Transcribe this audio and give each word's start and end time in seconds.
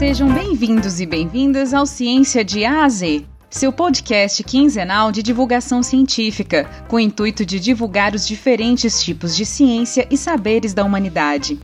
Sejam 0.00 0.32
bem-vindos 0.32 0.98
e 0.98 1.04
bem-vindas 1.04 1.74
ao 1.74 1.84
Ciência 1.84 2.42
de 2.42 2.64
A 2.64 2.84
a 2.84 2.88
Z, 2.88 3.22
seu 3.50 3.70
podcast 3.70 4.42
quinzenal 4.42 5.12
de 5.12 5.22
divulgação 5.22 5.82
científica, 5.82 6.64
com 6.88 6.96
o 6.96 7.00
intuito 7.00 7.44
de 7.44 7.60
divulgar 7.60 8.14
os 8.14 8.26
diferentes 8.26 9.04
tipos 9.04 9.36
de 9.36 9.44
ciência 9.44 10.08
e 10.10 10.16
saberes 10.16 10.72
da 10.72 10.86
humanidade. 10.86 11.60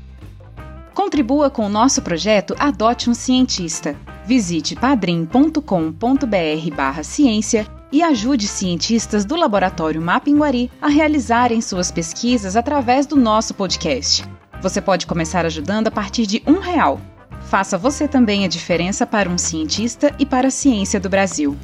Contribua 0.93 1.49
com 1.49 1.65
o 1.65 1.71
nosso 1.71 2.03
projeto 2.03 2.55
Adote 2.59 3.09
um 3.09 3.15
Cientista. 3.15 3.97
Visite 4.27 4.77
padrim.com.br 4.77 6.77
barra 6.77 7.03
ciência 7.03 7.67
e 7.91 8.03
ajude 8.03 8.47
cientistas 8.47 9.25
do 9.25 9.35
Laboratório 9.35 10.03
Mapinguari 10.03 10.71
a 10.83 10.89
realizarem 10.89 11.63
suas 11.63 11.91
pesquisas 11.91 12.55
através 12.55 13.07
do 13.07 13.17
nosso 13.17 13.55
podcast. 13.55 14.23
Você 14.61 14.83
pode 14.83 15.07
começar 15.07 15.47
ajudando 15.47 15.89
a 15.89 15.91
partir 15.91 16.27
de 16.27 16.43
um 16.47 16.59
real. 16.59 17.01
Faça 17.47 17.79
você 17.79 18.09
também 18.09 18.45
a 18.45 18.49
diferença 18.49 19.07
para 19.07 19.31
um 19.31 19.39
cientista 19.39 20.13
e 20.19 20.27
para 20.27 20.49
a 20.49 20.51
ciência 20.51 20.99
do 20.99 21.09
Brasil. 21.09 21.57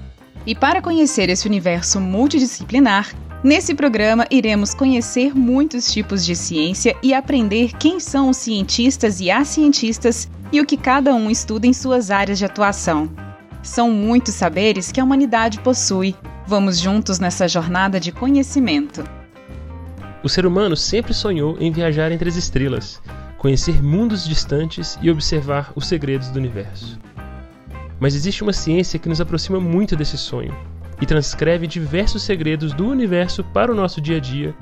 E 0.47 0.55
para 0.55 0.81
conhecer 0.81 1.29
esse 1.29 1.47
universo 1.47 2.01
multidisciplinar, 2.01 3.13
nesse 3.43 3.75
programa 3.75 4.25
iremos 4.31 4.75
conhecer 4.75 5.35
muitos 5.35 5.93
tipos 5.93 6.25
de 6.25 6.37
ciência 6.37 6.97
e 7.03 7.13
aprender 7.13 7.73
quem 7.79 7.99
são 7.99 8.31
os 8.31 8.37
cientistas 8.37 9.21
e 9.21 9.29
as 9.29 9.49
cientistas 9.49 10.31
e 10.53 10.61
o 10.61 10.67
que 10.67 10.77
cada 10.77 11.15
um 11.15 11.29
estuda 11.29 11.67
em 11.67 11.73
suas 11.73 12.13
áreas 12.13 12.39
de 12.39 12.45
atuação. 12.45 13.11
São 13.61 13.91
muitos 13.91 14.35
saberes 14.35 14.93
que 14.93 15.01
a 15.01 15.05
humanidade 15.05 15.59
possui. 15.61 16.15
Vamos 16.47 16.79
juntos 16.79 17.19
nessa 17.19 17.49
jornada 17.49 17.99
de 17.99 18.13
conhecimento. 18.13 19.05
O 20.23 20.29
ser 20.29 20.47
humano 20.47 20.77
sempre 20.77 21.13
sonhou 21.13 21.57
em 21.59 21.73
viajar 21.73 22.13
entre 22.13 22.29
as 22.29 22.37
estrelas, 22.37 23.01
conhecer 23.43 23.83
mundos 23.83 24.25
distantes 24.25 24.97
e 25.03 25.11
observar 25.11 25.73
os 25.75 25.89
segredos 25.89 26.29
do 26.29 26.39
universo. 26.39 26.97
Mas 27.99 28.15
existe 28.15 28.41
uma 28.45 28.53
ciência 28.53 29.01
que 29.01 29.09
nos 29.09 29.21
aproxima 29.21 29.59
muito 29.59 29.97
desse 29.97 30.17
sonho 30.17 30.57
e 31.01 31.07
transcreve 31.07 31.67
diversos 31.67 32.23
segredos 32.23 32.73
do 32.73 32.87
universo 32.87 33.43
para 33.43 33.73
o 33.73 33.75
nosso 33.75 34.01
dia 34.01 34.19
a 34.19 34.21
dia 34.21 34.55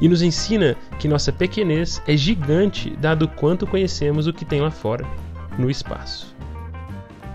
e 0.00 0.08
nos 0.08 0.20
ensina 0.20 0.74
que 0.98 1.06
nossa 1.06 1.32
pequenez 1.32 2.02
é 2.08 2.16
gigante 2.16 2.90
dado 2.96 3.28
quanto 3.28 3.68
conhecemos 3.68 4.26
o 4.26 4.32
que 4.32 4.44
tem 4.44 4.60
lá 4.60 4.70
fora, 4.72 5.06
no 5.56 5.70
espaço. 5.70 6.34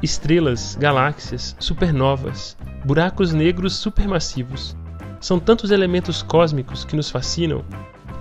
Estrelas, 0.03 0.75
galáxias, 0.75 1.55
supernovas, 1.61 2.57
buracos 2.83 3.31
negros 3.31 3.73
supermassivos. 3.77 4.75
São 5.21 5.39
tantos 5.39 5.71
elementos 5.71 6.21
cósmicos 6.21 6.83
que 6.83 6.97
nos 6.97 7.09
fascinam 7.09 7.63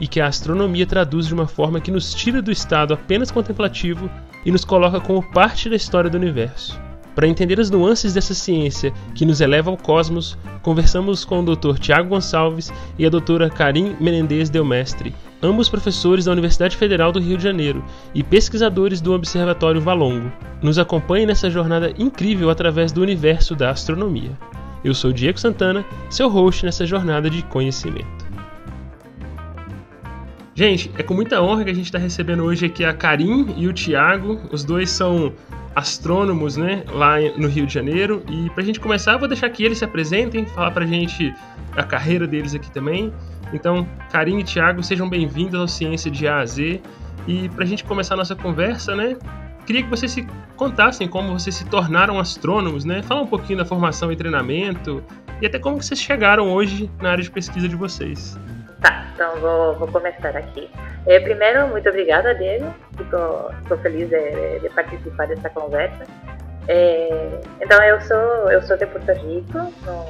e 0.00 0.06
que 0.06 0.20
a 0.20 0.26
astronomia 0.26 0.86
traduz 0.86 1.26
de 1.26 1.34
uma 1.34 1.46
forma 1.46 1.80
que 1.80 1.90
nos 1.90 2.14
tira 2.14 2.40
do 2.40 2.52
estado 2.52 2.94
apenas 2.94 3.30
contemplativo 3.30 4.10
e 4.44 4.50
nos 4.50 4.64
coloca 4.64 5.00
como 5.00 5.22
parte 5.32 5.68
da 5.68 5.76
história 5.76 6.10
do 6.10 6.16
universo. 6.16 6.80
Para 7.18 7.26
entender 7.26 7.58
as 7.58 7.68
nuances 7.68 8.14
dessa 8.14 8.32
ciência 8.32 8.92
que 9.12 9.26
nos 9.26 9.40
eleva 9.40 9.70
ao 9.70 9.76
cosmos, 9.76 10.38
conversamos 10.62 11.24
com 11.24 11.40
o 11.40 11.56
Dr. 11.56 11.76
Tiago 11.76 12.10
Gonçalves 12.10 12.72
e 12.96 13.04
a 13.04 13.10
doutora 13.10 13.50
Karim 13.50 13.96
Menendez 13.98 14.48
Delmestre, 14.48 15.12
ambos 15.42 15.68
professores 15.68 16.26
da 16.26 16.30
Universidade 16.30 16.76
Federal 16.76 17.10
do 17.10 17.18
Rio 17.18 17.36
de 17.36 17.42
Janeiro 17.42 17.84
e 18.14 18.22
pesquisadores 18.22 19.00
do 19.00 19.12
Observatório 19.12 19.80
Valongo. 19.80 20.30
Nos 20.62 20.78
acompanhe 20.78 21.26
nessa 21.26 21.50
jornada 21.50 21.92
incrível 21.98 22.50
através 22.50 22.92
do 22.92 23.02
universo 23.02 23.56
da 23.56 23.70
astronomia. 23.70 24.38
Eu 24.84 24.94
sou 24.94 25.12
Diego 25.12 25.40
Santana, 25.40 25.84
seu 26.08 26.28
host 26.28 26.64
nessa 26.64 26.86
jornada 26.86 27.28
de 27.28 27.42
conhecimento. 27.42 28.27
Gente, 30.58 30.90
é 30.98 31.04
com 31.04 31.14
muita 31.14 31.40
honra 31.40 31.62
que 31.62 31.70
a 31.70 31.72
gente 31.72 31.84
está 31.84 31.98
recebendo 31.98 32.42
hoje 32.42 32.66
aqui 32.66 32.84
a 32.84 32.92
Karim 32.92 33.54
e 33.56 33.68
o 33.68 33.72
Tiago. 33.72 34.40
Os 34.50 34.64
dois 34.64 34.90
são 34.90 35.32
astrônomos, 35.72 36.56
né, 36.56 36.82
lá 36.88 37.14
no 37.36 37.46
Rio 37.46 37.64
de 37.64 37.72
Janeiro. 37.72 38.24
E 38.28 38.50
para 38.50 38.64
a 38.64 38.66
gente 38.66 38.80
começar, 38.80 39.12
eu 39.12 39.20
vou 39.20 39.28
deixar 39.28 39.48
que 39.50 39.62
eles 39.62 39.78
se 39.78 39.84
apresentem, 39.84 40.44
falar 40.46 40.72
para 40.72 40.82
a 40.82 40.86
gente 40.88 41.32
a 41.76 41.84
carreira 41.84 42.26
deles 42.26 42.56
aqui 42.56 42.68
também. 42.72 43.12
Então, 43.52 43.86
Karim 44.10 44.40
e 44.40 44.42
Thiago, 44.42 44.82
sejam 44.82 45.08
bem-vindos 45.08 45.60
ao 45.60 45.68
Ciência 45.68 46.10
de 46.10 46.26
A 46.26 46.40
a 46.40 46.44
Z. 46.44 46.80
E 47.28 47.48
para 47.50 47.62
a 47.62 47.66
gente 47.66 47.84
começar 47.84 48.14
a 48.14 48.16
nossa 48.16 48.34
conversa, 48.34 48.96
né, 48.96 49.16
queria 49.64 49.84
que 49.84 49.88
vocês 49.88 50.10
se 50.10 50.26
contassem 50.56 51.06
como 51.06 51.38
vocês 51.38 51.54
se 51.54 51.66
tornaram 51.66 52.18
astrônomos, 52.18 52.84
né? 52.84 53.00
Fala 53.04 53.22
um 53.22 53.28
pouquinho 53.28 53.60
da 53.60 53.64
formação 53.64 54.10
e 54.10 54.16
treinamento 54.16 55.04
e 55.40 55.46
até 55.46 55.56
como 55.60 55.80
vocês 55.80 56.00
chegaram 56.00 56.50
hoje 56.50 56.90
na 57.00 57.12
área 57.12 57.22
de 57.22 57.30
pesquisa 57.30 57.68
de 57.68 57.76
vocês. 57.76 58.36
Tá, 58.80 59.06
então 59.14 59.40
vou, 59.40 59.74
vou 59.74 59.88
começar 59.88 60.36
aqui. 60.36 60.70
É, 61.06 61.18
primeiro, 61.20 61.66
muito 61.68 61.88
obrigada, 61.88 62.34
Diego. 62.34 62.72
Fico, 62.96 63.76
feliz 63.82 64.08
de, 64.08 64.60
de, 64.60 64.68
participar 64.70 65.26
dessa 65.26 65.50
conversa. 65.50 66.04
É, 66.68 67.40
então, 67.60 67.82
eu 67.82 68.00
sou, 68.02 68.52
eu 68.52 68.62
sou 68.62 68.76
de 68.76 68.86
Porto 68.86 69.12
Rico, 69.12 69.58
não, 69.84 70.06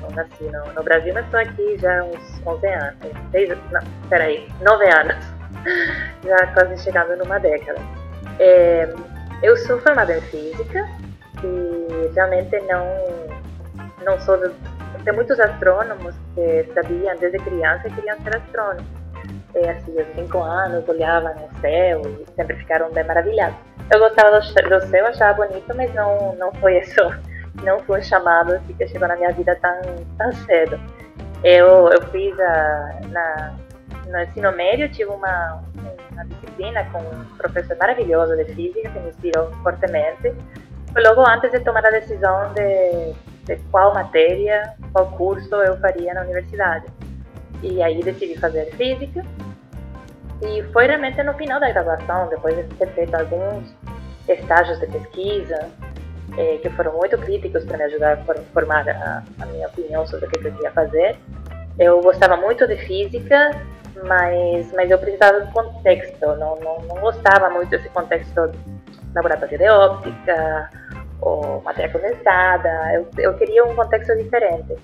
não 0.00 0.10
nasci 0.10 0.44
no, 0.44 0.72
no, 0.72 0.82
Brasil, 0.82 1.12
mas 1.14 1.24
estou 1.26 1.40
aqui 1.40 1.78
já 1.78 2.00
há 2.00 2.04
uns 2.04 2.46
11 2.46 2.66
anos. 2.66 2.96
Seis, 3.30 3.48
não, 3.70 3.80
peraí, 4.08 4.48
9 4.62 4.90
anos. 4.90 5.16
já 6.24 6.46
quase 6.54 6.82
chegando 6.82 7.16
numa 7.16 7.38
década. 7.38 7.80
É, 8.38 8.88
eu 9.42 9.56
sou 9.58 9.78
formada 9.80 10.16
em 10.16 10.20
Física 10.22 10.88
e 11.44 12.10
realmente 12.14 12.58
não, 12.60 12.86
não 14.04 14.20
sou 14.20 14.38
tem 15.04 15.12
muitos 15.12 15.38
astrônomos 15.40 16.14
que 16.34 16.64
sabiam 16.74 17.16
desde 17.18 17.38
criança 17.38 17.88
que 17.88 17.94
queriam 17.94 18.16
ser 18.20 18.36
astrônomos. 18.36 18.84
E, 19.54 19.68
assim, 19.68 19.98
aos 19.98 20.08
cinco 20.14 20.38
anos 20.38 20.88
olhavam 20.88 21.34
no 21.34 21.60
céu 21.60 22.02
e 22.02 22.26
sempre 22.34 22.56
ficaram 22.56 22.90
bem 22.92 23.04
maravilhados. 23.04 23.56
Eu 23.92 23.98
gostava 23.98 24.40
do, 24.40 24.86
céu, 24.88 25.06
achava 25.06 25.46
bonito, 25.46 25.74
mas 25.74 25.92
não, 25.94 26.34
não 26.36 26.52
foi 26.54 26.78
isso. 26.78 27.00
Não 27.62 27.78
foi 27.80 28.00
um 28.00 28.02
chamado 28.02 28.54
assim, 28.54 28.72
que 28.72 28.88
chegou 28.88 29.06
na 29.06 29.14
minha 29.14 29.30
vida 29.30 29.54
tão, 29.56 29.78
tão 30.16 30.32
cedo. 30.46 30.80
Eu, 31.44 31.90
eu 31.90 32.00
fiz 32.10 32.34
a, 32.40 33.00
na, 33.08 33.54
no 34.06 34.20
ensino 34.22 34.50
médio, 34.52 34.88
tive 34.88 35.10
uma, 35.10 35.62
uma 36.12 36.24
disciplina 36.24 36.82
com 36.90 36.98
um 37.00 37.24
professor 37.36 37.76
maravilhoso 37.76 38.34
de 38.36 38.46
física 38.54 38.88
que 38.88 38.98
me 38.98 39.10
inspirou 39.10 39.52
fortemente. 39.62 40.34
Foi 40.94 41.02
logo 41.02 41.28
antes 41.28 41.52
de 41.52 41.60
tomar 41.60 41.84
a 41.84 41.90
decisão 41.90 42.54
de 42.54 43.12
de 43.12 43.31
qual 43.70 43.94
matéria, 43.94 44.74
qual 44.92 45.10
curso 45.12 45.54
eu 45.56 45.76
faria 45.78 46.14
na 46.14 46.22
universidade. 46.22 46.86
E 47.62 47.82
aí 47.82 48.02
decidi 48.02 48.38
fazer 48.38 48.66
física. 48.76 49.24
E 50.42 50.62
foi 50.72 50.86
realmente 50.86 51.22
no 51.22 51.34
final 51.34 51.60
da 51.60 51.70
graduação, 51.70 52.28
depois 52.28 52.56
de 52.56 52.64
ter 52.74 52.88
feito 52.88 53.14
alguns 53.14 53.72
estágios 54.28 54.80
de 54.80 54.86
pesquisa, 54.86 55.70
eh, 56.36 56.58
que 56.62 56.70
foram 56.70 56.92
muito 56.96 57.16
críticos 57.18 57.64
para 57.64 57.78
me 57.78 57.84
ajudar 57.84 58.14
a 58.14 58.34
formar 58.52 58.88
a, 58.88 59.22
a, 59.40 59.46
minha 59.46 59.68
opinião 59.68 60.06
sobre 60.06 60.26
o 60.26 60.30
que 60.30 60.38
eu 60.38 60.52
queria 60.52 60.72
fazer. 60.72 61.16
Eu 61.78 62.00
gostava 62.00 62.36
muito 62.36 62.66
de 62.66 62.76
física, 62.76 63.50
mas, 64.04 64.72
mas 64.72 64.90
eu 64.90 64.98
precisava 64.98 65.42
de 65.42 65.52
contexto, 65.52 66.26
não, 66.36 66.56
não, 66.56 66.78
não 66.88 67.00
gostava 67.00 67.50
muito 67.50 67.70
desse 67.70 67.88
contexto 67.90 68.50
laboratório 69.14 69.58
de 69.58 69.68
óptica, 69.68 70.70
ou 71.22 71.62
matéria 71.62 71.90
condensada. 71.90 72.68
Eu, 72.92 73.08
eu 73.18 73.34
queria 73.34 73.64
um 73.64 73.74
contexto 73.74 74.14
diferente. 74.16 74.76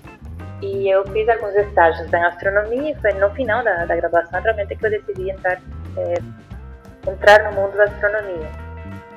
E 0.61 0.89
eu 0.89 1.05
fiz 1.07 1.27
alguns 1.29 1.55
estágios 1.55 2.11
em 2.11 2.23
astronomia 2.23 2.91
e 2.91 2.95
foi 2.95 3.13
no 3.13 3.29
final 3.31 3.63
da, 3.63 3.85
da 3.85 3.95
graduação 3.95 4.41
realmente 4.41 4.75
que 4.75 4.85
eu 4.85 4.89
decidi 4.89 5.29
entrar, 5.29 5.61
é, 5.97 7.09
entrar 7.09 7.43
no 7.43 7.61
mundo 7.61 7.77
da 7.77 7.85
astronomia. 7.85 8.49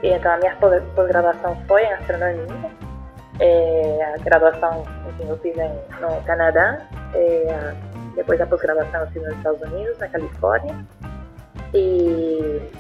E, 0.02 0.08
então 0.08 0.32
a 0.32 0.36
minha 0.36 0.54
pós-graduação 0.56 1.56
foi 1.66 1.82
em 1.84 1.92
astronomia. 1.92 2.70
É, 3.40 4.14
a 4.14 4.18
graduação 4.18 4.84
enfim, 5.08 5.28
eu 5.28 5.38
fiz 5.38 5.56
em, 5.56 5.72
no 6.00 6.22
Canadá. 6.24 6.78
É, 7.14 7.74
depois 8.14 8.40
a 8.40 8.46
pós-graduação 8.46 9.00
eu 9.00 9.06
fiz 9.08 9.22
nos 9.22 9.36
Estados 9.36 9.60
Unidos, 9.62 9.98
na 9.98 10.08
Califórnia. 10.08 10.76
E, 11.74 12.70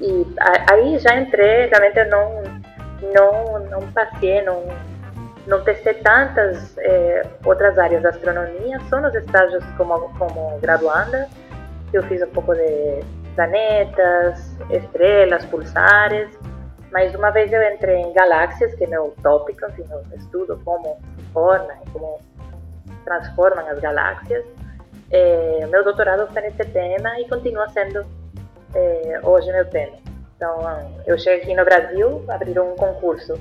e 0.00 0.26
aí 0.70 0.98
já 0.98 1.14
entrei, 1.16 1.66
realmente 1.66 1.98
eu 1.98 2.08
não 2.08 2.55
não, 3.02 3.58
não 3.68 3.92
passei, 3.92 4.42
não, 4.42 4.64
não 5.46 5.62
testei 5.62 5.94
tantas 5.94 6.76
eh, 6.78 7.26
outras 7.44 7.78
áreas 7.78 8.02
da 8.02 8.10
astronomia, 8.10 8.80
só 8.88 9.00
nos 9.00 9.14
estágios 9.14 9.64
como, 9.76 10.12
como 10.18 10.58
graduanda, 10.60 11.28
eu 11.92 12.02
fiz 12.04 12.22
um 12.22 12.30
pouco 12.30 12.54
de 12.54 13.00
planetas, 13.34 14.56
estrelas, 14.70 15.44
pulsares, 15.46 16.30
mas 16.90 17.14
uma 17.14 17.30
vez 17.30 17.52
eu 17.52 17.62
entrei 17.62 17.96
em 18.00 18.12
galáxias, 18.12 18.74
que 18.74 18.84
é 18.84 18.86
meu 18.86 19.14
tópico, 19.22 19.66
enfim, 19.66 19.84
eu 19.90 20.18
estudo 20.18 20.60
como 20.64 20.98
se 21.16 21.24
formam, 21.32 21.76
como 21.92 22.20
transformam 23.04 23.66
as 23.68 23.78
galáxias. 23.78 24.44
Eh, 25.10 25.66
meu 25.70 25.84
doutorado 25.84 26.26
foi 26.32 26.42
nesse 26.42 26.64
tema 26.64 27.20
e 27.20 27.28
continua 27.28 27.68
sendo 27.68 28.04
eh, 28.74 29.20
hoje 29.22 29.52
meu 29.52 29.64
tema. 29.66 30.05
Então, 30.36 30.60
eu 31.06 31.18
cheguei 31.18 31.42
aqui 31.42 31.54
no 31.54 31.64
Brasil, 31.64 32.24
abriram 32.28 32.72
um 32.72 32.76
concurso 32.76 33.40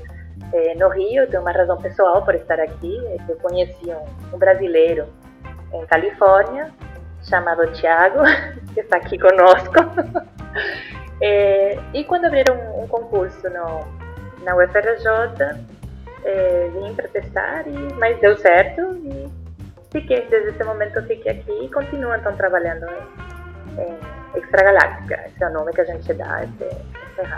é, 0.54 0.76
no 0.76 0.88
Rio, 0.90 1.28
tenho 1.28 1.42
uma 1.42 1.52
razão 1.52 1.78
pessoal 1.82 2.24
por 2.24 2.34
estar 2.36 2.60
aqui, 2.60 2.98
eu 3.28 3.36
conheci 3.38 3.90
um, 3.90 4.36
um 4.36 4.38
brasileiro 4.38 5.06
em 5.74 5.86
Califórnia, 5.88 6.72
chamado 7.24 7.68
Thiago, 7.74 8.20
que 8.74 8.80
está 8.80 8.98
aqui 8.98 9.18
conosco. 9.18 9.74
é, 11.22 11.78
e 11.94 12.04
quando 12.06 12.26
abriram 12.26 12.56
um, 12.56 12.84
um 12.84 12.88
concurso 12.88 13.50
no, 13.50 14.44
na 14.44 14.56
UFRJ, 14.56 15.66
é, 16.24 16.70
vim 16.74 16.94
para 16.96 17.08
testar, 17.10 17.68
e, 17.68 17.94
mas 17.96 18.20
deu 18.20 18.38
certo 18.38 18.82
e 19.04 19.30
fiquei, 19.92 20.26
desde 20.28 20.50
esse 20.50 20.64
momento 20.64 21.02
fiquei 21.04 21.34
aqui 21.34 21.52
e 21.66 21.70
continuo 21.70 22.16
então 22.16 22.36
trabalhando 22.36 22.86
em, 23.78 23.82
em 23.82 24.25
Extragaláctica, 24.36 25.20
esse 25.28 25.44
é 25.44 25.50
o 25.50 25.54
nome 25.54 25.72
que 25.72 25.82
a 25.82 25.86
gente 25.86 26.14
dá 26.14 26.36
a 26.36 26.44
esse, 26.44 26.64
esse 26.64 27.34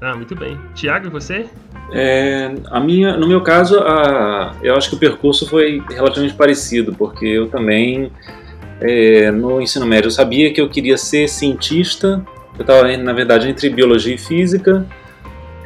Ah, 0.00 0.14
muito 0.14 0.34
bem. 0.34 0.58
Tiago, 0.74 1.06
e 1.06 1.10
você? 1.10 1.46
É, 1.92 2.54
a 2.70 2.80
minha, 2.80 3.16
no 3.16 3.26
meu 3.26 3.40
caso, 3.42 3.78
a, 3.80 4.54
eu 4.62 4.76
acho 4.76 4.90
que 4.90 4.96
o 4.96 4.98
percurso 4.98 5.48
foi 5.48 5.82
relativamente 5.88 6.34
parecido, 6.34 6.94
porque 6.94 7.26
eu 7.26 7.48
também, 7.48 8.12
é, 8.80 9.30
no 9.30 9.60
ensino 9.60 9.86
médio, 9.86 10.08
eu 10.08 10.12
sabia 10.12 10.52
que 10.52 10.60
eu 10.60 10.68
queria 10.68 10.98
ser 10.98 11.28
cientista, 11.28 12.22
eu 12.58 12.62
estava, 12.62 12.96
na 12.96 13.12
verdade, 13.12 13.48
entre 13.48 13.70
biologia 13.70 14.14
e 14.14 14.18
física, 14.18 14.84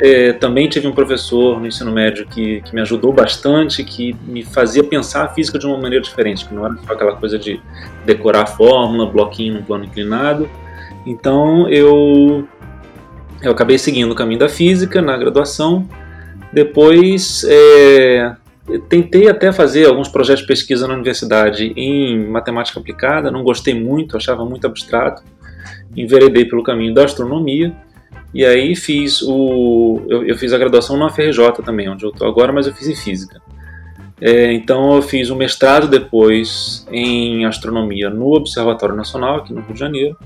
é, 0.02 0.32
também 0.32 0.68
tive 0.68 0.88
um 0.88 0.92
professor 0.92 1.60
no 1.60 1.66
ensino 1.68 1.92
médio 1.92 2.26
que, 2.26 2.60
que 2.62 2.74
me 2.74 2.80
ajudou 2.80 3.12
bastante, 3.12 3.84
que 3.84 4.16
me 4.26 4.42
fazia 4.42 4.82
pensar 4.82 5.24
a 5.24 5.28
física 5.28 5.60
de 5.60 5.64
uma 5.64 5.78
maneira 5.78 6.02
diferente, 6.02 6.44
que 6.44 6.52
não 6.52 6.66
era 6.66 6.76
só 6.84 6.92
aquela 6.92 7.14
coisa 7.14 7.38
de 7.38 7.60
decorar 8.04 8.42
a 8.42 8.46
fórmula, 8.46 9.08
bloquinho 9.08 9.54
no 9.54 9.62
plano 9.62 9.84
inclinado. 9.84 10.50
Então 11.06 11.68
eu, 11.68 12.48
eu 13.40 13.52
acabei 13.52 13.78
seguindo 13.78 14.10
o 14.10 14.14
caminho 14.16 14.40
da 14.40 14.48
física 14.48 15.00
na 15.00 15.16
graduação 15.16 15.88
depois, 16.52 17.46
é, 17.48 18.34
tentei 18.88 19.28
até 19.28 19.52
fazer 19.52 19.86
alguns 19.86 20.08
projetos 20.08 20.42
de 20.42 20.48
pesquisa 20.48 20.88
na 20.88 20.94
universidade 20.94 21.72
em 21.76 22.26
matemática 22.26 22.80
aplicada, 22.80 23.30
não 23.30 23.44
gostei 23.44 23.72
muito, 23.72 24.16
achava 24.16 24.44
muito 24.44 24.66
abstrato, 24.66 25.22
enveredei 25.96 26.44
pelo 26.44 26.64
caminho 26.64 26.92
da 26.92 27.04
astronomia 27.04 27.72
e 28.34 28.44
aí 28.44 28.74
fiz 28.74 29.22
o, 29.22 30.02
eu, 30.08 30.24
eu 30.24 30.36
fiz 30.36 30.52
a 30.52 30.58
graduação 30.58 30.96
na 30.96 31.10
FRJ 31.10 31.62
também, 31.64 31.88
onde 31.88 32.04
eu 32.04 32.10
estou 32.10 32.26
agora, 32.26 32.52
mas 32.52 32.66
eu 32.66 32.74
fiz 32.74 32.88
em 32.88 32.94
física. 32.94 33.40
É, 34.20 34.52
então 34.52 34.94
eu 34.94 35.02
fiz 35.02 35.30
o 35.30 35.36
mestrado 35.36 35.88
depois 35.88 36.86
em 36.90 37.44
astronomia 37.44 38.08
no 38.08 38.34
Observatório 38.34 38.94
Nacional 38.94 39.38
aqui 39.38 39.52
no 39.52 39.60
Rio 39.62 39.74
de 39.74 39.80
Janeiro 39.80 40.16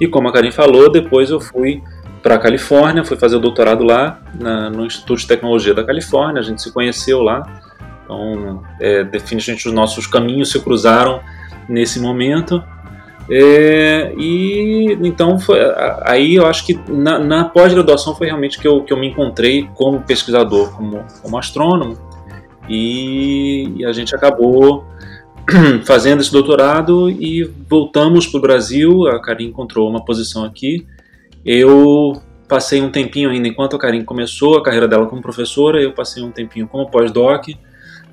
e 0.00 0.08
como 0.08 0.28
a 0.28 0.32
Karin 0.32 0.50
falou, 0.50 0.90
depois 0.90 1.30
eu 1.30 1.40
fui 1.40 1.80
para 2.20 2.34
a 2.34 2.38
Califórnia, 2.38 3.04
fui 3.04 3.16
fazer 3.16 3.36
o 3.36 3.38
doutorado 3.38 3.84
lá 3.84 4.20
na, 4.40 4.70
no 4.70 4.84
Instituto 4.84 5.20
de 5.20 5.26
Tecnologia 5.26 5.72
da 5.72 5.84
Califórnia, 5.84 6.40
a 6.40 6.42
gente 6.42 6.62
se 6.62 6.72
conheceu 6.72 7.22
lá, 7.22 7.42
então 8.04 8.62
é, 8.80 9.04
definitivamente 9.04 9.68
os 9.68 9.74
nossos 9.74 10.06
caminhos 10.06 10.50
se 10.50 10.58
cruzaram 10.60 11.20
nesse 11.68 12.00
momento. 12.00 12.62
É, 13.30 14.12
e 14.18 14.98
então 15.02 15.38
foi, 15.38 15.58
aí 16.02 16.34
eu 16.34 16.46
acho 16.46 16.66
que 16.66 16.78
na, 16.88 17.18
na 17.18 17.44
pós-graduação 17.44 18.14
foi 18.14 18.26
realmente 18.26 18.58
que 18.58 18.68
eu, 18.68 18.82
que 18.84 18.92
eu 18.92 18.98
me 18.98 19.08
encontrei 19.08 19.66
como 19.74 20.02
pesquisador, 20.02 20.76
como, 20.76 21.04
como 21.22 21.38
astrônomo, 21.38 21.96
e, 22.68 23.72
e 23.76 23.84
a 23.86 23.92
gente 23.92 24.14
acabou 24.14 24.84
fazendo 25.86 26.20
esse 26.20 26.30
doutorado 26.30 27.08
e 27.08 27.44
voltamos 27.68 28.26
para 28.26 28.38
o 28.38 28.40
Brasil. 28.40 29.06
A 29.08 29.20
Karim 29.20 29.46
encontrou 29.46 29.88
uma 29.88 30.04
posição 30.04 30.44
aqui 30.44 30.86
eu 31.44 32.22
passei 32.48 32.80
um 32.80 32.90
tempinho 32.90 33.30
ainda, 33.30 33.46
enquanto 33.46 33.76
a 33.76 33.78
Karin 33.78 34.04
começou 34.04 34.56
a 34.56 34.62
carreira 34.62 34.88
dela 34.88 35.06
como 35.06 35.20
professora, 35.20 35.80
eu 35.80 35.92
passei 35.92 36.22
um 36.22 36.30
tempinho 36.30 36.66
como 36.66 36.90
pós-doc 36.90 37.48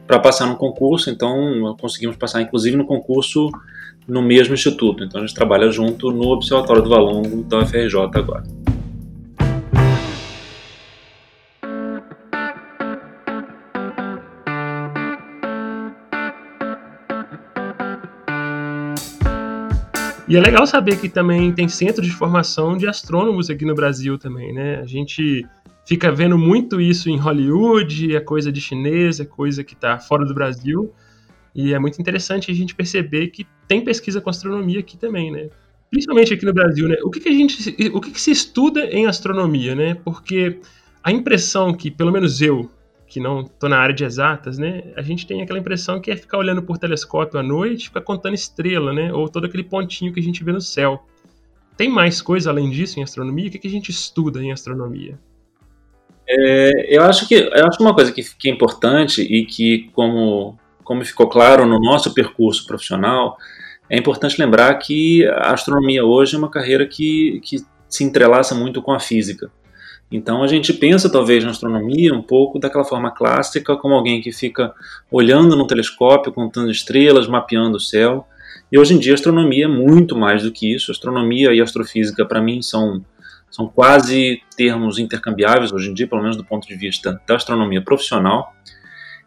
para 0.06 0.19
passar 0.19 0.48
no 0.48 0.57
concurso, 0.57 1.10
então 1.10 1.75
conseguimos 1.80 2.18
passar 2.18 2.42
inclusive 2.42 2.75
no 2.75 2.86
concurso 2.86 3.50
no 4.12 4.22
mesmo 4.22 4.54
instituto. 4.54 5.06
Então 5.06 5.22
a 5.22 5.25
gente 5.25 5.34
trabalha 5.34 5.72
junto 5.72 6.12
no 6.12 6.28
Observatório 6.28 6.84
do 6.84 6.90
Valongo 6.90 7.44
da 7.44 7.60
UFRJ 7.60 7.98
agora. 8.13 8.44
E 20.28 20.36
é 20.36 20.42
legal 20.42 20.68
saber 20.68 21.00
que 21.00 21.07
também 21.07 21.54
tem 21.54 21.69
centro 21.69 22.02
de 22.02 22.12
formação 22.12 22.78
de 22.78 22.88
astrônomos 22.88 23.50
aqui 23.50 23.66
no 23.66 23.75
Brasil 23.75 24.18
também, 24.18 24.54
né? 24.54 24.81
A 24.81 24.86
gente 24.86 25.46
fica 25.86 26.12
vendo 26.12 26.38
muito 26.38 26.81
isso 26.81 27.10
em 27.10 27.18
Hollywood, 27.18 28.14
é 28.14 28.19
coisa 28.19 28.52
de 28.52 28.60
chinês, 28.60 29.22
é 29.22 29.25
coisa 29.25 29.64
que 29.64 29.74
está 29.74 30.00
fora 30.00 30.25
do 30.25 30.34
Brasil. 30.34 30.94
E 31.53 31.74
é 31.74 31.80
muito 31.80 32.00
interessante 32.00 32.50
a 32.50 32.53
gente 32.53 32.74
perceber 32.74 33.27
que 33.27 33.45
tem 33.68 33.83
pesquisa 33.83 34.21
com 34.21 34.30
astronomia 34.30 34.80
aqui 34.80 34.98
também, 34.98 35.31
né? 35.31 35.50
Principalmente 35.89 36.33
aqui 36.33 36.45
no 36.45 36.53
Brasil, 36.53 36.88
né? 36.88 36.95
O 37.03 37.09
que, 37.09 37.19
que 37.19 37.30
a 37.30 37.33
gente, 37.33 37.89
o 37.94 38.00
que, 38.00 38.12
que 38.12 38.21
se 38.21 38.31
estuda 38.31 38.86
em 38.86 39.06
astronomia, 39.06 39.75
né? 39.75 39.95
Porque 39.95 40.59
a 41.03 41.12
impressão 41.12 41.74
que, 41.74 41.92
pelo 41.92 42.12
menos 42.12 42.42
eu, 42.42 42.69
que 43.12 43.19
não 43.19 43.42
estou 43.42 43.69
na 43.69 43.77
área 43.77 43.94
de 43.94 44.06
exatas, 44.06 44.57
né? 44.57 44.83
A 44.95 45.01
gente 45.01 45.27
tem 45.27 45.42
aquela 45.42 45.59
impressão 45.59 46.00
que 46.00 46.09
é 46.09 46.15
ficar 46.15 46.38
olhando 46.38 46.63
por 46.63 46.77
telescópio 46.77 47.38
à 47.38 47.44
noite, 47.44 47.89
ficar 47.89 48.00
contando 48.00 48.36
estrela, 48.36 48.94
né? 48.94 49.12
Ou 49.12 49.27
todo 49.27 49.45
aquele 49.45 49.63
pontinho 49.63 50.13
que 50.13 50.19
a 50.21 50.24
gente 50.24 50.42
vê 50.45 50.54
no 50.54 50.62
céu. 50.62 51.04
Tem 51.75 51.89
mais 51.89 52.21
coisa 52.21 52.50
além 52.50 52.69
disso 52.69 53.00
em 53.00 53.04
astronomia? 53.04 53.50
O 53.50 53.51
que, 53.51 53.68
a 53.68 53.71
gente 53.71 53.89
estuda 53.89 54.42
em 54.42 54.54
astronomia? 54.54 55.19
É, 56.25 56.95
eu 56.95 57.04
acho 57.04 57.27
que 57.27 57.36
eu 57.36 57.68
acho 57.68 57.81
uma 57.81 57.94
coisa 57.94 58.13
que, 58.13 58.24
que 58.38 58.50
é 58.50 58.54
importante 58.54 59.21
e 59.21 59.45
que 59.45 59.89
como 59.92 60.57
como 60.92 61.06
ficou 61.06 61.30
claro 61.30 61.66
no 61.66 61.80
nosso 61.80 62.14
percurso 62.14 62.68
profissional, 62.68 63.38
é 63.90 63.98
importante 63.98 64.38
lembrar 64.38 64.74
que 64.76 65.26
a 65.26 65.54
astronomia 65.54 66.04
hoje 66.04 66.36
é 66.36 66.38
uma 66.38 66.52
carreira 66.52 66.86
que, 66.86 67.40
que 67.46 67.64
se 67.88 68.04
entrelaça 68.04 68.54
muito 68.54 68.82
com 68.82 68.92
a 68.92 69.00
física. 69.00 69.50
Então 70.12 70.44
a 70.44 70.48
gente 70.48 70.74
pensa 70.74 71.10
talvez 71.10 71.46
na 71.46 71.52
astronomia 71.52 72.14
um 72.14 72.22
pouco 72.22 72.60
daquela 72.60 72.84
forma 72.84 73.10
clássica, 73.10 73.78
como 73.78 73.94
alguém 73.94 74.20
que 74.20 74.34
fica 74.34 74.74
olhando 75.10 75.56
no 75.56 75.66
telescópio, 75.66 76.34
contando 76.34 76.70
estrelas, 76.70 77.26
mapeando 77.26 77.78
o 77.78 77.80
céu. 77.80 78.28
E 78.70 78.78
hoje 78.78 78.94
em 78.94 79.00
dia 79.00 79.14
a 79.14 79.16
astronomia 79.16 79.64
é 79.64 79.70
muito 79.70 80.18
mais 80.18 80.44
do 80.44 80.52
que 80.52 80.76
isso. 80.76 80.92
Astronomia 80.92 81.54
e 81.54 81.62
astrofísica 81.62 82.26
para 82.26 82.42
mim 82.42 82.62
são 82.62 83.02
são 83.50 83.66
quase 83.66 84.42
termos 84.58 85.00
intercambiáveis 85.00 85.72
hoje 85.72 85.90
em 85.90 85.94
dia, 85.94 86.08
pelo 86.08 86.22
menos 86.22 86.36
do 86.36 86.44
ponto 86.44 86.68
de 86.68 86.76
vista 86.76 87.22
da 87.26 87.38
astronomia 87.38 87.82
profissional. 87.82 88.54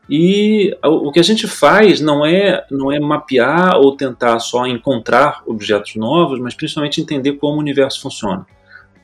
E 0.09 0.77
o 0.83 1.11
que 1.11 1.19
a 1.19 1.23
gente 1.25 1.47
faz 1.47 2.01
não 2.01 2.27
é 2.27 2.67
não 2.71 2.93
é 2.93 3.01
mapear 3.01 3.77
ou 3.77 3.97
tentar 3.97 4.39
só 4.39 4.67
encontrar 4.67 5.43
objetos 5.47 5.97
novos, 5.97 6.39
mas 6.39 6.55
principalmente 6.55 7.01
entender 7.01 7.33
como 7.35 7.57
o 7.57 7.61
universo 7.61 8.03
funciona 8.03 8.47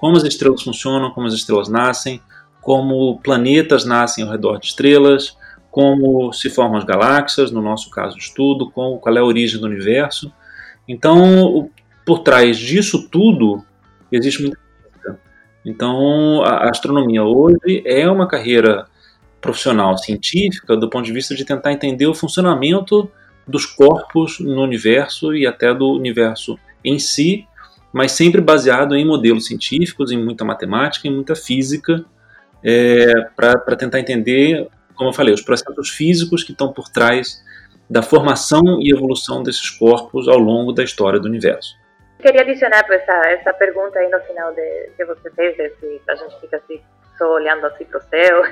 como 0.01 0.17
as 0.17 0.25
estrelas 0.25 0.63
funcionam, 0.63 1.11
como 1.11 1.27
as 1.27 1.35
estrelas 1.35 1.69
nascem, 1.69 2.23
como 2.63 3.21
planetas 3.21 3.85
nascem 3.85 4.25
ao 4.25 4.31
redor 4.31 4.59
de 4.59 4.69
estrelas, 4.69 5.37
como 5.71 6.33
se 6.33 6.49
formam 6.49 6.79
as 6.79 6.85
galáxias, 6.85 7.51
no 7.51 7.61
nosso 7.61 7.91
caso 7.91 8.17
estudo, 8.17 8.71
com, 8.71 8.97
qual 8.97 9.15
é 9.15 9.21
a 9.21 9.25
origem 9.25 9.61
do 9.61 9.67
universo. 9.67 10.33
Então, 10.89 11.69
por 12.05 12.21
trás 12.21 12.57
disso 12.57 13.11
tudo, 13.11 13.63
existe 14.11 14.41
muita 14.41 14.59
coisa. 15.03 15.21
Então, 15.67 16.43
a 16.45 16.71
astronomia 16.71 17.23
hoje 17.23 17.83
é 17.85 18.11
uma 18.11 18.27
carreira 18.27 18.87
profissional 19.41 19.97
científica 19.97 20.77
do 20.77 20.89
ponto 20.89 21.05
de 21.05 21.13
vista 21.13 21.35
de 21.35 21.45
tentar 21.45 21.73
entender 21.73 22.07
o 22.07 22.15
funcionamento 22.15 23.11
dos 23.47 23.67
corpos 23.67 24.39
no 24.39 24.63
universo 24.63 25.35
e 25.35 25.47
até 25.47 25.75
do 25.75 25.91
universo 25.93 26.59
em 26.85 26.99
si, 26.99 27.47
mas 27.93 28.13
sempre 28.13 28.41
baseado 28.41 28.95
em 28.95 29.05
modelos 29.05 29.47
científicos, 29.47 30.13
em 30.13 30.23
muita 30.23 30.45
matemática, 30.45 31.09
em 31.09 31.13
muita 31.13 31.35
física, 31.35 32.05
é, 32.63 33.13
para 33.35 33.77
tentar 33.77 33.99
entender, 33.99 34.69
como 34.95 35.11
eu 35.11 35.15
falei, 35.15 35.35
os 35.35 35.43
processos 35.43 35.91
físicos 35.91 36.45
que 36.45 36.53
estão 36.53 36.73
por 36.73 36.89
trás 36.89 37.43
da 37.89 38.03
formação 38.03 38.81
e 38.81 38.93
evolução 38.93 39.43
desses 39.43 39.69
corpos 39.71 40.29
ao 40.29 40.39
longo 40.39 40.73
da 40.73 40.85
história 40.85 41.19
do 41.19 41.27
universo. 41.27 41.75
Queria 42.21 42.43
adicionar 42.43 42.85
essa, 42.89 43.13
essa 43.31 43.53
pergunta 43.55 43.99
aí 43.99 44.09
no 44.09 44.21
final 44.21 44.55
de, 44.55 44.91
que 44.97 45.05
você 45.05 45.31
fez, 45.31 45.57
se 45.57 46.01
a 46.09 46.15
gente 46.15 46.41
fica 46.41 46.59
assim, 46.59 46.81
só 47.19 47.33
olhando 47.33 47.67
assim 47.67 47.85
para 47.85 47.99
o 47.99 48.03
céu. 48.03 48.43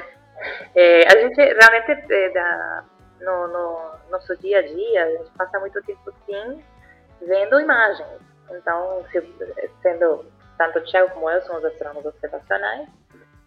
É, 0.75 1.07
a 1.07 1.19
gente 1.19 1.37
realmente, 1.37 2.13
é, 2.13 2.31
da, 2.31 2.85
no, 3.21 3.49
no 3.49 3.91
nosso 4.11 4.37
dia 4.39 4.59
a 4.59 4.63
dia, 4.63 5.05
a 5.05 5.11
gente 5.11 5.31
passa 5.37 5.59
muito 5.61 5.83
tempo 5.83 6.13
sim 6.27 6.63
vendo 7.23 7.61
imagens. 7.61 8.21
Então, 8.51 9.05
se, 9.11 9.21
sendo 9.83 10.25
tanto 10.57 10.79
o 10.79 10.85
Tiago 10.85 11.11
como 11.15 11.31
eu 11.31 11.41
somos 11.43 11.65
astrônomos 11.65 12.05
observacionais, 12.07 12.89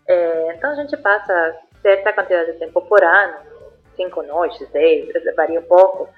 é, 0.07 0.53
então 0.53 0.71
a 0.71 0.75
gente 0.75 0.95
passa 0.97 1.57
certa 1.81 2.13
quantidade 2.13 2.53
de 2.53 2.59
tempo 2.59 2.81
por 2.81 3.03
ano, 3.03 3.37
cinco 3.95 4.21
noites, 4.23 4.67
dez, 4.69 5.09
varia 5.35 5.59
um 5.59 5.63
pouco, 5.63 6.09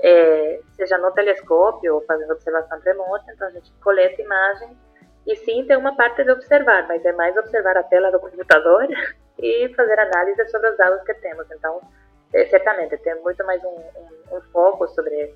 é, 0.00 0.60
seja 0.76 0.96
no 0.98 1.10
telescópio 1.12 1.96
ou 1.96 2.00
fazendo 2.02 2.32
observação 2.32 2.78
remota, 2.80 3.24
então 3.32 3.48
a 3.48 3.50
gente 3.50 3.72
coleta 3.82 4.22
imagens 4.22 4.76
e 5.26 5.36
sim 5.36 5.64
tem 5.66 5.76
uma 5.76 5.94
parte 5.96 6.24
de 6.24 6.30
observar, 6.30 6.86
mas 6.88 7.04
é 7.04 7.12
mais 7.12 7.36
observar 7.36 7.76
a 7.76 7.82
tela 7.82 8.10
do 8.10 8.20
computador 8.20 8.86
e 9.38 9.68
fazer 9.74 9.98
análise 9.98 10.48
sobre 10.48 10.70
os 10.70 10.76
dados 10.76 11.02
que 11.04 11.14
temos. 11.14 11.46
Então, 11.50 11.80
é, 12.34 12.46
certamente, 12.46 12.96
tem 12.98 13.14
muito 13.22 13.44
mais 13.44 13.62
um, 13.64 13.68
um, 13.68 14.36
um 14.36 14.40
foco 14.52 14.86
sobre 14.88 15.34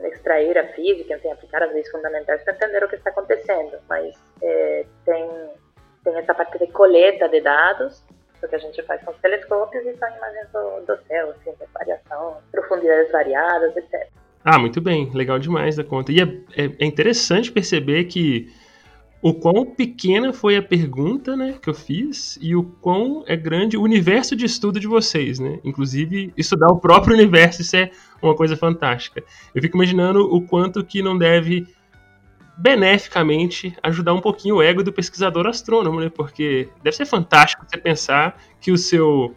extrair 0.00 0.58
a 0.58 0.66
física, 0.72 1.14
enfim, 1.14 1.30
aplicar 1.30 1.62
as 1.62 1.72
leis 1.72 1.88
fundamentais 1.90 2.42
para 2.42 2.54
entender 2.54 2.84
o 2.84 2.88
que 2.88 2.96
está 2.96 3.10
acontecendo, 3.10 3.78
mas 3.88 4.14
é, 4.42 4.84
tem, 5.04 5.50
tem 6.02 6.16
essa 6.16 6.34
parte 6.34 6.58
de 6.58 6.66
coleta 6.68 7.28
de 7.28 7.40
dados 7.40 8.04
o 8.44 8.48
que 8.48 8.54
a 8.54 8.58
gente 8.58 8.82
faz 8.82 9.02
com 9.02 9.10
os 9.10 9.16
telescópios 9.18 9.84
e 9.86 9.96
são 9.96 10.08
imagens 10.16 10.48
do, 10.52 10.80
do 10.86 11.02
céu, 11.06 11.30
assim, 11.30 11.52
de 11.52 11.66
variação, 11.72 12.36
profundidades 12.52 13.10
variadas, 13.10 13.76
etc. 13.76 14.08
Ah, 14.44 14.58
muito 14.58 14.80
bem, 14.80 15.10
legal 15.14 15.38
demais 15.38 15.76
da 15.76 15.84
conta. 15.84 16.12
E 16.12 16.20
é, 16.20 16.24
é, 16.24 16.64
é 16.78 16.84
interessante 16.84 17.50
perceber 17.50 18.04
que 18.04 18.52
o 19.24 19.32
quão 19.32 19.64
pequena 19.64 20.34
foi 20.34 20.54
a 20.54 20.62
pergunta 20.62 21.34
né, 21.34 21.54
que 21.60 21.70
eu 21.70 21.72
fiz 21.72 22.38
e 22.42 22.54
o 22.54 22.62
quão 22.62 23.24
é 23.26 23.34
grande 23.34 23.74
o 23.74 23.80
universo 23.80 24.36
de 24.36 24.44
estudo 24.44 24.78
de 24.78 24.86
vocês, 24.86 25.38
né? 25.38 25.60
Inclusive, 25.64 26.30
estudar 26.36 26.66
o 26.66 26.76
próprio 26.76 27.14
universo, 27.16 27.62
isso 27.62 27.74
é 27.74 27.90
uma 28.20 28.36
coisa 28.36 28.54
fantástica. 28.54 29.24
Eu 29.54 29.62
fico 29.62 29.78
imaginando 29.78 30.20
o 30.20 30.46
quanto 30.46 30.84
que 30.84 31.00
não 31.00 31.16
deve 31.16 31.66
beneficamente 32.58 33.74
ajudar 33.82 34.12
um 34.12 34.20
pouquinho 34.20 34.56
o 34.56 34.62
ego 34.62 34.84
do 34.84 34.92
pesquisador 34.92 35.46
astrônomo, 35.46 36.00
né? 36.00 36.10
Porque 36.14 36.68
deve 36.82 36.94
ser 36.94 37.06
fantástico 37.06 37.64
você 37.66 37.78
pensar 37.78 38.38
que 38.60 38.70
o 38.70 38.76
seu 38.76 39.34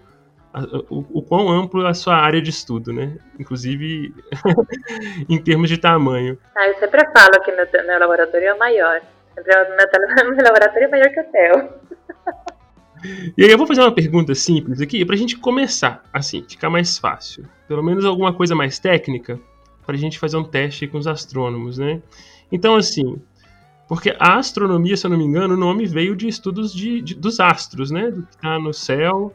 o, 0.89 1.19
o 1.19 1.21
quão 1.21 1.47
amplo 1.47 1.85
é 1.85 1.89
a 1.89 1.93
sua 1.93 2.17
área 2.17 2.41
de 2.41 2.49
estudo, 2.49 2.91
né? 2.91 3.17
Inclusive 3.39 4.13
em 5.29 5.41
termos 5.41 5.69
de 5.69 5.77
tamanho. 5.77 6.37
Ah, 6.53 6.67
eu 6.67 6.75
sempre 6.77 7.05
falo 7.13 7.41
que 7.41 7.53
meu, 7.53 7.65
meu 7.85 7.99
laboratório 7.99 8.49
é 8.49 8.57
maior. 8.57 9.01
Meu, 9.45 10.35
meu 10.35 10.43
laboratório 10.43 10.85
é 10.85 10.87
maior 10.87 11.09
que 11.09 11.19
o 11.19 11.31
teu. 11.31 11.87
E 13.37 13.43
aí 13.43 13.51
eu 13.51 13.57
vou 13.57 13.67
fazer 13.67 13.81
uma 13.81 13.93
pergunta 13.93 14.33
simples 14.33 14.81
aqui 14.81 15.05
pra 15.05 15.15
gente 15.15 15.37
começar, 15.37 16.03
assim, 16.11 16.43
ficar 16.47 16.69
mais 16.69 16.97
fácil. 16.97 17.45
Pelo 17.67 17.83
menos 17.83 18.03
alguma 18.05 18.33
coisa 18.33 18.55
mais 18.55 18.79
técnica 18.79 19.39
pra 19.85 19.95
gente 19.95 20.19
fazer 20.19 20.37
um 20.37 20.43
teste 20.43 20.87
com 20.87 20.97
os 20.97 21.07
astrônomos, 21.07 21.77
né? 21.77 22.01
Então, 22.51 22.75
assim, 22.75 23.21
porque 23.87 24.15
a 24.19 24.37
astronomia, 24.37 24.97
se 24.97 25.05
eu 25.05 25.11
não 25.11 25.17
me 25.17 25.23
engano, 25.23 25.53
o 25.53 25.57
nome 25.57 25.85
veio 25.85 26.15
de 26.15 26.27
estudos 26.27 26.73
de, 26.73 27.01
de 27.01 27.15
dos 27.15 27.39
astros, 27.39 27.91
né? 27.91 28.11
Do 28.11 28.23
que 28.23 28.37
tá 28.37 28.59
no 28.59 28.73
céu. 28.73 29.31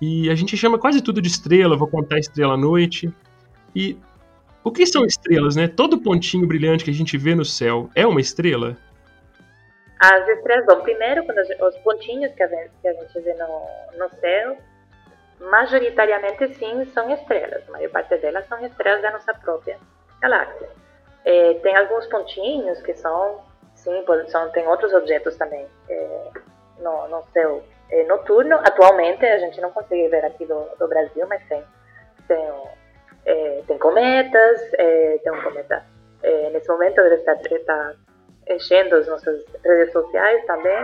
E 0.00 0.28
a 0.28 0.34
gente 0.34 0.56
chama 0.56 0.78
quase 0.78 1.00
tudo 1.00 1.22
de 1.22 1.28
estrela, 1.28 1.76
vou 1.76 1.88
contar 1.88 2.18
estrela 2.18 2.54
à 2.54 2.56
noite. 2.56 3.10
E 3.74 3.96
o 4.62 4.70
que 4.70 4.84
são 4.84 5.04
estrelas, 5.06 5.56
né? 5.56 5.68
Todo 5.68 6.00
pontinho 6.00 6.46
brilhante 6.46 6.84
que 6.84 6.90
a 6.90 6.94
gente 6.94 7.16
vê 7.16 7.34
no 7.34 7.44
céu 7.44 7.88
é 7.94 8.06
uma 8.06 8.20
estrela? 8.20 8.76
As 9.98 10.28
estrelas, 10.28 10.66
bom, 10.66 10.82
primeiro, 10.82 11.24
quando 11.24 11.42
gente, 11.44 11.62
os 11.62 11.76
pontinhos 11.78 12.32
que 12.34 12.42
a, 12.42 12.48
que 12.48 12.88
a 12.88 12.92
gente 12.92 13.20
vê 13.20 13.32
no, 13.34 13.98
no 13.98 14.10
céu, 14.20 14.56
majoritariamente 15.40 16.54
sim, 16.54 16.84
são 16.92 17.10
estrelas. 17.10 17.66
A 17.68 17.72
maior 17.72 17.90
parte 17.90 18.16
delas 18.18 18.46
são 18.46 18.64
estrelas 18.64 19.00
da 19.00 19.10
nossa 19.10 19.32
própria 19.34 19.78
galáxia. 20.20 20.68
É, 21.24 21.54
tem 21.54 21.76
alguns 21.76 22.06
pontinhos 22.06 22.80
que 22.82 22.94
são, 22.94 23.40
sim, 23.74 24.04
são, 24.28 24.50
tem 24.50 24.66
outros 24.68 24.92
objetos 24.92 25.36
também 25.36 25.66
é, 25.88 26.30
no, 26.78 27.08
no 27.08 27.24
céu 27.32 27.62
é, 27.90 28.04
noturno. 28.04 28.56
Atualmente 28.56 29.24
a 29.24 29.38
gente 29.38 29.60
não 29.60 29.72
consegue 29.72 30.08
ver 30.08 30.24
aqui 30.24 30.44
do, 30.44 30.68
do 30.78 30.88
Brasil, 30.88 31.26
mas 31.26 31.42
tem, 31.48 31.64
tem, 32.28 32.52
é, 33.24 33.62
tem 33.66 33.78
cometas, 33.78 34.60
é, 34.74 35.18
tem 35.24 35.32
um 35.32 35.42
cometa. 35.42 35.84
É, 36.22 36.50
nesse 36.50 36.68
momento 36.68 37.00
ele 37.00 37.14
está, 37.16 37.32
está 37.32 37.94
enchendo 38.48 38.96
as 38.96 39.06
nossas 39.06 39.44
redes 39.64 39.92
sociais 39.92 40.44
também, 40.46 40.78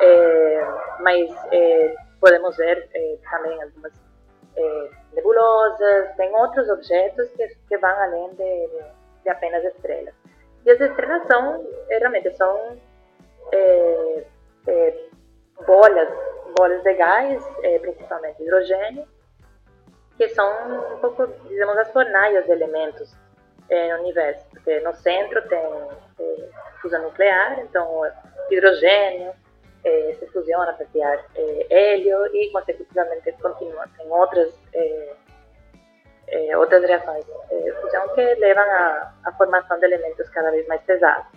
é, 0.00 0.66
mas 1.00 1.30
é, 1.52 1.94
podemos 2.20 2.56
ver 2.56 2.88
é, 2.92 3.16
também 3.30 3.62
algumas 3.62 3.92
é, 4.56 4.90
nebulosas, 5.12 6.16
tem 6.16 6.34
outros 6.34 6.68
objetos 6.68 7.28
que, 7.36 7.48
que 7.68 7.78
vão 7.78 7.90
além 7.90 8.30
de, 8.30 8.68
de, 9.22 9.30
apenas 9.30 9.64
estrelas. 9.64 10.14
E 10.64 10.70
as 10.70 10.80
estrelas 10.80 11.26
são, 11.26 11.64
realmente, 11.88 12.36
são 12.36 12.76
é, 13.52 14.24
é, 14.66 15.04
bolas, 15.64 16.08
bolas 16.58 16.82
de 16.82 16.94
gás, 16.94 17.42
principalmente 17.80 18.42
hidrogênio, 18.42 19.06
que 20.16 20.28
são 20.30 20.94
um 20.94 20.98
pouco, 20.98 21.26
digamos, 21.48 21.76
as 21.78 21.92
fornalhas 21.92 22.44
de 22.46 22.52
elementos 22.52 23.14
no 23.70 24.02
universo, 24.02 24.44
porque 24.50 24.80
no 24.80 24.94
centro 24.94 25.42
tem 25.48 25.60
fusão 26.80 27.02
nuclear, 27.02 27.58
então 27.60 28.02
hidrogênio 28.50 29.32
eh, 29.86 30.16
se 30.18 30.26
fusiona 30.32 30.72
para 30.72 30.84
criar 30.86 31.24
eh, 31.36 31.66
hélio 31.70 32.26
e 32.34 32.50
consecutivamente 32.50 33.30
continua. 33.40 33.84
Tem 33.96 34.10
outras 34.10 34.52
eh, 34.74 35.14
outras 36.56 36.82
reações 36.82 37.24
de 37.24 37.72
fusão 37.80 38.08
que 38.08 38.34
levam 38.34 38.64
à, 38.64 39.32
formação 39.38 39.78
de 39.78 39.86
elementos 39.86 40.28
cada 40.30 40.50
vez 40.50 40.66
mais 40.66 40.82
pesados. 40.82 41.28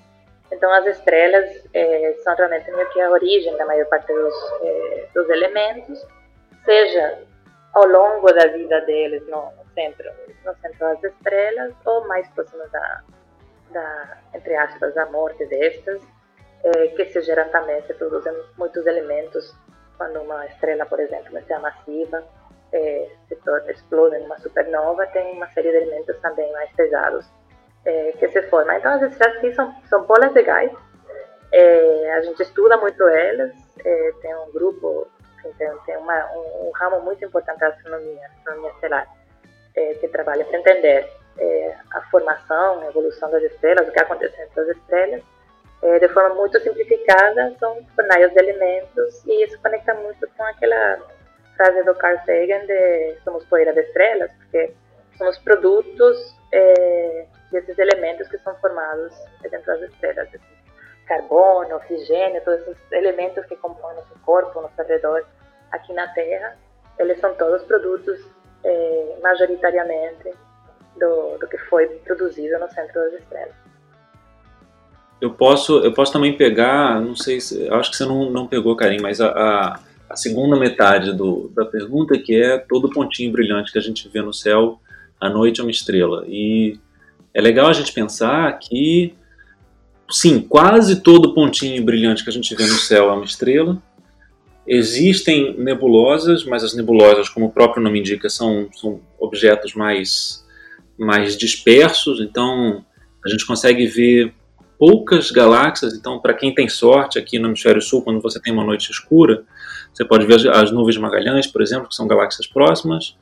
Então 0.51 0.73
as 0.73 0.83
estrelas 0.87 1.47
são 2.23 2.35
realmente 2.35 2.71
meio 2.71 2.89
que 2.89 2.99
a 2.99 3.11
origem 3.11 3.55
da 3.55 3.67
maior 3.67 3.85
parte 3.85 4.11
dos, 4.11 4.33
dos 5.13 5.29
elementos, 5.29 6.03
seja 6.65 7.19
ao 7.73 7.85
longo 7.85 8.33
da 8.33 8.47
vida 8.47 8.81
deles 8.81 9.23
no, 9.27 9.53
no 10.45 10.55
centro, 10.55 10.79
das 10.79 11.03
estrelas 11.03 11.73
ou 11.85 12.07
mais 12.07 12.27
próximos 12.29 12.69
da, 12.71 13.03
da, 13.71 14.17
entre 14.33 14.55
aspas, 14.55 14.93
da 14.93 15.05
morte 15.07 15.45
destas, 15.45 16.01
é, 16.63 16.87
que 16.89 17.05
se 17.05 17.21
geram 17.21 17.49
também, 17.49 17.81
se 17.83 17.93
produzem 17.93 18.33
muitos 18.57 18.85
elementos. 18.85 19.55
Quando 19.97 20.21
uma 20.21 20.45
estrela, 20.45 20.85
por 20.85 20.99
exemplo, 20.99 21.37
é 21.37 21.59
massiva, 21.59 22.23
é, 22.71 23.09
se 23.27 23.37
explode 23.69 24.15
em 24.15 24.25
uma 24.25 24.37
supernova, 24.39 25.05
tem 25.07 25.33
uma 25.33 25.47
série 25.49 25.71
de 25.71 25.77
elementos 25.77 26.17
também 26.19 26.51
mais 26.53 26.71
pesados 26.73 27.25
é, 27.85 28.11
que 28.13 28.27
se 28.29 28.41
formam. 28.43 28.77
Então, 28.77 28.93
as 28.93 29.01
estrelas 29.01 29.37
aqui 29.37 29.53
são, 29.53 29.73
são 29.89 30.03
bolas 30.03 30.33
de 30.33 30.43
gás, 30.43 30.71
é, 31.51 32.13
a 32.13 32.21
gente 32.21 32.41
estuda 32.43 32.77
muito 32.77 33.07
elas, 33.07 33.51
tem 34.21 34.35
um 34.35 34.51
grupo, 34.51 35.07
tem, 35.57 35.77
tem 35.85 35.97
uma, 35.97 36.31
um, 36.33 36.67
um, 36.67 36.71
ramo 36.75 37.01
muito 37.01 37.25
importante 37.25 37.59
da 37.59 37.69
astronomia, 37.69 38.27
astronomia 38.27 38.71
estelar, 38.71 39.07
é, 39.75 39.93
que 39.95 40.07
trabalha 40.07 40.45
para 40.45 40.59
entender 40.59 41.09
é, 41.37 41.75
a 41.91 42.01
formação, 42.09 42.81
a 42.81 42.87
evolução 42.87 43.29
das 43.31 43.43
estrelas, 43.43 43.87
o 43.87 43.91
que 43.91 43.99
acontece 43.99 44.41
entre 44.41 44.61
as 44.61 44.67
estrelas, 44.69 45.21
é, 45.81 45.99
de 45.99 46.09
forma 46.09 46.35
muito 46.35 46.59
simplificada, 46.59 47.55
são 47.59 47.83
fornalhas 47.95 48.31
de 48.33 48.39
elementos 48.39 49.25
e 49.25 49.43
isso 49.43 49.59
conecta 49.61 49.93
muito 49.95 50.27
com 50.35 50.43
aquela 50.43 50.99
frase 51.55 51.83
do 51.83 51.95
Carl 51.95 52.17
Sagan 52.25 52.65
de 52.65 53.17
somos 53.23 53.45
poeira 53.45 53.73
de 53.73 53.81
estrelas, 53.81 54.31
porque 54.33 54.73
somos 55.17 55.37
produtos 55.39 56.35
é, 56.51 57.25
desses 57.51 57.77
elementos 57.77 58.27
que 58.27 58.37
são 58.39 58.55
formados 58.55 59.13
dentro 59.41 59.65
das 59.65 59.89
estrelas, 59.89 60.27
assim, 60.27 60.59
carbono, 61.07 61.75
oxigênio, 61.75 62.41
todos 62.43 62.61
esses 62.67 62.91
elementos 62.91 63.45
que 63.45 63.55
compõem 63.55 63.95
nosso 63.95 64.19
corpo, 64.25 64.61
nosso 64.61 64.81
redor 64.83 65.25
aqui 65.71 65.91
na 65.93 66.07
Terra, 66.13 66.55
eles 66.97 67.19
são 67.19 67.33
todos 67.35 67.63
produtos 67.63 68.19
é, 68.63 69.17
majoritariamente 69.21 70.29
do, 70.99 71.37
do 71.37 71.47
que 71.47 71.57
foi 71.69 71.87
produzido 72.05 72.59
no 72.59 72.69
Centro 72.69 72.93
das 72.93 73.13
Estrelas. 73.21 73.55
Eu 75.21 75.31
posso, 75.31 75.79
eu 75.79 75.93
posso 75.93 76.13
também 76.13 76.37
pegar, 76.37 77.01
não 77.01 77.15
sei 77.15 77.41
se, 77.41 77.67
acho 77.69 77.91
que 77.91 77.97
você 77.97 78.05
não, 78.05 78.29
não 78.29 78.47
pegou, 78.47 78.75
Karim, 78.75 79.01
mas 79.01 79.19
a, 79.19 79.27
a, 79.27 79.79
a 80.09 80.15
segunda 80.15 80.57
metade 80.57 81.13
do, 81.13 81.51
da 81.53 81.65
pergunta, 81.65 82.17
que 82.17 82.41
é 82.41 82.57
todo 82.57 82.89
pontinho 82.89 83.31
brilhante 83.31 83.71
que 83.71 83.77
a 83.77 83.81
gente 83.81 84.07
vê 84.07 84.21
no 84.21 84.33
céu 84.33 84.79
à 85.19 85.29
noite 85.29 85.59
é 85.59 85.63
uma 85.63 85.71
estrela. 85.71 86.23
E 86.25 86.79
é 87.33 87.41
legal 87.41 87.67
a 87.67 87.73
gente 87.73 87.91
pensar 87.91 88.57
que, 88.59 89.13
sim, 90.09 90.39
quase 90.39 91.01
todo 91.01 91.33
pontinho 91.33 91.83
brilhante 91.83 92.23
que 92.23 92.29
a 92.29 92.33
gente 92.33 92.55
vê 92.55 92.63
no 92.63 92.75
céu 92.75 93.09
é 93.09 93.13
uma 93.13 93.25
estrela. 93.25 93.77
Existem 94.71 95.57
nebulosas, 95.57 96.45
mas 96.45 96.63
as 96.63 96.75
nebulosas, 96.75 97.27
como 97.27 97.47
o 97.47 97.51
próprio 97.51 97.81
nome 97.81 97.99
indica, 97.99 98.29
são, 98.29 98.69
são 98.71 99.01
objetos 99.19 99.73
mais 99.73 100.47
mais 100.95 101.37
dispersos, 101.37 102.19
então 102.19 102.85
a 103.25 103.29
gente 103.29 103.47
consegue 103.47 103.87
ver 103.87 104.33
poucas 104.77 105.31
galáxias. 105.31 105.93
Então, 105.93 106.19
para 106.19 106.33
quem 106.33 106.53
tem 106.53 106.69
sorte 106.69 107.17
aqui 107.17 107.39
no 107.39 107.47
hemisfério 107.47 107.81
sul, 107.81 108.01
quando 108.01 108.21
você 108.21 108.39
tem 108.39 108.51
uma 108.51 108.63
noite 108.63 108.91
escura, 108.91 109.43
você 109.93 110.05
pode 110.05 110.25
ver 110.25 110.49
as 110.51 110.71
nuvens 110.71 110.97
Magalhães, 110.97 111.47
por 111.47 111.61
exemplo, 111.61 111.87
que 111.87 111.95
são 111.95 112.07
galáxias 112.07 112.47
próximas. 112.47 113.15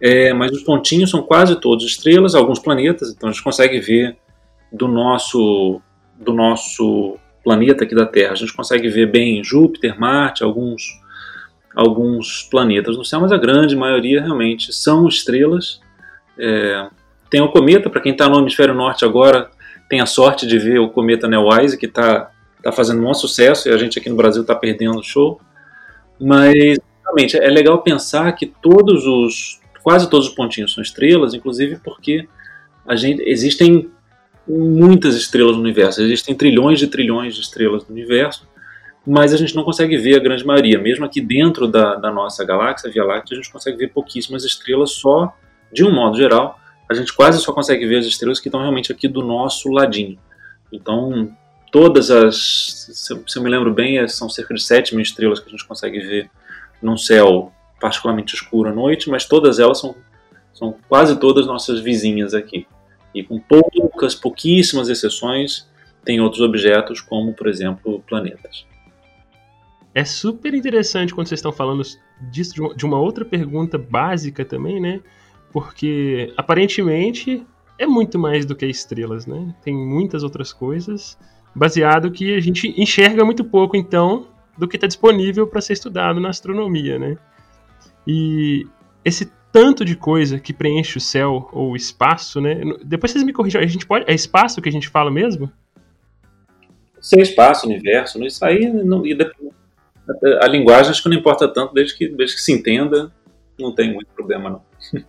É, 0.00 0.32
mas 0.32 0.50
os 0.52 0.62
pontinhos 0.62 1.10
são 1.10 1.22
quase 1.22 1.60
todos 1.60 1.84
estrelas, 1.84 2.34
alguns 2.34 2.58
planetas. 2.58 3.10
Então 3.10 3.28
a 3.28 3.32
gente 3.32 3.44
consegue 3.44 3.78
ver 3.80 4.16
do 4.72 4.88
nosso 4.88 5.80
do 6.18 6.34
nosso 6.34 7.16
planeta 7.42 7.84
aqui 7.84 7.94
da 7.94 8.06
Terra, 8.06 8.32
a 8.32 8.36
gente 8.36 8.52
consegue 8.52 8.88
ver 8.88 9.06
bem 9.06 9.42
Júpiter, 9.42 9.98
Marte, 9.98 10.42
alguns 10.44 11.00
alguns 11.74 12.42
planetas 12.50 12.96
no 12.96 13.04
céu, 13.04 13.20
mas 13.20 13.32
a 13.32 13.38
grande 13.38 13.76
maioria 13.76 14.20
realmente 14.20 14.72
são 14.72 15.06
estrelas. 15.06 15.80
É, 16.38 16.88
tem 17.30 17.40
o 17.40 17.48
cometa, 17.48 17.88
para 17.88 18.00
quem 18.00 18.12
está 18.12 18.28
no 18.28 18.40
hemisfério 18.40 18.74
norte 18.74 19.04
agora, 19.04 19.50
tem 19.88 20.00
a 20.00 20.06
sorte 20.06 20.46
de 20.46 20.58
ver 20.58 20.78
o 20.78 20.90
cometa 20.90 21.28
Neowise, 21.28 21.78
que 21.78 21.86
está 21.86 22.30
tá 22.62 22.72
fazendo 22.72 23.06
um 23.06 23.14
sucesso 23.14 23.68
e 23.68 23.72
a 23.72 23.78
gente 23.78 23.98
aqui 23.98 24.10
no 24.10 24.16
Brasil 24.16 24.42
está 24.42 24.54
perdendo 24.54 24.98
o 24.98 25.02
show. 25.02 25.40
Mas, 26.20 26.78
realmente, 27.04 27.36
é 27.36 27.48
legal 27.48 27.82
pensar 27.82 28.30
que 28.32 28.46
todos 28.46 29.06
os, 29.06 29.60
quase 29.82 30.10
todos 30.10 30.28
os 30.28 30.34
pontinhos 30.34 30.74
são 30.74 30.82
estrelas, 30.82 31.34
inclusive 31.34 31.78
porque 31.82 32.28
a 32.86 32.96
gente, 32.96 33.22
existem 33.22 33.90
muitas 34.58 35.14
estrelas 35.14 35.56
no 35.56 35.62
universo, 35.62 36.02
existem 36.02 36.34
trilhões 36.34 36.78
de 36.78 36.86
trilhões 36.86 37.34
de 37.34 37.40
estrelas 37.40 37.86
no 37.86 37.94
universo, 37.94 38.48
mas 39.06 39.32
a 39.32 39.36
gente 39.36 39.54
não 39.54 39.64
consegue 39.64 39.96
ver 39.96 40.16
a 40.16 40.18
grande 40.18 40.44
maioria. 40.44 40.78
Mesmo 40.78 41.04
aqui 41.04 41.20
dentro 41.20 41.66
da, 41.66 41.94
da 41.94 42.10
nossa 42.10 42.44
galáxia, 42.44 42.90
Via 42.90 43.04
Láctea, 43.04 43.34
a 43.34 43.40
gente 43.40 43.52
consegue 43.52 43.76
ver 43.76 43.88
pouquíssimas 43.88 44.44
estrelas 44.44 44.92
só, 44.92 45.34
de 45.72 45.84
um 45.84 45.92
modo 45.92 46.16
geral, 46.16 46.58
a 46.88 46.94
gente 46.94 47.12
quase 47.12 47.40
só 47.40 47.52
consegue 47.52 47.86
ver 47.86 47.98
as 47.98 48.06
estrelas 48.06 48.40
que 48.40 48.48
estão 48.48 48.60
realmente 48.60 48.92
aqui 48.92 49.06
do 49.06 49.22
nosso 49.22 49.68
ladinho. 49.70 50.18
Então, 50.72 51.34
todas 51.70 52.10
as, 52.10 52.90
se 52.92 53.38
eu 53.38 53.42
me 53.42 53.48
lembro 53.48 53.72
bem, 53.72 53.98
é, 53.98 54.08
são 54.08 54.28
cerca 54.28 54.52
de 54.52 54.62
7 54.62 54.94
mil 54.94 55.02
estrelas 55.02 55.38
que 55.38 55.48
a 55.48 55.50
gente 55.50 55.66
consegue 55.66 56.00
ver 56.00 56.30
num 56.82 56.96
céu 56.96 57.52
particularmente 57.80 58.34
escuro 58.34 58.68
à 58.68 58.72
noite, 58.72 59.08
mas 59.08 59.24
todas 59.24 59.58
elas 59.58 59.78
são, 59.78 59.94
são 60.52 60.74
quase 60.88 61.18
todas 61.18 61.46
nossas 61.46 61.80
vizinhas 61.80 62.34
aqui. 62.34 62.66
E 63.14 63.22
com 63.22 63.38
poucas, 63.40 63.79
pouquíssimas 64.14 64.88
exceções, 64.88 65.68
tem 66.04 66.20
outros 66.20 66.40
objetos, 66.40 67.00
como, 67.00 67.32
por 67.34 67.46
exemplo, 67.48 68.02
planetas. 68.06 68.66
É 69.94 70.04
super 70.04 70.54
interessante 70.54 71.14
quando 71.14 71.26
vocês 71.26 71.38
estão 71.38 71.52
falando 71.52 71.82
disso, 72.30 72.74
de 72.76 72.86
uma 72.86 72.98
outra 72.98 73.24
pergunta 73.24 73.76
básica 73.76 74.44
também, 74.44 74.80
né? 74.80 75.00
Porque 75.52 76.32
aparentemente 76.36 77.44
é 77.78 77.86
muito 77.86 78.18
mais 78.18 78.46
do 78.46 78.54
que 78.54 78.66
estrelas, 78.66 79.26
né? 79.26 79.54
Tem 79.62 79.74
muitas 79.74 80.22
outras 80.22 80.52
coisas, 80.52 81.18
baseado 81.54 82.10
que 82.10 82.34
a 82.36 82.40
gente 82.40 82.72
enxerga 82.80 83.24
muito 83.24 83.42
pouco, 83.42 83.76
então, 83.76 84.28
do 84.56 84.68
que 84.68 84.76
está 84.76 84.86
disponível 84.86 85.46
para 85.46 85.60
ser 85.60 85.72
estudado 85.72 86.20
na 86.20 86.28
astronomia, 86.28 86.98
né? 86.98 87.16
E 88.06 88.66
esse 89.04 89.30
tanto 89.52 89.84
de 89.84 89.96
coisa 89.96 90.38
que 90.38 90.52
preenche 90.52 90.98
o 90.98 91.00
céu 91.00 91.48
ou 91.52 91.72
o 91.72 91.76
espaço, 91.76 92.40
né? 92.40 92.60
Depois 92.84 93.12
vocês 93.12 93.24
me 93.24 93.32
corrijam, 93.32 93.60
a 93.60 93.66
gente 93.66 93.86
pode. 93.86 94.04
É 94.08 94.14
espaço 94.14 94.60
que 94.60 94.68
a 94.68 94.72
gente 94.72 94.88
fala 94.88 95.10
mesmo? 95.10 95.50
Ser 97.00 97.20
espaço, 97.20 97.66
universo, 97.66 98.18
né? 98.18 98.26
isso 98.26 98.44
aí 98.44 98.70
não, 98.70 99.02
a 100.42 100.46
linguagem 100.46 100.90
acho 100.90 101.02
que 101.02 101.08
não 101.08 101.16
importa 101.16 101.48
tanto, 101.48 101.72
desde 101.72 101.96
que, 101.96 102.08
desde 102.08 102.36
que 102.36 102.42
se 102.42 102.52
entenda, 102.52 103.10
não 103.58 103.74
tem 103.74 103.92
muito 103.92 104.08
problema, 104.08 104.50
não. 104.50 104.62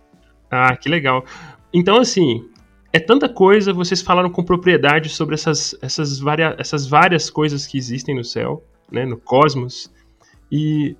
Ah, 0.54 0.76
que 0.76 0.86
legal. 0.86 1.24
Então, 1.72 1.96
assim, 1.96 2.46
é 2.92 3.00
tanta 3.00 3.26
coisa, 3.26 3.72
vocês 3.72 4.02
falaram 4.02 4.28
com 4.28 4.44
propriedade 4.44 5.08
sobre 5.08 5.34
essas, 5.34 5.74
essas, 5.80 6.18
varia, 6.18 6.54
essas 6.58 6.86
várias 6.86 7.30
coisas 7.30 7.66
que 7.66 7.78
existem 7.78 8.14
no 8.14 8.22
céu, 8.22 8.62
né, 8.90 9.06
no 9.06 9.16
cosmos, 9.16 9.90
e... 10.50 10.94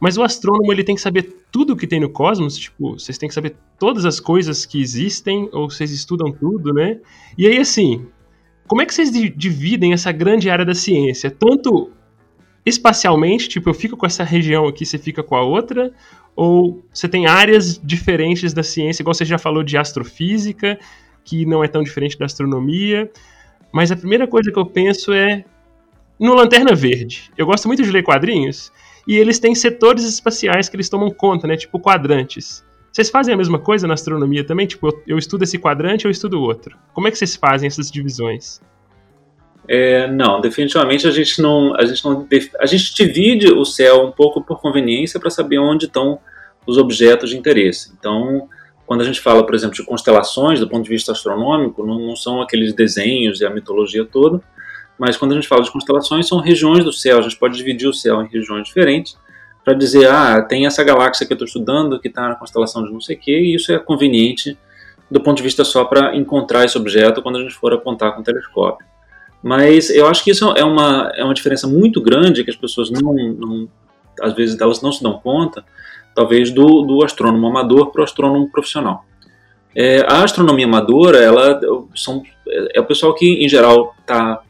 Mas 0.00 0.16
o 0.16 0.22
astrônomo, 0.22 0.72
ele 0.72 0.82
tem 0.82 0.94
que 0.94 1.00
saber 1.00 1.44
tudo 1.52 1.76
que 1.76 1.86
tem 1.86 2.00
no 2.00 2.08
cosmos, 2.08 2.56
tipo, 2.56 2.98
vocês 2.98 3.18
têm 3.18 3.28
que 3.28 3.34
saber 3.34 3.54
todas 3.78 4.04
as 4.06 4.18
coisas 4.18 4.64
que 4.64 4.80
existem, 4.80 5.48
ou 5.52 5.68
vocês 5.70 5.90
estudam 5.92 6.32
tudo, 6.32 6.72
né? 6.72 6.98
E 7.36 7.46
aí, 7.46 7.58
assim, 7.58 8.06
como 8.66 8.80
é 8.80 8.86
que 8.86 8.94
vocês 8.94 9.10
dividem 9.10 9.92
essa 9.92 10.10
grande 10.10 10.48
área 10.48 10.64
da 10.64 10.74
ciência? 10.74 11.30
Tanto 11.30 11.90
espacialmente, 12.64 13.48
tipo, 13.48 13.68
eu 13.68 13.74
fico 13.74 13.96
com 13.96 14.06
essa 14.06 14.24
região 14.24 14.66
aqui, 14.66 14.86
você 14.86 14.96
fica 14.96 15.22
com 15.22 15.34
a 15.34 15.42
outra, 15.42 15.92
ou 16.34 16.82
você 16.92 17.08
tem 17.08 17.26
áreas 17.26 17.80
diferentes 17.82 18.52
da 18.52 18.62
ciência, 18.62 19.02
igual 19.02 19.12
você 19.12 19.24
já 19.24 19.38
falou 19.38 19.62
de 19.62 19.76
astrofísica, 19.76 20.78
que 21.24 21.44
não 21.44 21.62
é 21.62 21.68
tão 21.68 21.82
diferente 21.82 22.18
da 22.18 22.26
astronomia, 22.26 23.10
mas 23.72 23.90
a 23.92 23.96
primeira 23.96 24.26
coisa 24.26 24.50
que 24.50 24.58
eu 24.58 24.66
penso 24.66 25.12
é 25.12 25.44
no 26.18 26.34
Lanterna 26.34 26.74
Verde. 26.74 27.30
Eu 27.36 27.46
gosto 27.46 27.66
muito 27.66 27.82
de 27.82 27.90
ler 27.90 28.02
quadrinhos, 28.02 28.72
e 29.10 29.18
eles 29.18 29.40
têm 29.40 29.56
setores 29.56 30.04
espaciais 30.04 30.68
que 30.68 30.76
eles 30.76 30.88
tomam 30.88 31.10
conta, 31.10 31.44
né, 31.44 31.56
tipo 31.56 31.80
quadrantes. 31.80 32.64
Vocês 32.92 33.10
fazem 33.10 33.34
a 33.34 33.36
mesma 33.36 33.58
coisa 33.58 33.84
na 33.88 33.94
astronomia 33.94 34.44
também? 34.44 34.68
Tipo, 34.68 34.86
eu, 34.86 35.02
eu 35.04 35.18
estudo 35.18 35.42
esse 35.42 35.58
quadrante, 35.58 36.04
eu 36.04 36.12
estudo 36.12 36.40
outro. 36.40 36.78
Como 36.94 37.08
é 37.08 37.10
que 37.10 37.18
vocês 37.18 37.34
fazem 37.34 37.66
essas 37.66 37.90
divisões? 37.90 38.60
É, 39.66 40.06
não, 40.06 40.40
definitivamente 40.40 41.08
a 41.08 41.10
gente 41.10 41.42
não, 41.42 41.74
a 41.74 41.84
gente 41.84 42.04
não, 42.04 42.24
a 42.60 42.66
gente 42.66 42.94
divide 42.94 43.52
o 43.52 43.64
céu 43.64 44.04
um 44.06 44.12
pouco 44.12 44.44
por 44.44 44.60
conveniência 44.60 45.18
para 45.18 45.28
saber 45.28 45.58
onde 45.58 45.86
estão 45.86 46.20
os 46.64 46.78
objetos 46.78 47.30
de 47.30 47.36
interesse. 47.36 47.92
Então, 47.98 48.48
quando 48.86 49.00
a 49.00 49.04
gente 49.04 49.20
fala, 49.20 49.44
por 49.44 49.56
exemplo, 49.56 49.74
de 49.74 49.82
constelações 49.82 50.60
do 50.60 50.68
ponto 50.68 50.84
de 50.84 50.90
vista 50.90 51.10
astronômico, 51.10 51.84
não, 51.84 51.98
não 51.98 52.14
são 52.14 52.40
aqueles 52.40 52.72
desenhos 52.72 53.40
e 53.40 53.44
a 53.44 53.50
mitologia 53.50 54.04
toda, 54.04 54.40
mas 55.00 55.16
quando 55.16 55.32
a 55.32 55.34
gente 55.34 55.48
fala 55.48 55.62
de 55.62 55.70
constelações, 55.70 56.28
são 56.28 56.38
regiões 56.40 56.84
do 56.84 56.92
céu. 56.92 57.20
A 57.20 57.22
gente 57.22 57.38
pode 57.38 57.56
dividir 57.56 57.88
o 57.88 57.94
céu 57.94 58.20
em 58.22 58.28
regiões 58.28 58.64
diferentes 58.68 59.16
para 59.64 59.72
dizer, 59.72 60.06
ah, 60.06 60.42
tem 60.42 60.66
essa 60.66 60.84
galáxia 60.84 61.26
que 61.26 61.32
eu 61.32 61.36
estou 61.36 61.46
estudando 61.46 61.98
que 61.98 62.08
está 62.08 62.28
na 62.28 62.34
constelação 62.34 62.84
de 62.84 62.92
não 62.92 63.00
sei 63.00 63.16
o 63.16 63.18
quê, 63.18 63.40
e 63.40 63.54
isso 63.54 63.72
é 63.72 63.78
conveniente 63.78 64.58
do 65.10 65.18
ponto 65.18 65.38
de 65.38 65.42
vista 65.42 65.64
só 65.64 65.86
para 65.86 66.14
encontrar 66.14 66.66
esse 66.66 66.76
objeto 66.76 67.22
quando 67.22 67.38
a 67.38 67.40
gente 67.40 67.54
for 67.54 67.72
apontar 67.72 68.14
com 68.14 68.20
o 68.20 68.22
telescópio. 68.22 68.86
Mas 69.42 69.88
eu 69.88 70.06
acho 70.06 70.22
que 70.22 70.32
isso 70.32 70.52
é 70.52 70.62
uma, 70.62 71.10
é 71.14 71.24
uma 71.24 71.32
diferença 71.32 71.66
muito 71.66 72.02
grande 72.02 72.44
que 72.44 72.50
as 72.50 72.56
pessoas 72.56 72.90
não, 72.90 73.14
não 73.14 73.68
às 74.20 74.34
vezes 74.34 74.60
elas 74.60 74.82
não 74.82 74.92
se 74.92 75.02
dão 75.02 75.14
conta, 75.14 75.64
talvez 76.14 76.50
do, 76.50 76.82
do 76.82 77.02
astrônomo 77.02 77.46
amador 77.46 77.90
para 77.90 78.02
o 78.02 78.04
astrônomo 78.04 78.50
profissional. 78.50 79.06
É, 79.74 80.00
a 80.00 80.22
astronomia 80.22 80.66
amadora, 80.66 81.18
ela 81.18 81.58
são, 81.94 82.22
é 82.74 82.78
o 82.78 82.84
pessoal 82.84 83.14
que 83.14 83.42
em 83.42 83.48
geral 83.48 83.94
está 83.98 84.42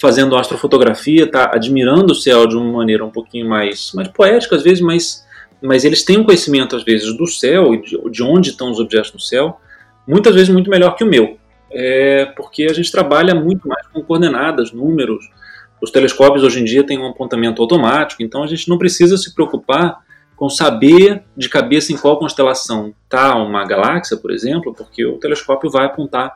fazendo 0.00 0.36
astrofotografia, 0.36 1.24
está 1.24 1.50
admirando 1.52 2.12
o 2.12 2.16
céu 2.16 2.46
de 2.46 2.56
uma 2.56 2.78
maneira 2.78 3.04
um 3.04 3.10
pouquinho 3.10 3.48
mais, 3.48 3.92
mais 3.94 4.08
poética 4.08 4.56
às 4.56 4.62
vezes, 4.62 4.80
mas, 4.80 5.26
mas 5.60 5.84
eles 5.84 6.04
têm 6.04 6.18
um 6.18 6.24
conhecimento 6.24 6.76
às 6.76 6.84
vezes 6.84 7.16
do 7.16 7.26
céu 7.26 7.74
e 7.74 7.82
de, 7.82 8.10
de 8.10 8.22
onde 8.22 8.50
estão 8.50 8.70
os 8.70 8.78
objetos 8.78 9.12
no 9.12 9.20
céu, 9.20 9.60
muitas 10.06 10.34
vezes 10.34 10.48
muito 10.48 10.70
melhor 10.70 10.94
que 10.94 11.04
o 11.04 11.06
meu 11.06 11.38
é 11.70 12.26
porque 12.36 12.64
a 12.64 12.72
gente 12.72 12.90
trabalha 12.90 13.34
muito 13.34 13.68
mais 13.68 13.86
com 13.88 14.02
coordenadas, 14.02 14.72
números. 14.72 15.30
Os 15.80 15.90
telescópios 15.90 16.42
hoje 16.42 16.60
em 16.60 16.64
dia 16.64 16.84
têm 16.84 16.98
um 16.98 17.08
apontamento 17.08 17.62
automático, 17.62 18.22
então 18.22 18.42
a 18.42 18.46
gente 18.46 18.68
não 18.68 18.78
precisa 18.78 19.16
se 19.16 19.34
preocupar 19.34 19.98
com 20.34 20.48
saber 20.48 21.24
de 21.36 21.48
cabeça 21.48 21.92
em 21.92 21.96
qual 21.96 22.18
constelação 22.18 22.94
está 23.04 23.36
uma 23.36 23.64
galáxia, 23.64 24.16
por 24.16 24.30
exemplo, 24.30 24.72
porque 24.72 25.04
o 25.04 25.18
telescópio 25.18 25.70
vai 25.70 25.86
apontar 25.86 26.34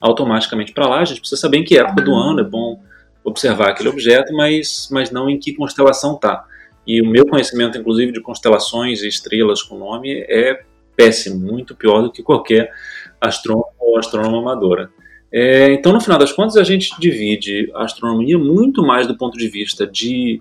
automaticamente 0.00 0.72
para 0.72 0.88
lá. 0.88 1.00
A 1.00 1.04
gente 1.04 1.20
precisa 1.20 1.40
saber 1.40 1.58
em 1.58 1.64
que 1.64 1.78
época 1.78 2.02
do 2.02 2.14
ano 2.14 2.40
é 2.40 2.44
bom 2.44 2.80
observar 3.24 3.70
aquele 3.70 3.88
objeto, 3.88 4.32
mas, 4.34 4.88
mas 4.92 5.10
não 5.10 5.28
em 5.28 5.38
que 5.38 5.54
constelação 5.54 6.14
está. 6.14 6.44
E 6.86 7.00
o 7.00 7.06
meu 7.06 7.26
conhecimento, 7.26 7.78
inclusive, 7.78 8.12
de 8.12 8.20
constelações 8.20 9.02
e 9.02 9.08
estrelas 9.08 9.62
com 9.62 9.78
nome 9.78 10.24
é 10.28 10.62
péssimo, 10.94 11.40
muito 11.40 11.74
pior 11.74 12.02
do 12.02 12.12
que 12.12 12.22
qualquer 12.22 12.70
astrônomo 13.20 13.66
ou 13.78 13.98
astrônoma 13.98 14.38
amadora. 14.38 14.90
É, 15.32 15.72
então, 15.72 15.92
no 15.92 16.00
final 16.00 16.18
das 16.18 16.30
contas, 16.30 16.56
a 16.56 16.62
gente 16.62 16.92
divide 17.00 17.70
a 17.74 17.84
astronomia 17.84 18.38
muito 18.38 18.84
mais 18.84 19.06
do 19.06 19.16
ponto 19.16 19.36
de 19.36 19.48
vista 19.48 19.86
de, 19.86 20.40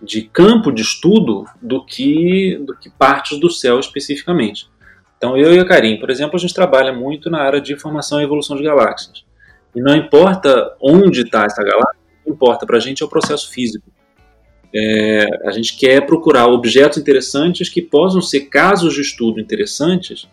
de 0.00 0.22
campo 0.22 0.70
de 0.70 0.82
estudo 0.82 1.44
do 1.60 1.84
que, 1.84 2.56
do 2.64 2.76
que 2.76 2.90
partes 2.90 3.40
do 3.40 3.50
céu 3.50 3.80
especificamente. 3.80 4.68
Então, 5.16 5.36
eu 5.36 5.52
e 5.52 5.58
a 5.58 5.64
Karim, 5.64 5.98
por 5.98 6.10
exemplo, 6.10 6.36
a 6.36 6.38
gente 6.38 6.54
trabalha 6.54 6.92
muito 6.92 7.28
na 7.28 7.40
área 7.40 7.60
de 7.60 7.76
formação 7.76 8.20
e 8.20 8.24
evolução 8.24 8.56
de 8.56 8.62
galáxias. 8.62 9.24
E 9.74 9.80
não 9.80 9.96
importa 9.96 10.76
onde 10.80 11.22
está 11.22 11.44
essa 11.44 11.64
galáxia, 11.64 11.98
importa 12.28 12.66
para 12.66 12.76
a 12.76 12.80
gente 12.80 13.02
é 13.02 13.06
o 13.06 13.08
processo 13.08 13.50
físico. 13.50 13.90
É, 14.74 15.26
a 15.46 15.50
gente 15.50 15.76
quer 15.76 16.04
procurar 16.04 16.46
objetos 16.46 16.98
interessantes 16.98 17.68
que 17.68 17.80
possam 17.80 18.20
ser 18.20 18.42
casos 18.42 18.94
de 18.94 19.00
estudo 19.00 19.40
interessantes 19.40 20.28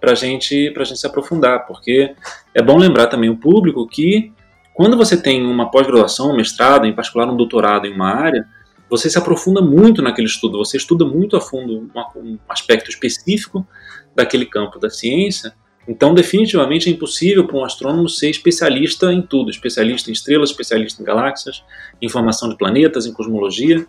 para 0.00 0.14
gente, 0.14 0.72
a 0.76 0.84
gente 0.84 0.98
se 0.98 1.06
aprofundar, 1.06 1.66
porque 1.66 2.14
é 2.54 2.62
bom 2.62 2.76
lembrar 2.76 3.06
também 3.06 3.30
o 3.30 3.36
público 3.36 3.86
que 3.86 4.32
quando 4.74 4.96
você 4.96 5.16
tem 5.16 5.46
uma 5.46 5.70
pós-graduação, 5.70 6.30
um 6.30 6.36
mestrado, 6.36 6.86
em 6.86 6.92
particular 6.92 7.30
um 7.30 7.36
doutorado 7.36 7.86
em 7.86 7.94
uma 7.94 8.08
área, 8.08 8.46
você 8.90 9.08
se 9.08 9.16
aprofunda 9.16 9.62
muito 9.62 10.02
naquele 10.02 10.26
estudo, 10.26 10.58
você 10.58 10.76
estuda 10.76 11.04
muito 11.04 11.36
a 11.36 11.40
fundo 11.40 11.90
um 12.16 12.38
aspecto 12.48 12.90
específico 12.90 13.66
daquele 14.14 14.44
campo 14.46 14.78
da 14.78 14.90
ciência. 14.90 15.54
Então, 15.86 16.14
definitivamente 16.14 16.88
é 16.88 16.92
impossível 16.92 17.46
para 17.46 17.56
um 17.56 17.64
astrônomo 17.64 18.08
ser 18.08 18.30
especialista 18.30 19.12
em 19.12 19.20
tudo, 19.20 19.50
especialista 19.50 20.10
em 20.10 20.12
estrelas, 20.12 20.50
especialista 20.50 21.02
em 21.02 21.04
galáxias, 21.04 21.62
em 22.00 22.08
formação 22.08 22.48
de 22.48 22.56
planetas, 22.56 23.06
em 23.06 23.12
cosmologia. 23.12 23.86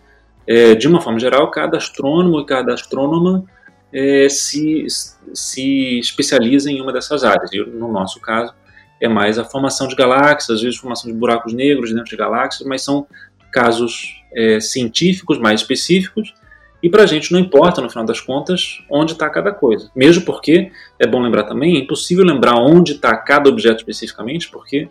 É, 0.47 0.75
de 0.75 0.87
uma 0.87 1.01
forma 1.01 1.19
geral, 1.19 1.49
cada 1.49 1.77
astrônomo 1.77 2.39
e 2.39 2.45
cada 2.45 2.73
astrônoma 2.73 3.45
é, 3.93 4.27
se, 4.27 4.85
se 5.33 5.99
especializa 5.99 6.69
em 6.69 6.81
uma 6.81 6.91
dessas 6.91 7.23
áreas. 7.23 7.51
E 7.53 7.59
no 7.59 7.91
nosso 7.91 8.19
caso, 8.19 8.53
é 8.99 9.07
mais 9.07 9.39
a 9.39 9.45
formação 9.45 9.87
de 9.87 9.95
galáxias, 9.95 10.57
às 10.57 10.61
vezes 10.61 10.77
formação 10.77 11.11
de 11.11 11.17
buracos 11.17 11.53
negros 11.53 11.91
dentro 11.91 12.09
de 12.09 12.17
galáxias, 12.17 12.67
mas 12.67 12.83
são 12.83 13.07
casos 13.51 14.21
é, 14.33 14.59
científicos 14.59 15.39
mais 15.39 15.61
específicos. 15.61 16.33
E 16.85 16.89
para 16.89 17.01
a 17.01 17.07
gente 17.07 17.31
não 17.31 17.39
importa, 17.39 17.81
no 17.81 17.89
final 17.89 18.05
das 18.05 18.21
contas, 18.21 18.83
onde 18.87 19.13
está 19.13 19.27
cada 19.27 19.51
coisa. 19.51 19.89
Mesmo 19.95 20.23
porque, 20.23 20.71
é 20.99 21.07
bom 21.07 21.19
lembrar 21.19 21.45
também, 21.45 21.77
é 21.77 21.79
impossível 21.79 22.23
lembrar 22.23 22.57
onde 22.57 22.91
está 22.91 23.17
cada 23.17 23.49
objeto 23.49 23.77
especificamente, 23.77 24.51
porque 24.51 24.87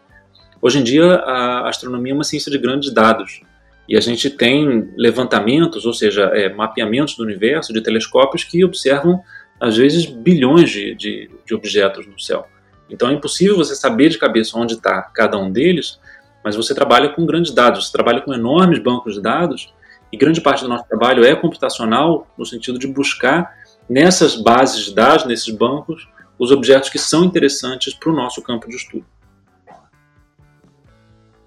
hoje 0.61 0.81
em 0.81 0.83
dia 0.83 1.05
a 1.05 1.69
astronomia 1.69 2.13
é 2.13 2.17
uma 2.17 2.25
ciência 2.25 2.51
de 2.51 2.59
grandes 2.59 2.93
dados. 2.93 3.43
E 3.89 3.97
a 3.97 4.01
gente 4.01 4.29
tem 4.29 4.93
levantamentos, 4.97 5.87
ou 5.87 5.93
seja, 5.93 6.25
é, 6.35 6.53
mapeamentos 6.53 7.15
do 7.15 7.23
universo 7.23 7.73
de 7.73 7.81
telescópios 7.81 8.43
que 8.43 8.65
observam, 8.65 9.23
às 9.61 9.77
vezes, 9.77 10.05
bilhões 10.05 10.71
de, 10.71 10.97
de, 10.97 11.31
de 11.47 11.55
objetos 11.55 12.09
no 12.09 12.19
céu. 12.19 12.49
Então 12.91 13.09
é 13.09 13.13
impossível 13.13 13.57
você 13.57 13.77
saber 13.77 14.09
de 14.09 14.19
cabeça 14.19 14.59
onde 14.59 14.75
está 14.75 15.01
cada 15.01 15.39
um 15.39 15.49
deles, 15.49 16.01
mas 16.43 16.57
você 16.57 16.75
trabalha 16.75 17.11
com 17.11 17.25
grandes 17.25 17.53
dados, 17.55 17.87
você 17.87 17.93
trabalha 17.93 18.21
com 18.21 18.35
enormes 18.35 18.81
bancos 18.81 19.15
de 19.15 19.23
dados, 19.23 19.73
e 20.15 20.17
grande 20.17 20.41
parte 20.41 20.63
do 20.63 20.69
nosso 20.69 20.87
trabalho 20.87 21.25
é 21.25 21.35
computacional, 21.35 22.29
no 22.39 22.47
sentido 22.47 22.79
de 22.79 22.87
buscar 22.87 23.53
nessas 23.89 24.37
bases 24.37 24.85
de 24.85 24.95
dados, 24.95 25.27
nesses 25.27 25.53
bancos, 25.53 26.09
os 26.39 26.53
objetos 26.53 26.89
que 26.89 27.01
são 27.01 27.25
interessantes 27.25 27.93
para 27.95 28.11
o 28.11 28.15
nosso 28.15 28.41
campo 28.41 28.69
de 28.69 28.77
estudo. 28.77 29.05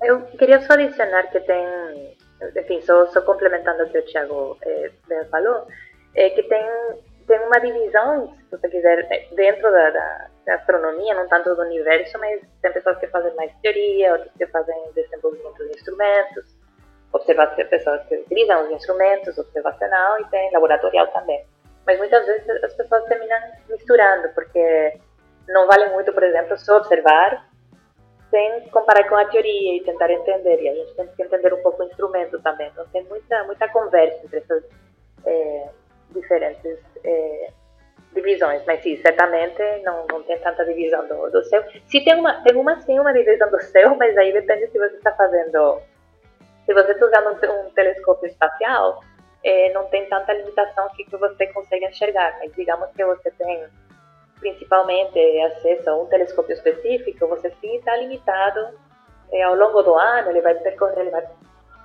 Eu 0.02 0.20
queria 0.38 0.60
só 0.68 0.74
adicionar 0.74 1.24
que 1.32 1.40
tem, 1.40 2.18
enfim, 2.58 2.82
só, 2.82 3.08
só 3.08 3.22
complementando 3.22 3.84
o 3.84 3.90
que 3.90 4.00
o 4.00 4.06
Thiago 4.06 4.58
é, 4.62 4.92
falou, 5.32 5.66
é 6.14 6.30
que 6.32 6.44
tem, 6.44 6.66
tem 7.26 7.40
uma 7.40 7.60
divisão, 7.60 8.36
se 8.50 8.52
você 8.52 8.68
quiser, 8.68 9.08
dentro 9.34 9.72
da, 9.72 9.92
da, 9.92 10.28
da, 10.46 10.56
astronomia, 10.56 11.16
não 11.16 11.28
tanto 11.30 11.56
do 11.56 11.62
universo, 11.62 12.20
mas 12.20 12.42
tem 12.62 12.74
pessoas 12.74 12.98
que 12.98 13.08
fazem 13.08 13.34
mais 13.36 13.50
teoria, 13.62 14.12
outras 14.12 14.32
que 14.38 14.46
fazem 14.48 14.76
desenvolvimento 14.94 15.58
de 15.58 15.72
instrumentos, 15.72 16.57
observação, 17.14 17.66
pessoas 17.68 18.04
que 18.08 18.16
utilizam 18.16 18.66
os 18.66 18.72
instrumentos, 18.72 19.38
observacional 19.38 20.20
e 20.22 20.26
tem 20.26 20.52
laboratorial 20.52 21.08
também. 21.08 21.44
Mas 21.86 21.98
muitas 21.98 22.26
vezes 22.26 22.50
as 22.64 22.74
pessoas 22.74 23.06
terminam 23.06 23.40
misturando, 23.70 24.30
porque 24.36 25.00
não 25.48 25.66
vale 25.68 25.90
muito, 25.90 26.12
por 26.14 26.24
exemplo, 26.24 26.58
só 26.58 26.78
observar 26.78 27.48
sem 28.30 28.68
comparar 28.70 29.08
com 29.08 29.16
a 29.16 29.26
teoria 29.26 29.78
e 29.78 29.84
tentar 29.84 30.12
entender. 30.12 30.62
E 30.62 30.70
a 30.70 30.76
gente 30.76 30.94
tem 30.96 31.08
que 31.08 31.24
entender 31.24 31.54
um 31.54 31.62
pouco 31.62 31.82
o 31.82 31.86
instrumento 31.86 32.40
também. 32.42 32.68
Então 32.68 32.86
tem 32.92 33.04
muita, 33.06 33.44
muita 33.46 33.68
conversa 33.70 34.20
entre 34.26 34.40
essas 34.40 34.64
é, 35.26 35.70
diferentes 36.12 36.78
é, 37.04 37.50
divisões. 38.14 38.64
Mas 38.66 38.82
sim, 38.82 38.98
certamente 38.98 39.62
não, 39.84 40.06
não 40.12 40.24
tem 40.24 40.38
tanta 40.40 40.66
divisão 40.66 41.08
do, 41.08 41.30
do 41.30 41.44
céu. 41.46 41.64
Se 41.88 42.04
tem 42.04 42.16
uma, 42.16 42.42
tem 42.42 42.56
uma 42.56 42.80
sim 42.82 43.00
uma 43.00 43.14
divisão 43.14 43.50
do 43.50 43.62
céu, 43.62 43.96
mas 43.96 44.18
aí 44.18 44.34
depende 44.34 44.68
se 44.68 44.78
você 44.78 44.96
está 44.96 45.14
fazendo. 45.14 45.82
Se 46.68 46.74
você 46.74 46.92
usando 46.92 47.28
um, 47.30 47.68
um 47.68 47.70
telescópio 47.72 48.28
espacial, 48.28 49.02
é, 49.42 49.72
não 49.72 49.86
tem 49.86 50.06
tanta 50.10 50.34
limitação 50.34 50.90
que 50.90 51.10
você 51.10 51.48
consegue 51.48 51.86
enxergar. 51.86 52.38
Mas 52.40 52.52
digamos 52.54 52.92
que 52.92 53.06
você 53.06 53.32
tem 53.32 53.66
principalmente 54.42 55.18
acesso 55.44 55.90
a 55.90 55.96
um 55.96 56.06
telescópio 56.08 56.54
específico, 56.54 57.26
você 57.28 57.50
sim 57.62 57.78
está 57.78 57.96
limitado 57.96 58.78
é, 59.32 59.44
ao 59.44 59.56
longo 59.56 59.82
do 59.82 59.96
ano, 59.96 60.30
ele 60.30 60.42
vai 60.42 60.56
percorrer, 60.56 61.00
ele 61.00 61.10
vai, 61.10 61.26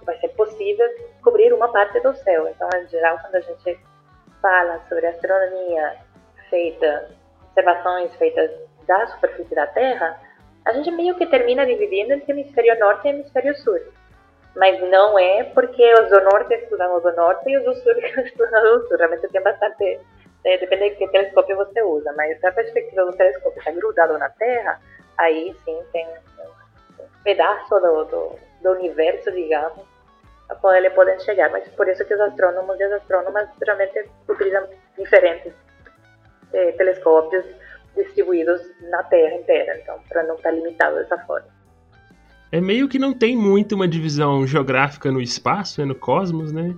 vai 0.05 0.19
ser 0.19 0.29
possível 0.31 0.87
cobrir 1.23 1.53
uma 1.53 1.69
parte 1.69 2.01
do 2.01 2.13
céu. 2.17 2.49
Então, 2.49 2.69
em 2.75 2.89
geral, 2.89 3.19
quando 3.21 3.37
a 3.37 3.41
gente 3.41 3.79
fala 4.43 4.81
sobre 4.89 5.07
astronomia 5.07 5.97
feita, 6.51 7.09
observações 7.47 8.13
feitas 8.17 8.51
da 8.87 9.07
superfície 9.07 9.55
da 9.55 9.69
Terra, 9.69 10.21
a 10.65 10.73
gente 10.73 10.91
meio 10.91 11.15
que 11.15 11.27
termina 11.27 11.65
dividindo 11.65 12.13
entre 12.13 12.33
hemisfério 12.33 12.79
norte 12.81 13.07
e 13.07 13.11
hemisfério 13.11 13.55
sul. 13.59 13.81
Mas 14.55 14.81
não 14.91 15.19
é 15.19 15.45
porque 15.45 15.95
os 15.95 16.11
do 16.11 16.21
norte 16.21 16.55
estudam 16.55 16.97
os 16.97 17.03
do 17.03 17.13
norte 17.13 17.49
e 17.49 17.57
os 17.57 17.65
do 17.65 17.75
sul 17.75 17.93
estudam 18.25 18.77
os 18.77 18.83
do 18.83 18.89
sul. 18.89 18.99
Realmente 18.99 19.29
tem 19.29 19.43
bastante 19.43 20.01
é, 20.45 20.59
depende 20.59 20.91
de 20.91 20.97
que 20.97 21.09
telescópio 21.09 21.57
você 21.57 21.83
usa, 21.83 22.13
mas 22.17 22.39
se 22.41 22.47
a 22.47 22.53
perspectiva 22.53 23.05
do 23.05 23.13
telescópio 23.13 23.59
está 23.59 23.71
grudado 23.71 24.19
na 24.19 24.29
Terra, 24.31 24.81
aí 25.17 25.57
sim 25.65 25.81
tem 25.93 26.07
um 26.09 27.05
pedaço 27.23 27.79
do, 27.79 28.05
do, 28.05 28.39
do 28.61 28.71
universo, 28.73 29.31
digamos, 29.31 29.87
a 30.49 30.55
qual 30.57 30.75
ele 30.75 30.91
pode 30.91 31.23
chegar. 31.23 31.51
Mas 31.51 31.69
por 31.69 31.89
isso 31.89 32.05
que 32.05 32.15
os 32.15 32.21
astrônomos 32.21 32.79
e 32.81 32.83
as 32.83 32.93
astrônomas 32.93 33.49
geralmente 33.59 34.11
utilizam 34.29 34.69
diferentes 34.99 35.53
eh, 36.53 36.73
telescópios 36.73 37.45
distribuídos 37.95 38.61
na 38.91 39.03
Terra 39.05 39.35
inteira, 39.37 39.79
então, 39.79 40.01
para 40.09 40.25
não 40.25 40.35
estar 40.35 40.51
tá 40.51 40.57
limitado 40.57 40.97
dessa 40.97 41.19
forma. 41.19 41.47
É 42.53 42.61
meio 42.61 42.87
que 42.87 42.99
não 42.99 43.15
tem 43.15 43.35
muito 43.35 43.75
uma 43.75 43.89
divisão 43.89 44.47
geográfica 44.47 45.11
no 45.11 45.23
espaço, 45.23 45.81
né, 45.81 45.87
no 45.87 45.95
cosmos, 45.95 46.53
né? 46.53 46.77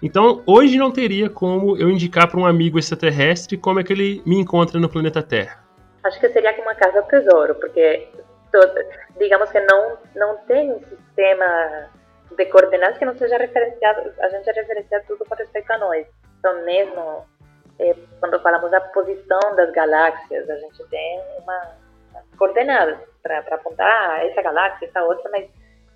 Então, 0.00 0.42
hoje 0.46 0.78
não 0.78 0.92
teria 0.92 1.28
como 1.28 1.76
eu 1.76 1.90
indicar 1.90 2.30
para 2.30 2.38
um 2.38 2.46
amigo 2.46 2.78
extraterrestre 2.78 3.56
como 3.56 3.80
é 3.80 3.82
que 3.82 3.92
ele 3.92 4.22
me 4.24 4.38
encontra 4.38 4.78
no 4.78 4.88
planeta 4.88 5.22
Terra. 5.22 5.64
Acho 6.04 6.20
que 6.20 6.28
seria 6.28 6.54
como 6.54 6.68
uma 6.68 6.76
casa 6.76 7.02
tesouro, 7.02 7.56
porque 7.56 8.08
digamos 9.18 9.50
que 9.50 9.60
não 9.60 9.98
não 10.14 10.36
tem 10.46 10.70
um 10.70 10.78
sistema 10.84 11.88
de 12.36 12.46
coordenadas 12.46 12.96
que 12.96 13.04
não 13.04 13.16
seja 13.16 13.36
referenciado, 13.36 14.12
a 14.20 14.28
gente 14.28 14.48
é 14.48 14.52
referencia 14.52 15.02
tudo 15.08 15.24
com 15.24 15.34
respeito 15.34 15.70
a 15.72 15.78
nós. 15.78 16.06
Então, 16.38 16.64
mesmo 16.64 17.26
é, 17.80 17.96
quando 18.20 18.40
falamos 18.40 18.70
da 18.70 18.80
posição 18.80 19.56
das 19.56 19.72
galáxias, 19.72 20.48
a 20.48 20.56
gente 20.56 20.84
tem 20.84 21.20
uma 21.42 21.85
coordenadas 22.36 22.98
para 23.22 23.38
apontar 23.38 24.24
essa 24.26 24.42
galáxia, 24.42 24.86
essa 24.86 25.02
outra, 25.02 25.30
mas 25.30 25.48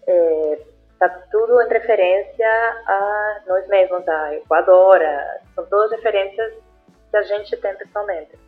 é, 0.07 0.59
está 0.93 1.09
tudo 1.31 1.61
em 1.63 1.69
referência 1.69 2.49
a 2.87 3.41
nós 3.47 3.67
mesmos, 3.69 4.07
a 4.07 4.35
Equador, 4.35 5.01
são 5.55 5.65
todas 5.67 5.93
referências 5.93 6.53
que 7.11 7.17
a 7.17 7.23
gente 7.23 7.57
tem 7.57 7.75
pessoalmente. 7.77 8.39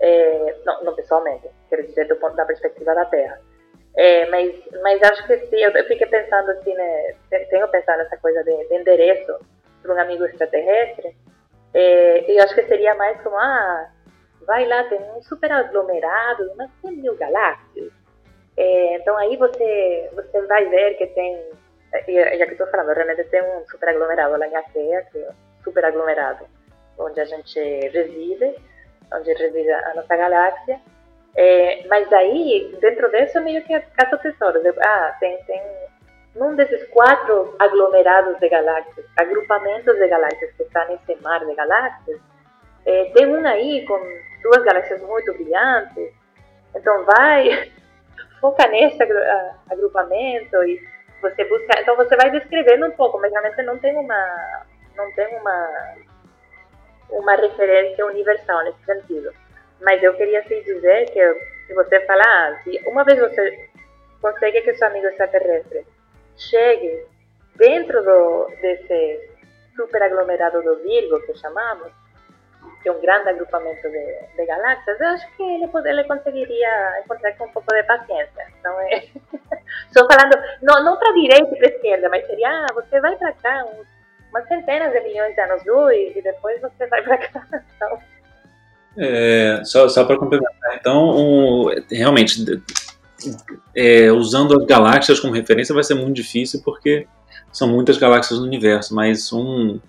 É, 0.00 0.56
não, 0.64 0.82
não 0.84 0.94
pessoalmente, 0.94 1.48
quero 1.68 1.86
dizer 1.86 2.08
do 2.08 2.16
ponto 2.16 2.34
da 2.34 2.44
perspectiva 2.44 2.94
da 2.94 3.04
Terra. 3.04 3.38
É, 3.94 4.26
mas, 4.30 4.54
mas 4.82 5.02
acho 5.02 5.26
que 5.26 5.38
sim, 5.46 5.56
eu, 5.56 5.70
eu 5.70 5.84
fiquei 5.84 6.06
pensando 6.06 6.50
assim, 6.50 6.74
né, 6.74 7.14
tenho 7.50 7.68
pensado 7.68 7.98
nessa 7.98 8.16
coisa 8.16 8.42
de, 8.42 8.68
de 8.68 8.74
endereço 8.74 9.38
para 9.82 9.94
um 9.94 10.00
amigo 10.00 10.24
extraterrestre, 10.24 11.14
é, 11.74 12.30
e 12.30 12.38
acho 12.40 12.54
que 12.54 12.66
seria 12.66 12.94
mais 12.94 13.20
como, 13.22 13.36
ah, 13.36 13.90
vai 14.46 14.66
lá, 14.66 14.84
tem 14.84 15.00
um 15.16 15.22
super 15.22 15.50
aglomerado, 15.50 16.50
umas 16.52 16.70
100 16.80 16.96
mil 16.96 17.16
galáxias. 17.16 17.92
É, 18.56 18.96
então 18.96 19.16
aí 19.16 19.36
você, 19.36 20.10
você 20.14 20.42
vai 20.42 20.66
ver 20.66 20.94
que 20.94 21.06
tem 21.06 21.52
já 22.38 22.46
que 22.46 22.52
estou 22.52 22.66
falando, 22.68 22.94
realmente 22.94 23.24
tem 23.24 23.42
um 23.42 23.66
super 23.66 23.90
aglomerado 23.90 24.38
lá 24.38 24.46
em 24.46 24.56
Ateia, 24.56 25.06
que 25.12 25.18
é 25.18 25.28
um 25.28 25.62
super 25.62 25.84
aglomerado, 25.84 26.46
onde 26.98 27.20
a 27.20 27.24
gente 27.24 27.60
reside, 27.60 28.54
onde 29.12 29.32
reside 29.34 29.70
a 29.70 29.94
nossa 29.94 30.16
galáxia. 30.16 30.80
É, 31.36 31.86
mas 31.88 32.10
aí, 32.12 32.74
dentro 32.80 33.10
disso, 33.10 33.40
meio 33.42 33.62
que 33.64 33.78
caça 33.80 34.16
tesouros. 34.18 34.62
Ah, 34.80 35.16
tem, 35.20 35.36
tem 35.44 35.62
num 36.34 36.54
desses 36.54 36.86
quatro 36.88 37.54
aglomerados 37.58 38.38
de 38.38 38.48
galáxias, 38.48 39.06
agrupamentos 39.16 39.94
de 39.94 40.08
galáxias 40.08 40.52
que 40.52 40.62
estão 40.62 40.88
nesse 40.88 41.22
mar 41.22 41.44
de 41.44 41.54
galáxias, 41.54 42.20
tem 42.84 43.26
um 43.26 43.46
aí 43.46 43.84
com 43.86 43.98
duas 44.42 44.62
galáxias 44.64 45.00
muito 45.02 45.32
brilhantes. 45.34 46.12
Então 46.74 47.04
vai, 47.04 47.70
foca 48.40 48.66
nesse 48.68 48.98
agrupamento 49.70 50.64
e 50.64 50.80
você 51.20 51.44
busca, 51.44 51.80
então 51.80 51.96
você 51.96 52.16
vai 52.16 52.30
descrevendo 52.30 52.86
um 52.86 52.90
pouco, 52.90 53.18
mas 53.20 53.30
realmente 53.30 53.62
não 53.62 53.78
tem 53.78 53.96
uma 53.96 54.62
não 54.96 55.10
tem 55.12 55.26
uma 55.38 55.94
uma 57.10 57.34
referência 57.36 58.04
universal 58.06 58.64
nesse 58.64 58.84
sentido. 58.84 59.32
Mas 59.80 60.02
eu 60.02 60.14
queria 60.14 60.42
te 60.42 60.62
dizer 60.62 61.10
que 61.10 61.34
se 61.66 61.74
você 61.74 62.00
falar, 62.06 62.24
ah, 62.24 62.60
se 62.62 62.82
uma 62.86 63.04
vez 63.04 63.18
você 63.18 63.68
consegue 64.20 64.62
que 64.62 64.74
seu 64.74 64.86
amigo 64.86 65.06
extraterrestre 65.06 65.84
chegue 66.36 67.06
dentro 67.56 68.02
do, 68.02 68.46
desse 68.60 69.30
super 69.76 70.02
aglomerado 70.02 70.62
do 70.62 70.76
Virgo 70.76 71.20
que 71.26 71.34
chamamos, 71.34 71.92
é 72.88 72.92
um 72.92 73.00
grande 73.00 73.28
agrupamento 73.28 73.82
de, 73.82 74.18
de 74.36 74.46
galáxias, 74.46 75.00
eu 75.00 75.08
acho 75.08 75.36
que 75.36 75.42
ele, 75.42 75.70
ele 75.86 76.04
conseguiria 76.04 77.00
encontrar 77.04 77.32
com 77.32 77.44
um 77.44 77.52
pouco 77.52 77.72
de 77.72 77.82
paciência. 77.84 78.46
Então, 78.58 78.80
é... 78.80 79.04
estou 79.86 80.06
falando, 80.06 80.42
não, 80.62 80.84
não 80.84 80.96
para 80.98 81.12
direita 81.12 81.54
e 81.54 81.58
para 81.58 81.68
esquerda, 81.68 82.08
mas 82.08 82.26
seria, 82.26 82.48
ah, 82.48 82.66
você 82.74 83.00
vai 83.00 83.16
para 83.16 83.32
cá 83.32 83.64
uns, 83.64 83.86
umas 84.30 84.48
centenas 84.48 84.92
de 84.92 85.00
milhões 85.00 85.34
de 85.34 85.40
anos-luz 85.40 86.16
e 86.16 86.22
depois 86.22 86.60
você 86.60 86.86
vai 86.86 87.02
para 87.02 87.18
cá. 87.18 87.46
Então... 87.76 87.98
É, 88.98 89.62
só 89.64 89.88
só 89.88 90.04
para 90.04 90.18
complementar, 90.18 90.76
então, 90.78 91.16
um, 91.16 91.66
realmente, 91.90 92.44
é, 93.74 94.12
usando 94.12 94.60
as 94.60 94.66
galáxias 94.66 95.18
como 95.18 95.32
referência 95.32 95.74
vai 95.74 95.82
ser 95.82 95.94
muito 95.94 96.14
difícil 96.14 96.60
porque 96.62 97.06
são 97.50 97.68
muitas 97.68 97.96
galáxias 97.96 98.38
no 98.38 98.44
universo, 98.44 98.94
mas 98.94 99.32
um 99.32 99.80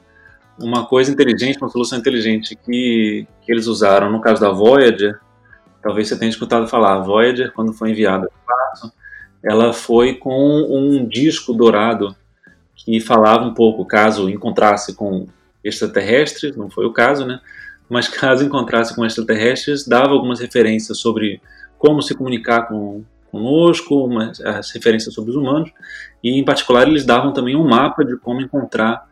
uma 0.60 0.86
coisa 0.86 1.12
inteligente, 1.12 1.58
uma 1.60 1.70
solução 1.70 1.98
inteligente 1.98 2.56
que, 2.56 3.28
que 3.42 3.52
eles 3.52 3.68
usaram 3.68 4.12
no 4.12 4.22
caso 4.22 4.42
da 4.42 4.52
Voyager, 4.52 5.20
talvez 5.82 6.08
você 6.08 6.18
tenha 6.18 6.30
escutado 6.30 6.68
falar, 6.68 6.96
a 6.96 7.00
Voyager, 7.00 7.52
quando 7.52 7.74
foi 7.74 7.92
enviada 7.92 8.28
para 8.28 8.36
o 8.36 8.40
espaço, 8.40 8.94
ela 9.44 9.74
foi 9.74 10.16
com 10.16 10.62
um 10.62 11.06
disco 11.06 11.54
dourado 11.54 12.16
que 12.76 13.00
falava 13.00 13.46
um 13.46 13.54
pouco, 13.54 13.86
caso 13.86 14.30
encontrasse 14.30 14.96
com 14.96 15.28
extraterrestres, 15.64 16.56
não 16.56 16.70
foi 16.70 16.86
o 16.86 16.94
caso, 16.94 17.26
né? 17.26 17.40
Mas 17.90 18.08
caso 18.08 18.46
encontrasse 18.46 18.96
com 18.96 19.06
extraterrestres, 19.06 19.88
dava 19.88 20.14
algumas 20.14 20.40
referências 20.40 20.98
sobre 20.98 21.42
como 21.78 22.02
se 22.02 22.16
comunicar 22.16 22.68
com, 22.68 23.04
conosco, 23.30 24.06
umas, 24.06 24.40
as 24.42 24.72
referências 24.72 25.14
sobre 25.14 25.32
os 25.32 25.36
humanos, 25.36 25.72
e 26.24 26.40
em 26.40 26.44
particular 26.46 26.88
eles 26.88 27.06
davam 27.06 27.34
também 27.34 27.56
um 27.56 27.68
mapa 27.68 28.06
de 28.06 28.16
como 28.18 28.42
encontrar 28.42 29.06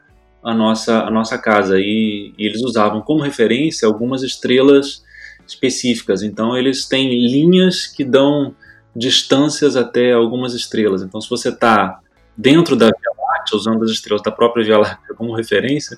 a 0.44 0.54
nossa, 0.54 1.04
a 1.04 1.12
nossa 1.12 1.38
casa. 1.38 1.80
E, 1.80 2.34
e, 2.38 2.46
eles 2.46 2.62
usavam 2.64 3.02
como 3.02 3.22
referência 3.22 3.88
algumas 3.88 4.24
estrelas 4.24 5.04
específicas. 5.48 6.24
Então, 6.24 6.58
eles 6.58 6.86
têm 6.86 7.10
linhas 7.28 7.88
que 7.88 8.04
dão 8.04 8.56
distâncias 8.96 9.76
até 9.76 10.14
algumas 10.14 10.54
estrelas. 10.54 11.02
Então, 11.02 11.22
se 11.22 11.30
você 11.30 11.50
está 11.50 12.00
dentro 12.36 12.76
da 12.76 12.86
Via 12.86 13.12
Láctea, 13.20 13.58
usando 13.58 13.84
as 13.84 13.92
estrelas 13.92 14.22
da 14.22 14.32
própria 14.32 14.64
Via 14.64 14.78
Láctea 14.78 15.16
como 15.16 15.36
referência, 15.36 15.98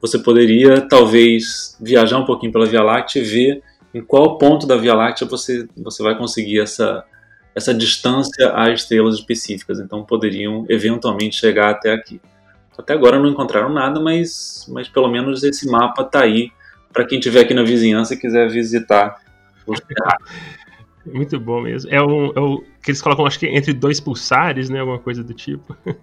você 0.00 0.18
poderia 0.18 0.80
talvez 0.80 1.76
viajar 1.80 2.18
um 2.18 2.24
pouquinho 2.24 2.52
pela 2.52 2.66
Via 2.66 2.82
Láctea 2.82 3.20
e 3.20 3.24
ver 3.24 3.62
em 3.94 4.02
qual 4.02 4.38
ponto 4.38 4.66
da 4.66 4.76
Via 4.76 4.94
Láctea 4.94 5.26
você, 5.26 5.68
você 5.76 6.02
vai 6.02 6.16
conseguir 6.16 6.60
essa, 6.60 7.04
essa 7.54 7.72
distância 7.72 8.52
a 8.54 8.70
estrelas 8.70 9.14
específicas. 9.16 9.78
Então 9.78 10.04
poderiam 10.04 10.66
eventualmente 10.68 11.36
chegar 11.36 11.70
até 11.70 11.92
aqui. 11.92 12.20
Até 12.82 12.94
agora 12.94 13.18
não 13.18 13.28
encontraram 13.28 13.72
nada, 13.72 14.00
mas, 14.00 14.66
mas 14.68 14.88
pelo 14.88 15.08
menos 15.08 15.42
esse 15.44 15.70
mapa 15.70 16.02
está 16.02 16.22
aí 16.22 16.50
para 16.92 17.04
quem 17.04 17.18
estiver 17.18 17.40
aqui 17.40 17.54
na 17.54 17.62
vizinhança 17.62 18.14
e 18.14 18.18
quiser 18.18 18.48
visitar. 18.50 19.16
Muito 21.06 21.38
bom 21.38 21.62
mesmo. 21.62 21.90
É 21.90 22.00
o, 22.02 22.32
é 22.34 22.40
o 22.40 22.64
que 22.82 22.90
eles 22.90 23.00
colocam, 23.00 23.24
acho 23.24 23.38
que 23.38 23.46
entre 23.46 23.72
dois 23.72 24.00
pulsares, 24.00 24.68
né? 24.68 24.80
Alguma 24.80 24.98
coisa 24.98 25.22
do 25.22 25.32
tipo. 25.32 25.76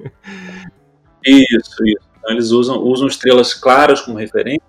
Isso, 1.26 1.84
isso. 1.86 2.10
Então 2.18 2.32
eles 2.32 2.52
usam, 2.52 2.78
usam 2.82 3.06
estrelas 3.06 3.54
claras 3.54 4.00
como 4.00 4.18
referência, 4.18 4.66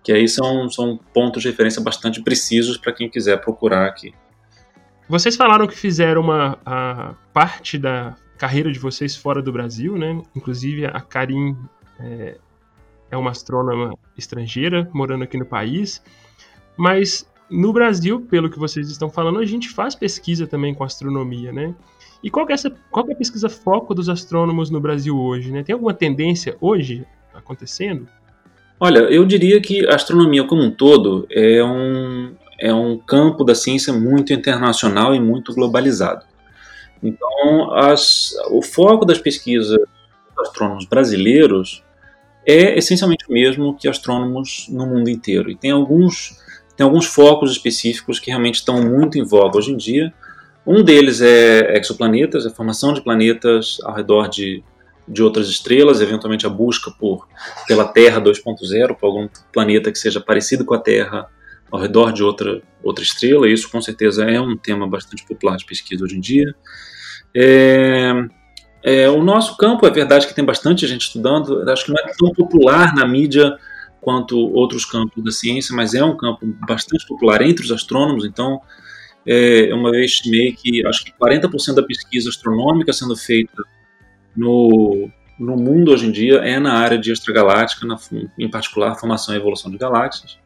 que 0.00 0.12
aí 0.12 0.28
são, 0.28 0.70
são 0.70 0.96
pontos 1.12 1.42
de 1.42 1.48
referência 1.48 1.82
bastante 1.82 2.22
precisos 2.22 2.76
para 2.76 2.92
quem 2.92 3.08
quiser 3.08 3.40
procurar 3.40 3.88
aqui. 3.88 4.14
Vocês 5.08 5.34
falaram 5.34 5.66
que 5.66 5.76
fizeram 5.76 6.20
uma 6.20 6.56
a 6.64 7.14
parte 7.32 7.78
da 7.78 8.14
carreira 8.42 8.72
de 8.72 8.78
vocês 8.80 9.14
fora 9.14 9.40
do 9.40 9.52
Brasil, 9.52 9.96
né? 9.96 10.20
Inclusive 10.34 10.84
a 10.84 11.00
Karim 11.00 11.56
é, 12.00 12.38
é 13.08 13.16
uma 13.16 13.30
astrônoma 13.30 13.96
estrangeira 14.18 14.90
morando 14.92 15.22
aqui 15.22 15.36
no 15.38 15.46
país, 15.46 16.02
mas 16.76 17.24
no 17.48 17.72
Brasil, 17.72 18.20
pelo 18.22 18.50
que 18.50 18.58
vocês 18.58 18.90
estão 18.90 19.08
falando, 19.08 19.38
a 19.38 19.44
gente 19.44 19.68
faz 19.68 19.94
pesquisa 19.94 20.44
também 20.44 20.74
com 20.74 20.82
astronomia, 20.82 21.52
né? 21.52 21.72
E 22.20 22.28
qual 22.30 22.44
é, 22.48 22.52
essa, 22.52 22.68
qual 22.90 23.08
é 23.08 23.12
a 23.12 23.16
pesquisa 23.16 23.48
foco 23.48 23.94
dos 23.94 24.08
astrônomos 24.08 24.70
no 24.70 24.80
Brasil 24.80 25.16
hoje? 25.16 25.52
Né? 25.52 25.62
Tem 25.62 25.72
alguma 25.72 25.94
tendência 25.94 26.56
hoje 26.60 27.06
acontecendo? 27.32 28.08
Olha, 28.80 29.00
eu 29.00 29.24
diria 29.24 29.60
que 29.60 29.86
a 29.86 29.94
astronomia 29.94 30.44
como 30.44 30.62
um 30.62 30.70
todo 30.72 31.28
é 31.30 31.62
um, 31.62 32.34
é 32.58 32.74
um 32.74 32.98
campo 32.98 33.44
da 33.44 33.54
ciência 33.54 33.92
muito 33.92 34.32
internacional 34.32 35.14
e 35.14 35.20
muito 35.20 35.54
globalizado. 35.54 36.24
Então, 37.02 37.74
as, 37.74 38.32
o 38.50 38.62
foco 38.62 39.04
das 39.04 39.18
pesquisas 39.18 39.76
dos 39.76 40.48
astrônomos 40.48 40.84
brasileiros 40.86 41.82
é 42.46 42.76
essencialmente 42.78 43.24
o 43.28 43.32
mesmo 43.32 43.76
que 43.76 43.88
astrônomos 43.88 44.66
no 44.68 44.86
mundo 44.86 45.10
inteiro. 45.10 45.50
E 45.50 45.56
tem 45.56 45.70
alguns, 45.70 46.38
tem 46.76 46.84
alguns 46.84 47.06
focos 47.06 47.50
específicos 47.52 48.18
que 48.18 48.30
realmente 48.30 48.56
estão 48.56 48.82
muito 48.82 49.18
em 49.18 49.24
voga 49.24 49.58
hoje 49.58 49.72
em 49.72 49.76
dia, 49.76 50.12
um 50.66 50.82
deles 50.82 51.20
é 51.20 51.76
exoplanetas, 51.76 52.46
a 52.46 52.50
formação 52.50 52.92
de 52.92 53.02
planetas 53.02 53.78
ao 53.82 53.94
redor 53.94 54.28
de, 54.28 54.62
de 55.08 55.22
outras 55.22 55.48
estrelas, 55.48 56.00
eventualmente 56.00 56.46
a 56.46 56.48
busca 56.48 56.90
por 56.92 57.26
pela 57.66 57.84
Terra 57.84 58.20
2.0, 58.20 58.96
por 58.96 59.06
algum 59.06 59.28
planeta 59.52 59.90
que 59.90 59.98
seja 59.98 60.20
parecido 60.20 60.64
com 60.64 60.74
a 60.74 60.78
Terra 60.78 61.28
ao 61.70 61.80
redor 61.80 62.12
de 62.12 62.22
outra, 62.22 62.62
outra 62.82 63.02
estrela. 63.02 63.48
Isso 63.48 63.68
com 63.70 63.80
certeza 63.80 64.24
é 64.24 64.40
um 64.40 64.56
tema 64.56 64.86
bastante 64.86 65.24
popular 65.26 65.56
de 65.56 65.64
pesquisa 65.64 66.04
hoje 66.04 66.16
em 66.16 66.20
dia. 66.20 66.54
É, 67.34 68.12
é, 68.82 69.08
o 69.08 69.22
nosso 69.22 69.56
campo, 69.56 69.86
é 69.86 69.90
verdade 69.90 70.26
que 70.26 70.34
tem 70.34 70.44
bastante 70.44 70.86
gente 70.86 71.02
estudando, 71.02 71.68
acho 71.70 71.84
que 71.86 71.92
não 71.92 72.00
é 72.00 72.12
tão 72.18 72.32
popular 72.32 72.94
na 72.94 73.06
mídia 73.06 73.56
quanto 74.00 74.36
outros 74.36 74.84
campos 74.84 75.22
da 75.22 75.30
ciência, 75.30 75.74
mas 75.74 75.94
é 75.94 76.04
um 76.04 76.16
campo 76.16 76.44
bastante 76.66 77.06
popular 77.06 77.40
entre 77.42 77.64
os 77.64 77.70
astrônomos, 77.70 78.24
então 78.24 78.60
é, 79.24 79.72
uma 79.72 79.92
vez 79.92 80.10
estimei 80.10 80.52
que 80.52 80.84
acho 80.86 81.04
que 81.04 81.12
40% 81.12 81.74
da 81.74 81.82
pesquisa 81.82 82.28
astronômica 82.28 82.92
sendo 82.92 83.16
feita 83.16 83.62
no, 84.36 85.08
no 85.38 85.56
mundo 85.56 85.92
hoje 85.92 86.06
em 86.06 86.10
dia 86.10 86.38
é 86.38 86.58
na 86.58 86.74
área 86.74 86.98
de 86.98 87.12
extragaláctica, 87.12 87.86
na, 87.86 87.96
em 88.36 88.50
particular 88.50 88.96
formação 88.96 89.34
e 89.34 89.38
evolução 89.38 89.70
de 89.70 89.78
galáxias. 89.78 90.38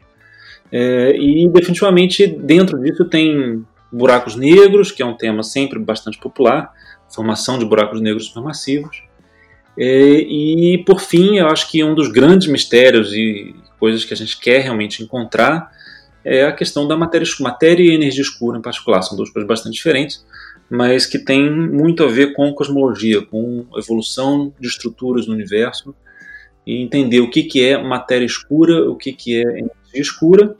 É, 0.70 1.16
e 1.16 1.48
definitivamente 1.48 2.26
dentro 2.26 2.78
disso 2.78 3.04
tem 3.04 3.64
buracos 3.92 4.36
negros, 4.36 4.90
que 4.90 5.02
é 5.02 5.06
um 5.06 5.16
tema 5.16 5.42
sempre 5.42 5.78
bastante 5.78 6.18
popular, 6.18 6.72
formação 7.08 7.58
de 7.58 7.64
buracos 7.64 8.00
negros 8.00 8.26
supermassivos. 8.26 9.02
É, 9.78 9.84
e 9.84 10.82
por 10.86 11.00
fim, 11.00 11.36
eu 11.36 11.48
acho 11.48 11.70
que 11.70 11.84
um 11.84 11.94
dos 11.94 12.08
grandes 12.08 12.48
mistérios 12.48 13.12
e 13.12 13.54
coisas 13.78 14.04
que 14.04 14.14
a 14.14 14.16
gente 14.16 14.38
quer 14.38 14.62
realmente 14.62 15.02
encontrar 15.02 15.70
é 16.24 16.44
a 16.44 16.52
questão 16.52 16.88
da 16.88 16.96
matéria, 16.96 17.26
matéria 17.40 17.84
e 17.84 17.94
energia 17.94 18.22
escura 18.22 18.58
em 18.58 18.62
particular. 18.62 19.02
São 19.02 19.16
duas 19.16 19.30
coisas 19.30 19.46
bastante 19.46 19.74
diferentes, 19.74 20.24
mas 20.68 21.06
que 21.06 21.18
têm 21.18 21.48
muito 21.50 22.02
a 22.02 22.08
ver 22.08 22.32
com 22.32 22.52
cosmologia, 22.52 23.22
com 23.22 23.66
evolução 23.76 24.52
de 24.58 24.66
estruturas 24.66 25.26
no 25.26 25.34
universo 25.34 25.94
e 26.66 26.82
entender 26.82 27.20
o 27.20 27.30
que, 27.30 27.44
que 27.44 27.64
é 27.64 27.80
matéria 27.80 28.26
escura, 28.26 28.90
o 28.90 28.96
que, 28.96 29.12
que 29.12 29.36
é 29.36 29.42
energia 29.42 29.70
escura. 29.94 30.56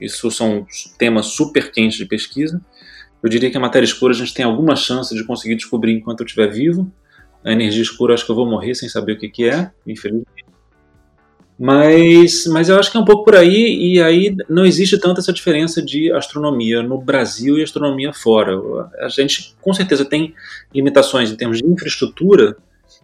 Isso 0.00 0.30
são 0.30 0.66
temas 0.98 1.26
super 1.26 1.70
quentes 1.72 1.98
de 1.98 2.06
pesquisa. 2.06 2.60
Eu 3.22 3.28
diria 3.28 3.50
que 3.50 3.56
a 3.56 3.60
matéria 3.60 3.84
escura 3.84 4.12
a 4.12 4.16
gente 4.16 4.32
tem 4.32 4.44
alguma 4.44 4.76
chance 4.76 5.14
de 5.14 5.24
conseguir 5.24 5.56
descobrir 5.56 5.92
enquanto 5.92 6.20
eu 6.20 6.26
estiver 6.26 6.48
vivo. 6.48 6.90
A 7.44 7.52
energia 7.52 7.82
escura 7.82 8.14
acho 8.14 8.24
que 8.24 8.30
eu 8.30 8.36
vou 8.36 8.48
morrer 8.48 8.74
sem 8.74 8.88
saber 8.88 9.12
o 9.12 9.18
que, 9.18 9.28
que 9.28 9.44
é, 9.48 9.70
infelizmente. 9.86 10.48
Mas, 11.58 12.46
mas 12.46 12.68
eu 12.68 12.78
acho 12.78 12.90
que 12.90 12.96
é 12.96 13.00
um 13.00 13.04
pouco 13.04 13.24
por 13.24 13.34
aí, 13.34 13.94
e 13.94 14.00
aí 14.00 14.36
não 14.48 14.64
existe 14.64 14.96
tanta 14.96 15.20
essa 15.20 15.32
diferença 15.32 15.82
de 15.82 16.12
astronomia 16.12 16.84
no 16.84 17.00
Brasil 17.00 17.58
e 17.58 17.64
astronomia 17.64 18.12
fora. 18.12 18.56
A 19.00 19.08
gente 19.08 19.56
com 19.60 19.74
certeza 19.74 20.04
tem 20.04 20.34
limitações 20.72 21.32
em 21.32 21.36
termos 21.36 21.58
de 21.58 21.66
infraestrutura, 21.66 22.56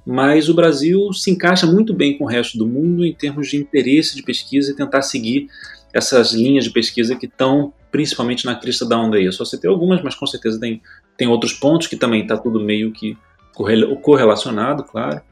mas 0.07 0.48
o 0.48 0.54
Brasil 0.54 1.12
se 1.12 1.33
encaixa 1.33 1.66
muito 1.66 1.92
bem 1.92 2.16
com 2.16 2.24
o 2.24 2.28
resto 2.28 2.57
do 2.57 2.66
mundo 2.66 3.04
em 3.04 3.12
termos 3.12 3.48
de 3.48 3.57
interesse 3.57 4.14
de 4.14 4.22
pesquisa 4.22 4.70
e 4.70 4.76
tentar 4.76 5.02
seguir 5.02 5.48
essas 5.94 6.33
linhas 6.33 6.64
de 6.64 6.70
pesquisa 6.70 7.16
que 7.16 7.26
estão 7.26 7.72
principalmente 7.90 8.44
na 8.44 8.57
crista 8.57 8.85
da 8.85 8.98
onda 8.98 9.16
aí. 9.16 9.24
Eu 9.24 9.33
só 9.33 9.44
citei 9.44 9.70
algumas, 9.70 10.02
mas 10.02 10.14
com 10.14 10.26
certeza 10.26 10.59
tem, 10.59 10.83
tem 11.16 11.28
outros 11.28 11.52
pontos 11.52 11.87
que 11.87 11.96
também 11.96 12.22
está 12.22 12.37
tudo 12.37 12.61
meio 12.61 12.92
que 12.92 13.16
correlacionado, 14.02 14.83
claro 14.83 15.22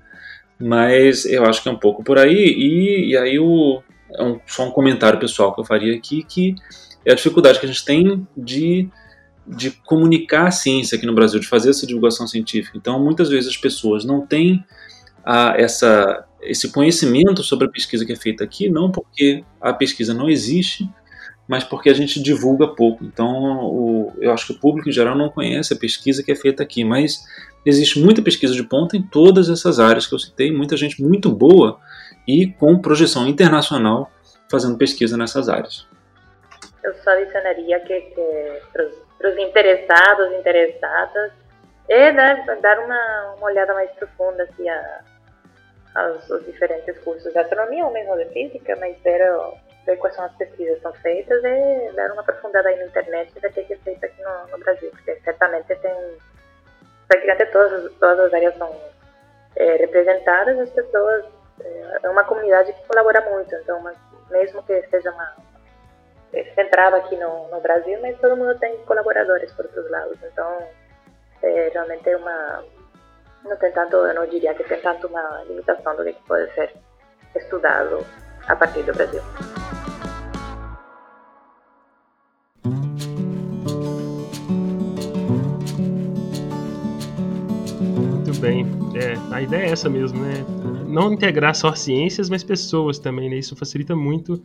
mas 0.62 1.24
eu 1.24 1.44
acho 1.44 1.60
que 1.60 1.68
é 1.68 1.72
um 1.72 1.78
pouco 1.78 2.04
por 2.04 2.18
aí. 2.18 2.32
E, 2.36 3.10
e 3.10 3.16
aí 3.16 3.38
o, 3.38 3.82
é 4.14 4.22
um, 4.22 4.38
só 4.46 4.64
um 4.64 4.70
comentário 4.70 5.18
pessoal 5.18 5.52
que 5.52 5.60
eu 5.60 5.64
faria 5.64 5.94
aqui, 5.94 6.22
que 6.22 6.54
é 7.04 7.12
a 7.12 7.16
dificuldade 7.16 7.58
que 7.58 7.66
a 7.66 7.68
gente 7.68 7.84
tem 7.84 8.26
de, 8.36 8.88
de 9.44 9.72
comunicar 9.84 10.46
a 10.46 10.50
ciência 10.52 10.96
aqui 10.96 11.04
no 11.04 11.14
Brasil, 11.14 11.40
de 11.40 11.48
fazer 11.48 11.70
essa 11.70 11.84
divulgação 11.84 12.28
científica. 12.28 12.78
Então, 12.78 13.02
muitas 13.02 13.28
vezes 13.28 13.50
as 13.50 13.56
pessoas 13.56 14.04
não 14.04 14.24
têm 14.24 14.64
a, 15.24 15.54
essa, 15.56 16.24
esse 16.42 16.72
conhecimento 16.72 17.42
sobre 17.42 17.66
a 17.66 17.70
pesquisa 17.70 18.04
que 18.04 18.12
é 18.12 18.16
feita 18.16 18.44
aqui, 18.44 18.68
não 18.68 18.90
porque 18.90 19.44
a 19.60 19.72
pesquisa 19.72 20.12
não 20.12 20.28
existe, 20.28 20.88
mas 21.46 21.64
porque 21.64 21.90
a 21.90 21.94
gente 21.94 22.22
divulga 22.22 22.66
pouco. 22.66 23.04
Então, 23.04 23.64
o, 23.64 24.12
eu 24.20 24.32
acho 24.32 24.46
que 24.46 24.52
o 24.52 24.58
público 24.58 24.88
em 24.88 24.92
geral 24.92 25.16
não 25.16 25.28
conhece 25.28 25.72
a 25.72 25.76
pesquisa 25.76 26.22
que 26.22 26.32
é 26.32 26.34
feita 26.36 26.62
aqui, 26.62 26.84
mas 26.84 27.24
existe 27.64 28.00
muita 28.00 28.22
pesquisa 28.22 28.54
de 28.54 28.62
ponta 28.62 28.96
em 28.96 29.02
todas 29.02 29.48
essas 29.48 29.78
áreas 29.78 30.06
que 30.06 30.14
eu 30.14 30.18
citei, 30.18 30.52
muita 30.52 30.76
gente 30.76 31.02
muito 31.02 31.30
boa 31.30 31.78
e 32.26 32.46
com 32.46 32.78
projeção 32.78 33.26
internacional 33.26 34.10
fazendo 34.50 34.76
pesquisa 34.76 35.16
nessas 35.16 35.48
áreas. 35.48 35.86
Eu 36.84 36.94
só 37.02 37.10
adicionaria 37.10 37.80
que, 37.80 38.00
que 38.00 38.60
para 38.72 39.30
os 39.30 39.38
interessados, 39.38 40.32
interessadas, 40.38 41.32
é 41.88 42.12
dar, 42.12 42.44
dar 42.60 42.78
uma, 42.80 43.34
uma 43.36 43.46
olhada 43.46 43.72
mais 43.74 43.90
profunda 43.92 44.42
assim, 44.44 44.68
a, 44.68 45.00
aos, 45.94 46.30
aos 46.30 46.44
diferentes 46.44 46.98
cursos 47.00 47.32
de 47.32 47.38
astronomia 47.38 47.84
ou 47.84 47.92
mesmo 47.92 48.16
de 48.16 48.26
física, 48.26 48.76
mas 48.76 48.96
ver 49.02 49.20
ver 49.86 49.96
quais 49.96 50.14
são 50.14 50.24
as 50.24 50.34
pesquisas 50.36 50.76
que 50.76 50.82
são 50.82 50.92
feitas 50.94 51.42
e 51.44 51.92
dar 51.94 52.12
uma 52.12 52.22
aprofundada 52.22 52.68
aí 52.68 52.76
na 52.76 52.84
internet 52.84 53.38
da 53.40 53.50
que 53.50 53.60
é 53.60 53.76
feito 53.76 54.04
aqui 54.04 54.22
no, 54.22 54.46
no, 54.48 54.58
Brasil, 54.58 54.90
porque 54.90 55.16
certamente 55.24 55.74
tem 55.76 56.18
praticamente 57.08 57.46
todas, 57.46 57.92
todas 57.94 58.20
as 58.26 58.34
áreas 58.34 58.56
são 58.56 58.74
é, 59.56 59.76
representadas, 59.76 60.58
as 60.58 60.70
pessoas 60.70 61.24
é, 61.60 61.98
é 62.04 62.08
uma 62.08 62.24
comunidade 62.24 62.72
que 62.72 62.86
colabora 62.86 63.20
muito, 63.30 63.54
então 63.54 63.80
mas 63.80 63.96
mesmo 64.30 64.62
que 64.62 64.82
seja 64.88 65.10
uma 65.10 65.34
é, 66.32 66.44
centrada 66.54 66.98
aqui 66.98 67.16
no, 67.16 67.48
no 67.48 67.60
Brasil, 67.60 67.98
mas 68.00 68.18
todo 68.20 68.36
mundo 68.36 68.58
tem 68.58 68.76
colaboradores 68.84 69.52
por 69.52 69.66
outros 69.66 69.90
lados, 69.90 70.18
então 70.22 70.68
é, 71.42 71.70
realmente 71.72 72.08
é 72.08 72.16
uma 72.16 72.64
não 73.44 73.56
tem 73.56 73.72
tanto, 73.72 73.96
eu 73.96 74.14
não 74.14 74.26
diria 74.26 74.54
que 74.54 74.64
tem 74.64 74.80
tanto 74.80 75.06
uma 75.06 75.42
limitação 75.48 75.96
do 75.96 76.04
que 76.04 76.14
pode 76.26 76.52
ser 76.54 76.72
estudado 77.34 78.04
a 78.46 78.56
partir 78.56 78.82
do 78.82 78.92
Brasil. 78.92 79.22
Muito 88.10 88.40
bem. 88.40 88.66
É, 88.94 89.34
a 89.34 89.42
ideia 89.42 89.66
é 89.66 89.70
essa 89.70 89.88
mesmo, 89.88 90.20
né? 90.20 90.44
Não 90.86 91.12
integrar 91.12 91.54
só 91.54 91.74
ciências, 91.74 92.28
mas 92.28 92.44
pessoas 92.44 92.98
também, 92.98 93.30
né? 93.30 93.36
Isso 93.36 93.56
facilita 93.56 93.96
muito 93.96 94.42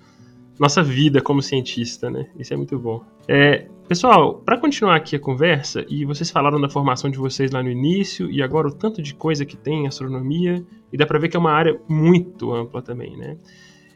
nossa 0.60 0.82
vida 0.82 1.22
como 1.22 1.42
cientista, 1.42 2.10
né? 2.10 2.28
Isso 2.38 2.54
é 2.54 2.58
muito 2.58 2.78
bom. 2.80 3.04
É, 3.28 3.68
pessoal, 3.88 4.36
para 4.36 4.58
continuar 4.58 4.96
aqui 4.96 5.16
a 5.16 5.20
conversa, 5.20 5.86
e 5.88 6.04
vocês 6.06 6.32
falaram 6.32 6.60
da 6.60 6.70
formação 6.70 7.10
de 7.10 7.18
vocês 7.18 7.52
lá 7.52 7.62
no 7.62 7.70
início, 7.70 8.30
e 8.32 8.42
agora 8.42 8.68
o 8.68 8.74
tanto 8.74 9.02
de 9.02 9.14
coisa 9.14 9.46
que 9.46 9.56
tem 9.56 9.84
em 9.84 9.88
astronomia, 9.88 10.64
e 10.92 10.98
dá 10.98 11.06
para 11.06 11.20
ver 11.20 11.30
que 11.30 11.38
é 11.38 11.40
uma 11.40 11.52
área 11.52 11.80
muito 11.88 12.54
ampla 12.54 12.82
também, 12.82 13.16
né? 13.16 13.38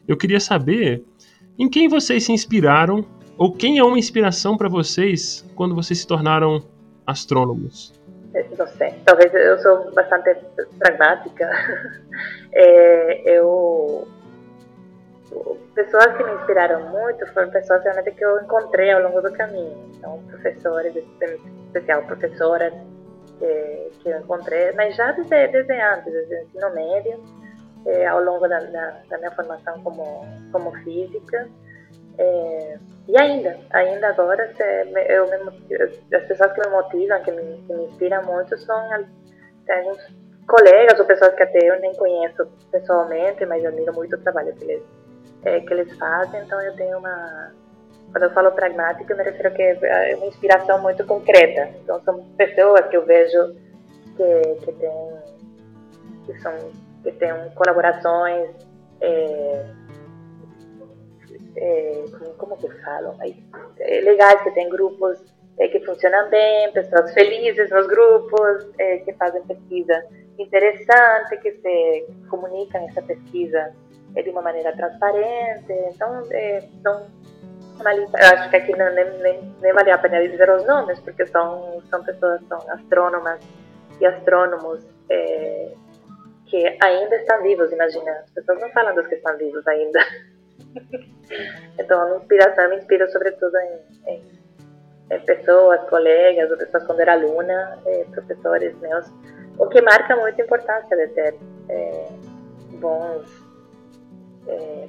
Eu 0.08 0.18
queria 0.18 0.40
saber 0.40 1.04
em 1.58 1.70
quem 1.70 1.88
vocês 1.88 2.26
se 2.26 2.32
inspiraram, 2.32 3.06
ou 3.38 3.52
quem 3.52 3.80
é 3.80 3.84
uma 3.84 3.98
inspiração 3.98 4.56
para 4.56 4.70
vocês 4.70 5.50
quando 5.56 5.74
vocês 5.74 6.00
se 6.00 6.08
tornaram 6.08 6.64
astrônomos. 7.08 8.00
Não 8.58 8.68
sei, 8.68 8.94
talvez 9.06 9.34
eu 9.34 9.60
sou 9.60 9.92
bastante 9.94 10.36
pragmática. 10.78 11.50
É, 12.54 13.38
eu 13.38 14.06
pessoas 15.74 16.16
que 16.18 16.24
me 16.24 16.34
inspiraram 16.34 16.90
muito 16.90 17.26
foram 17.34 17.50
pessoas 17.50 17.84
realmente 17.84 18.12
que 18.12 18.24
eu 18.24 18.42
encontrei 18.42 18.92
ao 18.92 19.02
longo 19.02 19.22
do 19.22 19.32
caminho. 19.34 19.90
Então, 19.96 20.22
professores, 20.28 20.96
em 20.96 21.66
especial 21.68 22.04
professoras 22.04 22.74
que, 23.40 23.92
que 24.00 24.10
eu 24.10 24.20
encontrei, 24.20 24.72
mas 24.74 24.96
já 24.96 25.12
desde, 25.12 25.48
desde 25.48 25.74
antes, 25.74 26.12
desde 26.12 26.36
o 26.36 26.44
ensino 26.44 26.76
médio, 26.76 27.24
eh, 27.86 28.06
ao 28.06 28.24
longo 28.24 28.48
da, 28.48 28.60
da, 28.60 29.02
da, 29.10 29.18
minha 29.18 29.32
formação 29.32 29.82
como, 29.84 30.26
como 30.52 30.72
física. 30.84 31.50
Eh, 32.18 32.80
e 33.08 33.20
ainda, 33.20 33.58
ainda 33.72 34.10
agora, 34.10 34.54
eu 35.08 35.26
me, 35.28 36.16
as 36.16 36.24
pessoas 36.26 36.54
que 36.54 36.62
me 36.62 36.68
motivam, 36.70 37.22
que 37.24 37.32
me, 37.32 37.64
que 37.66 37.74
me 37.74 37.86
inspiram 37.86 38.24
muito, 38.26 38.58
são 38.58 38.76
alguns 39.70 40.22
colegas 40.48 41.00
ou 41.00 41.06
pessoas 41.06 41.34
que 41.36 41.44
até 41.44 41.60
eu 41.60 41.80
nem 41.80 41.94
conheço 41.96 42.46
pessoalmente, 42.72 43.46
mas 43.46 43.64
eu 43.64 43.70
admiro 43.70 43.94
muito 43.94 44.16
o 44.16 44.20
trabalho 44.20 44.54
que 44.56 44.64
eles 44.66 44.84
é, 45.44 45.60
que 45.60 45.74
eles 45.74 45.96
fazem, 45.98 46.42
então 46.42 46.62
eu 46.62 46.76
tenho 46.76 46.98
uma. 46.98 47.52
Quando 48.12 48.24
eu 48.24 48.32
falo 48.32 48.52
pragmática, 48.52 49.14
eu 49.14 49.18
me 49.18 49.24
refiro 49.24 49.52
que 49.54 49.62
é 49.62 50.16
uma 50.18 50.26
inspiração 50.26 50.82
muito 50.82 51.06
concreta. 51.06 51.70
Então, 51.82 52.02
são 52.02 52.26
pessoas 52.38 52.86
que 52.88 52.98
eu 52.98 53.06
vejo 53.06 53.56
que, 54.18 54.66
que 54.66 54.72
têm 54.74 55.22
que 56.26 56.40
são 56.42 56.54
que 57.04 57.12
têm 57.14 57.34
colaborações 57.56 58.50
é, 59.02 59.66
é, 61.56 62.06
como, 62.38 62.58
que 62.58 62.70
falam 62.84 63.18
é, 63.80 64.02
legais 64.02 64.42
que 64.44 64.52
têm 64.52 64.70
grupos 64.70 65.18
é, 65.58 65.68
que 65.68 65.80
funcionam 65.80 66.30
bem 66.30 66.72
pessoas 66.72 67.14
felizes 67.14 67.70
nos 67.72 67.88
grupos 67.88 68.70
é, 68.78 68.98
que 68.98 69.14
fazem 69.14 69.42
pesquisa 69.44 70.06
interessante 70.38 71.38
que 71.38 71.52
se 71.54 72.08
comunicam 72.30 72.88
essa 72.88 73.02
pesquisa 73.02 73.74
é 74.16 74.22
de 74.22 74.30
uma 74.30 74.42
maneira 74.42 74.76
transparente. 74.76 75.72
Então, 75.94 76.24
é, 76.32 76.62
são 76.84 77.06
lista, 77.90 78.18
eu 78.20 78.28
acho 78.38 78.50
que 78.50 78.56
aqui 78.56 78.78
não, 78.78 78.94
nem, 78.94 79.10
nem, 79.20 79.56
nem 79.62 79.74
vale 79.74 79.92
a 79.92 79.98
pena 79.98 80.28
dizer 80.28 80.50
os 80.50 80.66
nomes, 80.66 81.00
porque 81.00 81.26
são, 81.28 81.82
são 81.90 82.04
pessoas, 82.04 82.42
são 82.48 82.60
astrônomas 82.70 83.42
e 84.00 84.06
astrônomos 84.06 84.86
é, 85.10 85.72
que 86.46 86.78
ainda 86.84 87.16
estão 87.16 87.42
vivos, 87.42 87.72
imagina. 87.72 88.12
As 88.12 88.32
pessoas 88.32 88.60
não 88.60 88.70
falam 88.72 88.94
dos 88.94 89.08
que 89.08 89.16
estão 89.16 89.36
vivos 89.38 89.66
ainda. 89.68 90.00
então, 91.80 92.02
a 92.02 92.18
inspiração 92.18 92.70
me 92.70 92.78
inspira 92.78 93.08
sobretudo 93.10 93.56
em, 93.58 94.12
em, 94.12 94.24
em 95.12 95.20
pessoas, 95.22 95.82
colegas, 95.90 96.52
ou 96.52 96.58
pessoas 96.58 96.84
quando 96.86 97.00
era 97.00 97.14
aluna, 97.14 97.80
é, 97.86 98.06
professores 98.12 98.76
meus, 98.80 99.08
o 99.58 99.68
que 99.68 99.82
marca 99.82 100.16
muito 100.16 100.42
a 100.42 100.46
importância 100.46 100.98
de 100.98 101.08
ter 101.14 101.36
é, 101.70 102.08
bons 102.80 103.41
é, 104.48 104.88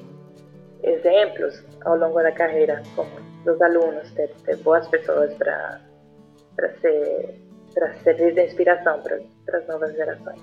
exemplos 0.82 1.62
ao 1.84 1.96
longo 1.96 2.22
da 2.22 2.32
carreira, 2.32 2.82
como 2.94 3.10
dos 3.44 3.60
alunos, 3.60 4.10
ter, 4.12 4.30
ter 4.44 4.56
boas 4.58 4.86
pessoas 4.88 5.32
para 5.34 5.80
ser 6.80 7.42
para 7.74 7.94
servir 8.02 8.34
de 8.34 8.44
inspiração 8.44 9.00
para 9.00 9.58
as 9.58 9.66
novas 9.66 9.94
gerações. 9.94 10.40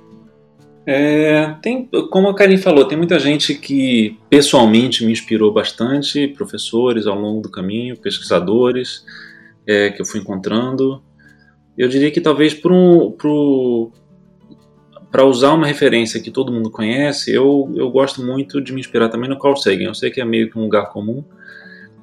É, 0.86 1.56
tem, 1.62 1.88
como 2.10 2.30
a 2.30 2.36
Karin 2.36 2.58
falou, 2.58 2.86
tem 2.86 2.98
muita 2.98 3.20
gente 3.20 3.54
que 3.54 4.18
pessoalmente 4.30 5.06
me 5.06 5.12
inspirou 5.12 5.54
bastante, 5.54 6.28
professores 6.30 7.06
ao 7.06 7.16
longo 7.20 7.42
do 7.42 7.52
caminho, 7.52 7.96
pesquisadores 7.96 9.06
é, 9.68 9.92
que 9.92 10.02
eu 10.02 10.06
fui 10.06 10.20
encontrando. 10.20 11.04
Eu 11.78 11.88
diria 11.88 12.10
que 12.12 12.20
talvez 12.20 12.54
para 12.54 12.74
um, 12.74 13.12
para 15.12 15.26
usar 15.26 15.54
uma 15.54 15.66
referência 15.66 16.22
que 16.22 16.30
todo 16.30 16.52
mundo 16.52 16.70
conhece, 16.70 17.34
eu, 17.34 17.72
eu 17.76 17.90
gosto 17.90 18.24
muito 18.24 18.62
de 18.62 18.72
me 18.72 18.80
inspirar 18.80 19.10
também 19.10 19.30
no 19.30 19.40
Carl 19.40 19.56
Sagan. 19.56 19.86
Eu 19.86 19.96
sei 19.96 20.12
que 20.12 20.22
é 20.22 20.26
meio 20.26 20.52
que 20.52 20.58
um 20.58 20.64
lugar 20.64 20.90
comum, 20.90 21.24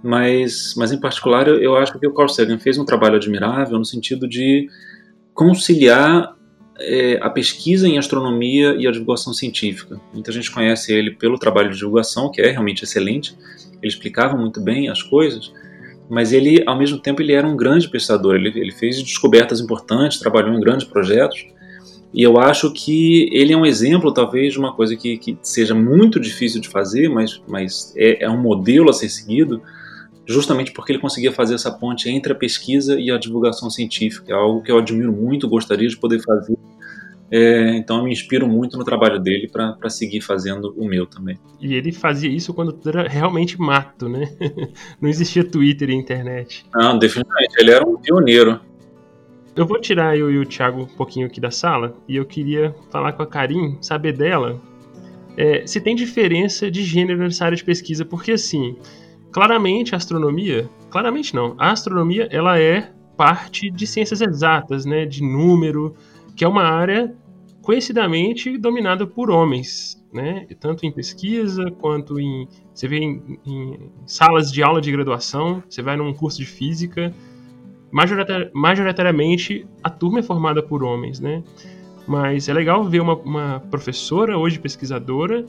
mas, 0.03 0.75
mas 0.77 0.90
em 0.90 0.99
particular 0.99 1.47
eu, 1.47 1.57
eu 1.59 1.77
acho 1.77 1.97
que 1.99 2.07
o 2.07 2.12
Carl 2.12 2.29
Sagan 2.29 2.59
fez 2.59 2.79
um 2.79 2.85
trabalho 2.85 3.16
admirável 3.16 3.79
no 3.79 3.85
sentido 3.85 4.29
de 4.29 4.69
conciliar 5.33 6.35
é, 6.81 7.19
a 7.23 7.31
pesquisa 7.31 7.88
em 7.88 7.97
astronomia 7.97 8.75
e 8.77 8.88
a 8.88 8.90
divulgação 8.90 9.33
científica. 9.33 10.01
Muita 10.12 10.33
gente 10.33 10.51
conhece 10.51 10.92
ele 10.92 11.12
pelo 11.12 11.38
trabalho 11.38 11.71
de 11.71 11.79
divulgação, 11.79 12.31
que 12.31 12.40
é 12.40 12.51
realmente 12.51 12.83
excelente. 12.83 13.37
Ele 13.81 13.92
explicava 13.92 14.37
muito 14.37 14.61
bem 14.61 14.88
as 14.88 15.03
coisas, 15.03 15.53
mas 16.11 16.33
ele, 16.33 16.62
ao 16.66 16.77
mesmo 16.77 16.99
tempo, 16.99 17.23
ele 17.23 17.33
era 17.33 17.47
um 17.47 17.57
grande 17.57 17.88
pesquisador. 17.88 18.35
Ele, 18.35 18.49
ele 18.49 18.73
fez 18.73 19.01
descobertas 19.01 19.61
importantes, 19.61 20.19
trabalhou 20.19 20.53
em 20.53 20.61
grandes 20.61 20.87
projetos 20.87 21.47
e 22.12 22.23
eu 22.23 22.38
acho 22.38 22.73
que 22.73 23.29
ele 23.33 23.53
é 23.53 23.57
um 23.57 23.66
exemplo, 23.66 24.12
talvez, 24.12 24.53
de 24.53 24.59
uma 24.59 24.73
coisa 24.73 24.97
que, 24.97 25.19
que 25.19 25.38
seja 25.42 25.75
muito 25.75 26.19
difícil 26.19 26.61
de 26.61 26.69
fazer, 26.69 27.09
mas, 27.09 27.42
mas 27.47 27.92
é, 27.97 28.25
é 28.25 28.31
um 28.31 28.40
modelo 28.40 28.90
a 28.90 28.92
ser 28.92 29.09
seguido, 29.09 29.61
justamente 30.27 30.73
porque 30.73 30.92
ele 30.92 30.99
conseguia 30.99 31.33
fazer 31.33 31.55
essa 31.55 31.71
ponte 31.71 32.09
entre 32.09 32.33
a 32.33 32.37
pesquisa 32.37 32.99
e 32.99 33.11
a 33.11 33.19
divulgação 33.19 33.71
científica. 33.71 34.33
É 34.33 34.37
algo 34.37 34.62
que 34.62 34.71
eu 34.71 34.79
admiro 34.79 35.12
muito, 35.12 35.49
gostaria 35.49 35.88
de 35.88 35.97
poder 35.97 36.21
fazer. 36.23 36.57
É, 37.31 37.77
então 37.77 37.99
eu 37.99 38.05
me 38.05 38.12
inspiro 38.12 38.47
muito 38.47 38.79
no 38.79 38.85
trabalho 38.85 39.19
dele 39.19 39.49
para 39.49 39.90
seguir 39.90 40.21
fazendo 40.21 40.73
o 40.77 40.87
meu 40.87 41.07
também. 41.07 41.37
E 41.61 41.75
ele 41.75 41.92
fazia 41.92 42.31
isso 42.31 42.55
quando 42.55 42.79
era 42.87 43.09
realmente 43.09 43.59
mato, 43.59 44.09
né? 44.09 44.29
Não 45.01 45.09
existia 45.09 45.45
Twitter 45.45 45.90
e 45.90 45.95
internet. 45.95 46.64
Não, 46.75 46.99
definitivamente. 46.99 47.55
Ele 47.59 47.71
era 47.71 47.87
um 47.87 47.97
pioneiro. 47.97 48.61
Eu 49.57 49.66
vou 49.66 49.81
tirar 49.81 50.19
eu 50.19 50.31
e 50.31 50.38
o 50.38 50.45
Thiago 50.45 50.83
um 50.83 50.87
pouquinho 50.87 51.27
aqui 51.27 51.40
da 51.40 51.51
sala 51.51 51.97
e 52.07 52.14
eu 52.14 52.27
queria 52.27 52.75
falar 52.90 53.14
com 53.14 53.23
a 53.23 53.27
Karim, 53.27 53.79
saber 53.81 54.12
dela 54.12 54.61
é, 55.35 55.66
se 55.66 55.81
tem 55.81 55.97
diferença 55.97 56.71
de 56.71 56.83
gênero 56.85 57.21
nessa 57.21 57.47
área 57.47 57.57
de 57.57 57.64
pesquisa, 57.64 58.05
porque 58.05 58.33
assim, 58.33 58.77
claramente 59.33 59.95
a 59.95 59.97
astronomia, 59.97 60.69
claramente 60.90 61.35
não, 61.35 61.55
a 61.57 61.71
astronomia 61.71 62.29
ela 62.31 62.59
é 62.61 62.92
parte 63.16 63.71
de 63.71 63.87
ciências 63.87 64.21
exatas, 64.21 64.85
né, 64.85 65.07
de 65.07 65.23
número, 65.23 65.95
que 66.37 66.45
é 66.45 66.49
uma 66.49 66.64
área 66.64 67.14
conhecidamente 67.62 68.59
dominada 68.59 69.07
por 69.07 69.31
homens, 69.31 69.97
né, 70.12 70.47
tanto 70.61 70.85
em 70.85 70.92
pesquisa 70.92 71.71
quanto 71.71 72.21
em, 72.21 72.47
você 72.75 72.87
vê 72.87 72.99
em, 72.99 73.38
em 73.47 73.90
salas 74.05 74.53
de 74.53 74.62
aula 74.62 74.83
de 74.83 74.92
graduação, 74.92 75.62
você 75.66 75.81
vai 75.81 75.97
num 75.97 76.12
curso 76.12 76.38
de 76.38 76.47
física, 76.47 77.14
majoritariamente 78.52 79.66
a 79.82 79.88
turma 79.88 80.18
é 80.18 80.22
formada 80.22 80.62
por 80.62 80.85
homens, 80.85 81.20
né? 81.20 81.42
Mas 82.06 82.48
é 82.48 82.52
legal 82.52 82.85
ver 82.85 83.00
uma, 83.00 83.14
uma 83.14 83.61
professora, 83.70 84.38
hoje 84.38 84.59
pesquisadora, 84.59 85.44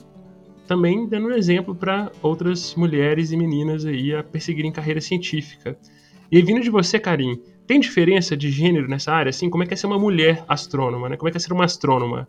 também 0.67 1.07
dando 1.07 1.27
um 1.27 1.33
exemplo 1.33 1.75
para 1.75 2.11
outras 2.21 2.73
mulheres 2.75 3.31
e 3.31 3.37
meninas 3.37 3.85
aí 3.85 4.15
a 4.15 4.23
perseguirem 4.23 4.71
carreira 4.71 4.99
científica. 5.01 5.77
E 6.31 6.41
vindo 6.41 6.61
de 6.61 6.69
você, 6.69 6.99
Karim, 6.99 7.41
tem 7.65 7.79
diferença 7.79 8.35
de 8.35 8.49
gênero 8.49 8.87
nessa 8.87 9.11
área? 9.11 9.29
Assim, 9.29 9.49
como 9.49 9.63
é 9.63 9.65
que 9.65 9.73
é 9.73 9.77
ser 9.77 9.87
uma 9.87 9.99
mulher 9.99 10.43
astrônoma, 10.47 11.09
né? 11.09 11.17
Como 11.17 11.29
é 11.29 11.31
que 11.31 11.37
é 11.37 11.39
ser 11.39 11.53
uma 11.53 11.65
astrônoma? 11.65 12.27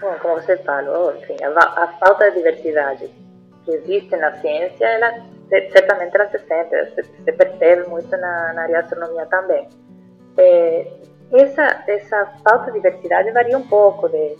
Bom, 0.00 0.14
como 0.20 0.34
você 0.34 0.56
falou, 0.58 1.10
assim, 1.10 1.36
a, 1.44 1.82
a 1.84 1.88
falta 1.98 2.30
de 2.30 2.38
diversidade 2.38 3.08
que 3.64 3.70
existe 3.70 4.16
na 4.16 4.32
ciência, 4.40 4.84
ela 4.84 5.24
certamente 5.70 6.16
ela 6.16 6.30
se 6.30 6.38
se, 7.24 7.32
percebe 7.32 7.88
muito 7.88 8.10
na, 8.10 8.52
na 8.54 8.62
área 8.62 8.78
de 8.78 8.84
astronomia 8.84 9.26
também. 9.26 9.68
É, 10.38 10.86
essa, 11.32 11.84
essa 11.86 12.26
falta 12.42 12.70
de 12.70 12.80
diversidade 12.80 13.30
varia 13.32 13.58
um 13.58 13.66
pouco 13.66 14.08
de, 14.08 14.36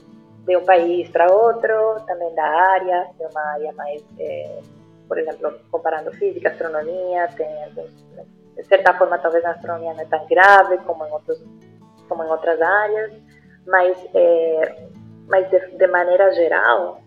de 0.46 0.56
um 0.56 0.64
país 0.64 1.08
para 1.10 1.30
outro, 1.32 2.00
também 2.06 2.34
da 2.34 2.44
área, 2.44 3.08
de 3.18 3.26
uma 3.26 3.42
área 3.52 3.72
mais, 3.74 4.02
é, 4.18 4.60
por 5.06 5.18
exemplo, 5.18 5.52
comparando 5.70 6.12
física, 6.12 6.48
astronomia, 6.48 7.28
tem 7.36 7.46
de 8.56 8.64
certa 8.64 8.94
forma 8.94 9.18
talvez 9.18 9.44
a 9.44 9.50
astronomia 9.50 9.94
não 9.94 10.00
é 10.00 10.04
tão 10.04 10.26
grave 10.26 10.78
como 10.78 11.06
em, 11.06 11.10
outros, 11.10 11.42
como 12.08 12.24
em 12.24 12.28
outras 12.28 12.60
áreas, 12.60 13.12
mas, 13.66 13.96
é, 14.14 14.86
mas 15.28 15.48
de, 15.50 15.58
de 15.76 15.86
maneira 15.88 16.32
geral, 16.32 17.00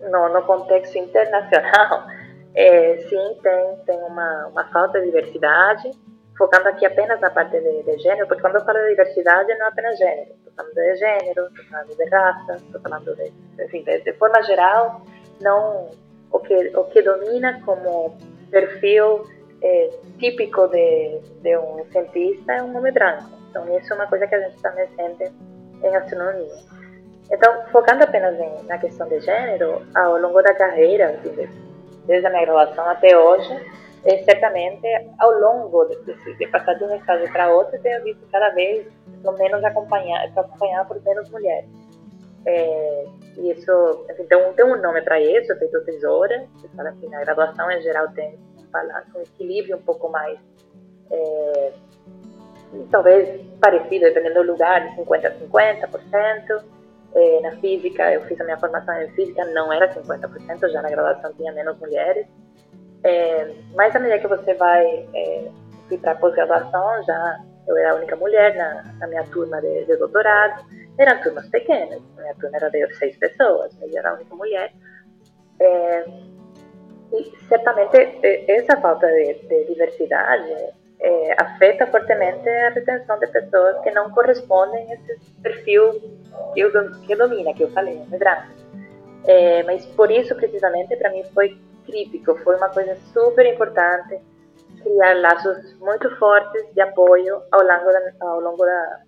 no, 0.00 0.28
no 0.28 0.42
contexto 0.42 0.96
internacional, 0.96 2.06
é, 2.54 2.96
sim, 3.08 3.38
tem, 3.42 3.76
tem 3.86 3.98
uma, 4.02 4.48
uma 4.48 4.64
falta 4.68 4.98
de 5.00 5.06
diversidade, 5.06 5.90
focando 6.36 6.68
aqui 6.68 6.86
apenas 6.86 7.20
na 7.20 7.30
parte 7.30 7.60
de, 7.60 7.82
de 7.82 7.98
gênero, 7.98 8.26
porque 8.26 8.40
quando 8.40 8.56
eu 8.56 8.64
falo 8.64 8.78
de 8.80 8.90
diversidade 8.90 9.54
não 9.56 9.66
é 9.66 9.68
apenas 9.68 9.98
gênero, 9.98 10.30
estou 10.30 10.52
falando 10.56 10.74
de 10.74 10.96
gênero, 10.96 11.46
estou 11.46 11.64
falando 11.66 11.96
de 11.96 12.04
raça, 12.08 12.56
estou 12.56 12.80
falando 12.80 13.16
de, 13.16 13.32
enfim, 13.64 13.82
de, 13.84 14.00
de, 14.00 14.12
forma 14.14 14.42
geral, 14.42 15.02
não, 15.40 15.90
o 16.32 16.38
que, 16.40 16.76
o 16.76 16.84
que 16.84 17.02
domina 17.02 17.60
como 17.64 18.16
perfil 18.50 19.24
é, 19.62 19.90
típico 20.18 20.66
de, 20.68 21.20
de 21.42 21.56
um 21.58 21.84
cientista 21.92 22.52
é 22.52 22.62
um 22.62 22.76
homem 22.76 22.92
branco. 22.92 23.30
Então, 23.50 23.76
isso 23.76 23.92
é 23.92 23.96
uma 23.96 24.06
coisa 24.06 24.26
que 24.26 24.34
a 24.34 24.40
gente 24.40 24.62
também 24.62 24.88
sente 24.96 25.32
em 25.82 25.96
astronomia. 25.96 26.56
Então, 27.30 27.64
focando 27.70 28.04
apenas 28.04 28.38
em, 28.38 28.66
na 28.66 28.78
questão 28.78 29.08
de 29.08 29.20
gênero, 29.20 29.82
ao 29.94 30.18
longo 30.18 30.42
da 30.42 30.54
carreira, 30.54 31.18
desde 32.10 32.26
a 32.26 32.30
minha 32.30 32.44
graduação 32.44 32.84
até 32.90 33.16
hoje, 33.16 33.48
é, 34.04 34.24
certamente, 34.24 34.84
ao 35.20 35.30
longo 35.30 35.84
de, 35.84 36.34
de, 36.36 36.46
passar 36.48 36.74
de 36.74 36.82
um 36.84 36.96
estágio 36.96 37.30
para 37.32 37.54
outro, 37.54 37.80
tenho 37.80 38.02
visto 38.02 38.26
cada 38.32 38.50
vez 38.50 38.84
menos 39.38 39.62
acompanhado, 39.62 40.32
acompanhado 40.36 40.88
por 40.88 41.00
menos 41.04 41.30
mulheres. 41.30 41.70
É, 42.44 43.04
isso, 43.36 44.06
enfim, 44.10 44.24
tem, 44.24 44.66
um, 44.66 44.76
nome 44.80 45.02
para 45.02 45.20
isso, 45.20 45.56
feito 45.56 45.84
tesoura, 45.84 46.46
que 46.60 46.68
fala 46.74 46.90
que 46.92 47.06
na 47.08 47.20
graduação 47.20 47.70
em 47.70 47.80
geral 47.80 48.08
tem 48.08 48.36
um, 48.58 49.18
um 49.18 49.22
equilíbrio 49.22 49.76
um 49.76 49.82
pouco 49.82 50.08
mais, 50.08 50.36
é, 51.12 51.72
talvez 52.90 53.40
parecido, 53.60 54.06
dependendo 54.06 54.42
do 54.42 54.52
lugar, 54.52 54.80
de 54.80 54.96
50% 54.96 55.26
a 55.26 55.88
50%. 55.88 56.64
É, 57.14 57.40
na 57.40 57.52
física, 57.56 58.12
eu 58.12 58.22
fiz 58.22 58.40
a 58.40 58.44
minha 58.44 58.58
formação 58.58 58.94
em 59.02 59.10
física, 59.10 59.44
não 59.46 59.72
era 59.72 59.92
50%, 59.92 60.68
já 60.70 60.82
na 60.82 60.90
graduação 60.90 61.32
tinha 61.34 61.52
menos 61.52 61.78
mulheres. 61.78 62.26
É, 63.02 63.52
mas 63.74 63.94
à 63.96 63.98
medida 63.98 64.20
que 64.20 64.28
você 64.28 64.54
vai 64.54 65.08
é, 65.14 65.50
para 66.00 66.12
a 66.12 66.14
pós-graduação, 66.14 67.02
já 67.04 67.40
eu 67.66 67.76
era 67.76 67.92
a 67.92 67.96
única 67.96 68.16
mulher 68.16 68.56
na, 68.56 68.82
na 68.98 69.06
minha 69.06 69.24
turma 69.24 69.60
de, 69.60 69.84
de, 69.84 69.96
doutorado. 69.96 70.64
Eram 70.98 71.20
turmas 71.22 71.48
pequenas, 71.48 72.00
minha 72.16 72.34
turma 72.34 72.56
era 72.56 72.70
de 72.70 72.94
seis 72.94 73.16
pessoas, 73.16 73.72
eu 73.80 73.98
era 73.98 74.10
a 74.10 74.14
única 74.14 74.34
mulher. 74.34 74.72
É, 75.60 76.04
e 77.12 77.32
certamente 77.48 77.96
essa 78.48 78.80
falta 78.80 79.06
de, 79.06 79.34
de 79.34 79.64
diversidade 79.64 80.72
é, 81.00 81.34
afeta 81.42 81.86
fortemente 81.86 82.48
a 82.48 82.70
retenção 82.70 83.18
de 83.18 83.26
pessoas 83.28 83.80
que 83.82 83.90
não 83.90 84.10
correspondem 84.10 84.90
a 84.90 84.94
esse 84.94 85.32
perfil 85.42 85.92
que, 86.54 86.60
eu, 86.60 86.70
que 87.02 87.16
domina, 87.16 87.54
que 87.54 87.64
eu 87.64 87.70
falei, 87.70 88.02
é 88.12 88.18
branco. 88.18 88.48
É, 89.26 89.62
mas 89.64 89.84
por 89.86 90.10
isso, 90.10 90.34
precisamente, 90.34 90.96
para 90.96 91.10
mim 91.10 91.24
foi 91.34 91.58
crítico, 91.86 92.36
foi 92.38 92.56
uma 92.56 92.68
coisa 92.68 92.96
super 93.12 93.46
importante 93.46 94.20
criar 94.82 95.20
laços 95.20 95.74
muito 95.78 96.08
fortes 96.16 96.72
de 96.74 96.80
apoio 96.80 97.42
ao 97.50 97.62
longo 97.62 97.92
da, 97.92 98.26
ao 98.26 98.40
longo 98.40 98.64
da 98.64 99.00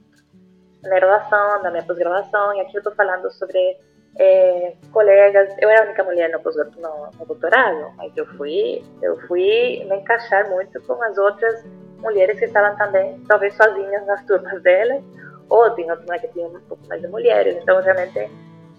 minha 0.82 1.00
graduação, 1.00 1.62
da 1.62 1.70
minha 1.70 1.82
pós-graduação, 1.82 2.54
e 2.54 2.60
aqui 2.60 2.76
eu 2.76 2.80
estou 2.80 2.94
falando 2.94 3.30
sobre 3.32 3.78
é, 4.18 4.74
colegas, 4.92 5.54
eu 5.58 5.70
era 5.70 5.82
a 5.82 5.84
única 5.86 6.04
mulher 6.04 6.30
no, 6.30 6.38
no, 6.38 7.10
no, 7.18 7.26
doutorado, 7.26 7.92
mas 7.96 8.14
eu 8.16 8.26
fui, 8.36 8.84
eu 9.00 9.18
fui 9.26 9.84
me 9.88 9.96
encaixar 9.96 10.48
muito 10.50 10.80
com 10.82 11.02
as 11.02 11.16
outras 11.16 11.64
mulheres 11.98 12.38
que 12.38 12.44
estavam 12.44 12.76
também, 12.76 13.22
talvez 13.26 13.54
sozinhas 13.54 14.04
nas 14.06 14.24
turmas 14.26 14.62
delas, 14.62 15.02
ou 15.48 15.74
tinha 15.74 15.96
turma 15.96 16.18
que 16.18 16.28
tinha 16.28 16.46
um 16.46 16.60
pouco 16.60 16.86
mais 16.88 17.00
de 17.00 17.08
mulheres, 17.08 17.56
então 17.56 17.80
realmente 17.80 18.30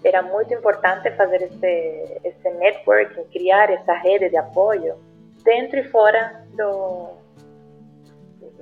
era 0.04 0.22
muito 0.22 0.52
importante 0.52 1.10
fazer 1.12 1.42
esse, 1.42 2.20
esse 2.24 2.50
networking, 2.50 3.24
criar 3.32 3.70
essa 3.70 3.94
rede 3.94 4.28
de 4.28 4.36
apoio 4.36 4.96
dentro 5.42 5.78
e 5.78 5.84
fora 5.84 6.44
do, 6.56 7.14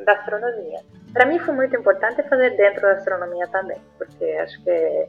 da 0.05 0.13
astronomia. 0.13 0.81
Para 1.13 1.27
mim 1.27 1.39
foi 1.41 1.55
muito 1.55 1.77
importante 1.77 2.23
fazer 2.29 2.57
dentro 2.57 2.83
da 2.83 2.93
astronomia 2.93 3.47
também, 3.49 3.81
porque 3.99 4.25
acho 4.25 4.63
que 4.63 5.09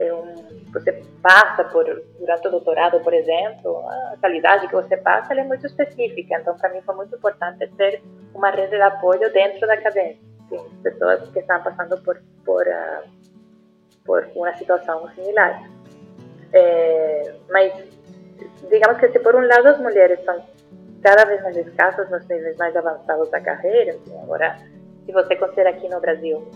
é 0.00 0.14
um, 0.14 0.34
você 0.72 1.02
passa 1.22 1.64
por 1.64 1.84
durante 2.18 2.48
o 2.48 2.50
doutorado, 2.50 3.00
por 3.00 3.12
exemplo, 3.12 3.78
a 3.88 4.16
qualidade 4.20 4.68
que 4.68 4.74
você 4.74 4.96
passa 4.96 5.34
é 5.34 5.44
muito 5.44 5.66
específica. 5.66 6.38
Então, 6.40 6.56
para 6.56 6.70
mim 6.70 6.80
foi 6.82 6.94
muito 6.94 7.16
importante 7.16 7.66
ter 7.76 8.02
uma 8.34 8.50
rede 8.50 8.76
de 8.76 8.82
apoio 8.82 9.32
dentro 9.32 9.66
da 9.66 9.74
academia, 9.74 10.16
pessoas 10.82 11.28
que 11.30 11.38
estão 11.40 11.62
passando 11.62 12.00
por 12.02 12.20
por 12.44 12.66
uh, 12.66 13.08
por 14.04 14.26
uma 14.34 14.54
situação 14.56 15.08
similar. 15.14 15.62
É, 16.52 17.34
mas, 17.50 17.72
digamos 18.70 18.98
que 18.98 19.08
se 19.10 19.18
por 19.18 19.34
um 19.34 19.46
lado 19.46 19.68
as 19.68 19.78
mulheres 19.78 20.24
são 20.24 20.42
cada 21.02 21.24
vez 21.26 21.42
mais 21.42 21.56
escassas 21.56 22.10
nos 22.10 22.26
níveis 22.26 22.56
mais 22.56 22.74
avançados 22.74 23.30
da 23.30 23.40
carreira, 23.40 23.92
assim, 23.92 24.18
agora, 24.22 24.56
se 25.04 25.12
você 25.12 25.36
considera 25.36 25.70
aqui 25.70 25.88
no 25.88 26.00
Brasil, 26.00 26.48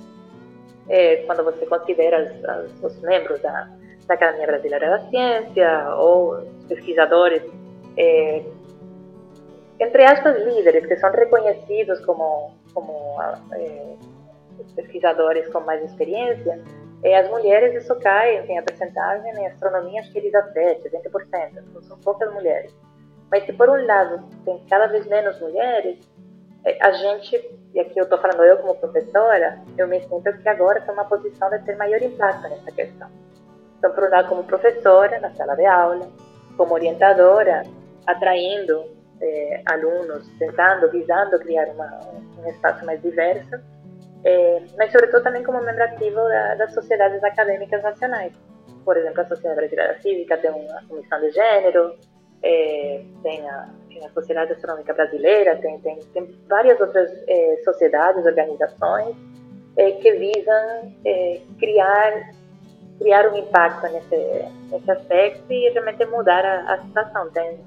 é, 0.88 1.16
quando 1.26 1.44
você 1.44 1.66
considera 1.66 2.18
as, 2.18 2.44
as, 2.44 2.82
os 2.82 3.00
membros 3.02 3.40
da, 3.40 3.68
da 4.06 4.14
Academia 4.14 4.46
Brasileira 4.46 4.90
da 4.90 5.00
Ciência 5.08 5.94
ou 5.96 6.42
pesquisadores, 6.68 7.42
é, 7.96 8.42
entre 9.80 10.04
aspas, 10.04 10.44
líderes, 10.44 10.86
que 10.86 10.96
são 10.96 11.10
reconhecidos 11.10 12.00
como, 12.04 12.52
como 12.72 13.16
é, 13.52 13.96
pesquisadores 14.76 15.48
com 15.48 15.60
mais 15.60 15.84
experiência, 15.84 16.62
é, 17.02 17.18
as 17.18 17.28
mulheres 17.28 17.82
isso 17.82 17.94
cai, 17.96 18.42
tem 18.46 18.58
a 18.58 18.62
percentagem 18.62 19.32
em 19.32 19.46
astronomia 19.46 20.00
acho 20.00 20.12
que 20.12 20.18
é 20.18 20.22
17, 20.22 20.88
20%, 20.88 21.64
então 21.68 21.82
são 21.82 21.98
poucas 21.98 22.32
mulheres. 22.32 22.72
Mas 23.30 23.44
se 23.44 23.52
por 23.52 23.68
um 23.68 23.86
lado 23.86 24.22
tem 24.44 24.62
cada 24.68 24.86
vez 24.86 25.06
menos 25.06 25.40
mulheres, 25.40 25.98
a 26.80 26.92
gente, 26.92 27.58
e 27.74 27.80
aqui 27.80 27.98
eu 27.98 28.04
estou 28.04 28.18
falando 28.18 28.42
eu 28.44 28.58
como 28.58 28.74
professora, 28.76 29.60
eu 29.76 29.88
me 29.88 30.00
sinto 30.00 30.32
que 30.38 30.48
agora 30.48 30.78
estou 30.78 30.94
numa 30.94 31.04
posição 31.04 31.50
de 31.50 31.58
ter 31.60 31.76
maior 31.76 32.00
impacto 32.00 32.48
nessa 32.48 32.70
questão. 32.70 33.08
Então, 33.78 33.92
por 33.92 34.04
um 34.04 34.10
lado, 34.10 34.28
como 34.28 34.44
professora 34.44 35.18
na 35.18 35.30
sala 35.34 35.56
de 35.56 35.66
aula, 35.66 36.08
como 36.56 36.74
orientadora, 36.74 37.64
atraindo 38.06 38.84
eh, 39.20 39.62
alunos, 39.66 40.28
tentando, 40.38 40.88
visando 40.90 41.38
criar 41.40 41.68
uma, 41.68 42.00
um 42.38 42.48
espaço 42.48 42.84
mais 42.86 43.02
diverso, 43.02 43.58
é, 44.24 44.62
mas 44.78 44.92
sobretudo 44.92 45.22
também 45.22 45.42
como 45.42 45.60
membro 45.60 45.82
ativo 45.82 46.16
da, 46.16 46.54
das 46.54 46.72
sociedades 46.72 47.22
acadêmicas 47.24 47.82
nacionais. 47.82 48.32
Por 48.84 48.96
exemplo, 48.96 49.20
a 49.20 49.26
Sociedade 49.26 49.56
Brasileira 49.56 50.00
Cívica 50.00 50.36
tem 50.38 50.50
uma 50.50 50.82
comissão 50.88 51.20
de 51.20 51.30
gênero, 51.30 51.96
é, 52.42 53.04
tem, 53.22 53.48
a, 53.48 53.68
tem, 53.92 54.04
a, 54.04 54.10
Sociedade 54.10 54.52
Astronômica 54.52 54.94
Brasileira, 54.94 55.56
tem, 55.56 55.78
tem, 55.80 55.98
tem 56.12 56.26
várias 56.48 56.80
outras 56.80 57.10
é, 57.28 57.60
sociedades, 57.64 58.24
organizações 58.24 59.16
é, 59.76 59.92
que 59.92 60.12
visam 60.12 60.94
é, 61.04 61.40
criar 61.58 62.32
criar 62.98 63.32
um 63.32 63.36
impacto 63.36 63.88
nesse, 63.88 64.16
nesse 64.70 64.90
aspecto 64.90 65.52
e 65.52 65.70
realmente 65.70 66.04
mudar 66.06 66.44
a, 66.44 66.74
a 66.74 66.82
situação. 66.82 67.30
Tem, 67.30 67.58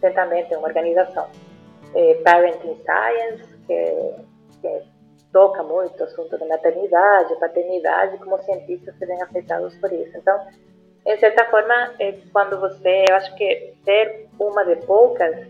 tem 0.00 0.12
também 0.12 0.44
tem 0.46 0.56
uma 0.56 0.68
organização, 0.68 1.28
é, 1.94 2.14
Parenting 2.22 2.76
Science, 2.84 3.44
que, 3.66 4.14
que 4.60 4.82
toca 5.32 5.62
muito 5.62 6.00
o 6.00 6.04
assunto 6.04 6.38
da 6.38 6.46
maternidade, 6.46 7.34
paternidade, 7.40 8.18
como 8.18 8.40
cientistas 8.42 8.94
se 8.96 9.06
veem 9.06 9.22
afetados 9.22 9.74
por 9.76 9.92
isso. 9.92 10.16
Então, 10.16 10.46
em 11.04 11.18
certa 11.18 11.44
forma, 11.46 11.94
é 11.98 12.12
quando 12.32 12.58
você, 12.60 13.04
eu 13.08 13.16
acho 13.16 13.34
que 13.36 13.74
ser 13.84 14.28
uma 14.38 14.64
de 14.64 14.76
poucas, 14.86 15.46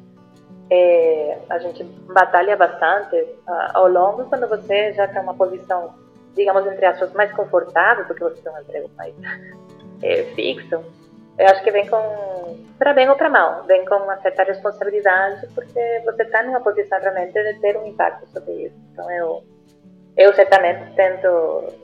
é, 0.70 1.38
a 1.48 1.58
gente 1.58 1.84
batalha 1.84 2.56
bastante 2.56 3.16
uh, 3.16 3.70
ao 3.74 3.88
longo 3.88 4.24
quando 4.24 4.48
você 4.48 4.92
já 4.92 5.06
tem 5.08 5.22
uma 5.22 5.34
posição, 5.34 5.94
digamos, 6.34 6.66
entre 6.66 6.84
aspas, 6.86 7.12
mais 7.12 7.32
confortável, 7.32 8.04
porque 8.04 8.24
você 8.24 8.40
tem 8.42 8.52
um 8.52 8.60
emprego 8.60 8.90
mais 8.96 9.14
é, 10.02 10.24
fixo. 10.34 10.84
Eu 11.38 11.46
acho 11.46 11.62
que 11.62 11.70
vem 11.70 11.86
com, 11.86 12.56
para 12.78 12.94
bem 12.94 13.08
ou 13.08 13.16
para 13.16 13.28
mal, 13.28 13.64
vem 13.64 13.84
com 13.84 13.96
uma 13.96 14.16
certa 14.22 14.42
responsabilidade, 14.44 15.46
porque 15.54 16.02
você 16.04 16.22
está 16.22 16.42
numa 16.42 16.60
posição 16.60 16.98
realmente 16.98 17.32
de 17.32 17.60
ter 17.60 17.76
um 17.76 17.86
impacto 17.86 18.26
sobre 18.28 18.52
isso. 18.64 18.76
Então, 18.92 19.10
eu 19.10 19.44
eu 20.16 20.32
certamente 20.32 20.94
tento 20.94 21.74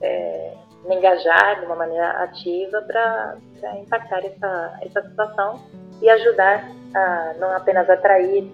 é, 0.00 0.52
me 0.86 0.96
engajar 0.96 1.60
de 1.60 1.66
uma 1.66 1.76
maneira 1.76 2.10
ativa 2.22 2.80
para 2.82 3.36
impactar 3.78 4.24
essa, 4.24 4.78
essa 4.80 5.02
situação 5.02 5.60
e 6.00 6.08
ajudar 6.10 6.68
a 6.94 7.34
não 7.38 7.50
apenas 7.56 7.88
atrair 7.88 8.50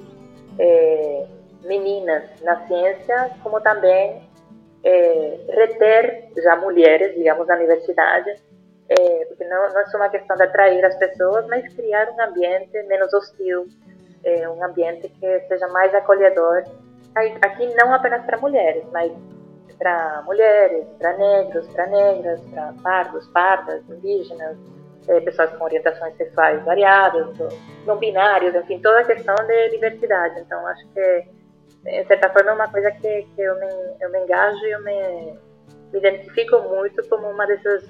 é, 0.59 1.27
meninas 1.65 2.25
na 2.43 2.67
ciência, 2.67 3.31
como 3.43 3.61
também 3.61 4.29
é, 4.85 5.41
reter 5.49 6.29
já 6.37 6.57
mulheres, 6.57 7.15
digamos, 7.15 7.47
na 7.47 7.57
universidade, 7.57 8.31
é, 8.89 9.25
porque 9.27 9.45
não, 9.45 9.69
não 9.73 9.81
é 9.81 9.87
só 9.87 9.97
uma 9.99 10.09
questão 10.09 10.37
de 10.37 10.43
atrair 10.43 10.85
as 10.85 10.97
pessoas, 10.97 11.47
mas 11.47 11.73
criar 11.75 12.11
um 12.11 12.21
ambiente 12.21 12.83
menos 12.85 13.13
hostil, 13.13 13.69
é, 14.25 14.49
um 14.49 14.63
ambiente 14.65 15.09
que 15.09 15.41
seja 15.49 15.69
mais 15.69 15.95
acolhedor 15.95 16.65
aqui 17.15 17.75
não 17.75 17.93
apenas 17.93 18.25
para 18.25 18.39
mulheres, 18.39 18.85
mas 18.93 19.13
para 19.79 20.23
mulheres, 20.27 20.87
para 20.99 21.17
negros, 21.17 21.67
para 21.69 21.87
negras, 21.87 22.41
para 22.53 22.75
pardos, 22.83 23.27
pardas, 23.29 23.83
indígenas, 23.89 24.57
é, 25.11 25.21
pessoas 25.21 25.51
com 25.51 25.65
orientações 25.65 26.17
sexuais 26.17 26.65
variadas, 26.65 27.27
não 27.85 27.97
binários, 27.97 28.55
enfim, 28.55 28.79
toda 28.81 29.01
a 29.01 29.05
questão 29.05 29.35
de 29.35 29.71
diversidade. 29.71 30.41
Então, 30.41 30.65
acho 30.69 30.87
que, 30.89 31.25
de 31.83 32.05
certa 32.07 32.31
forma, 32.31 32.51
é 32.51 32.55
uma 32.55 32.71
coisa 32.71 32.91
que, 32.93 33.23
que 33.23 33.43
eu, 33.43 33.59
me, 33.59 33.69
eu 34.01 34.11
me 34.11 34.21
engajo 34.21 34.65
e 34.65 34.71
eu 34.71 34.83
me, 34.85 35.39
me 35.93 35.99
identifico 35.99 36.61
muito 36.61 37.07
como 37.09 37.29
uma 37.29 37.45
dessas 37.45 37.85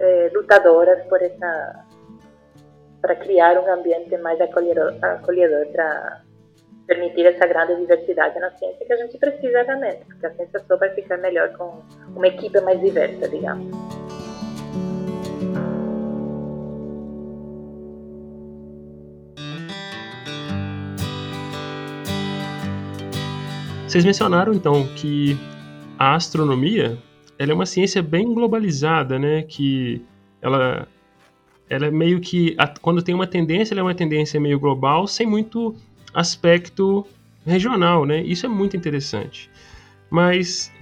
é, 0.00 0.30
lutadoras 0.32 1.04
por 1.04 1.20
essa 1.22 1.84
para 3.02 3.16
criar 3.16 3.58
um 3.58 3.70
ambiente 3.70 4.16
mais 4.16 4.40
acolhedor, 4.40 4.94
acolhedor 5.02 5.66
para 5.66 6.22
permitir 6.86 7.26
essa 7.26 7.46
grande 7.46 7.76
diversidade 7.76 8.38
na 8.40 8.50
ciência 8.52 8.86
que 8.86 8.92
a 8.94 8.96
gente 8.96 9.18
precisa 9.18 9.62
realmente, 9.62 10.06
porque 10.06 10.24
a 10.24 10.34
ciência 10.34 10.64
só 10.66 10.78
vai 10.78 10.88
ficar 10.94 11.18
melhor 11.18 11.52
com 11.52 11.82
uma 12.16 12.26
equipe 12.26 12.58
mais 12.62 12.80
diversa, 12.80 13.28
digamos. 13.28 13.93
Vocês 23.94 24.04
mencionaram 24.04 24.52
então 24.52 24.88
que 24.96 25.38
a 25.96 26.16
astronomia 26.16 26.98
ela 27.38 27.52
é 27.52 27.54
uma 27.54 27.64
ciência 27.64 28.02
bem 28.02 28.34
globalizada, 28.34 29.20
né? 29.20 29.42
Que 29.42 30.02
ela, 30.42 30.88
ela 31.70 31.86
é 31.86 31.92
meio 31.92 32.20
que 32.20 32.56
quando 32.82 33.04
tem 33.04 33.14
uma 33.14 33.28
tendência, 33.28 33.72
ela 33.72 33.82
é 33.82 33.84
uma 33.84 33.94
tendência 33.94 34.40
meio 34.40 34.58
global, 34.58 35.06
sem 35.06 35.24
muito 35.24 35.76
aspecto 36.12 37.06
regional, 37.46 38.04
né? 38.04 38.20
Isso 38.20 38.46
é 38.46 38.48
muito 38.48 38.76
interessante. 38.76 39.48
Mas 40.10 40.72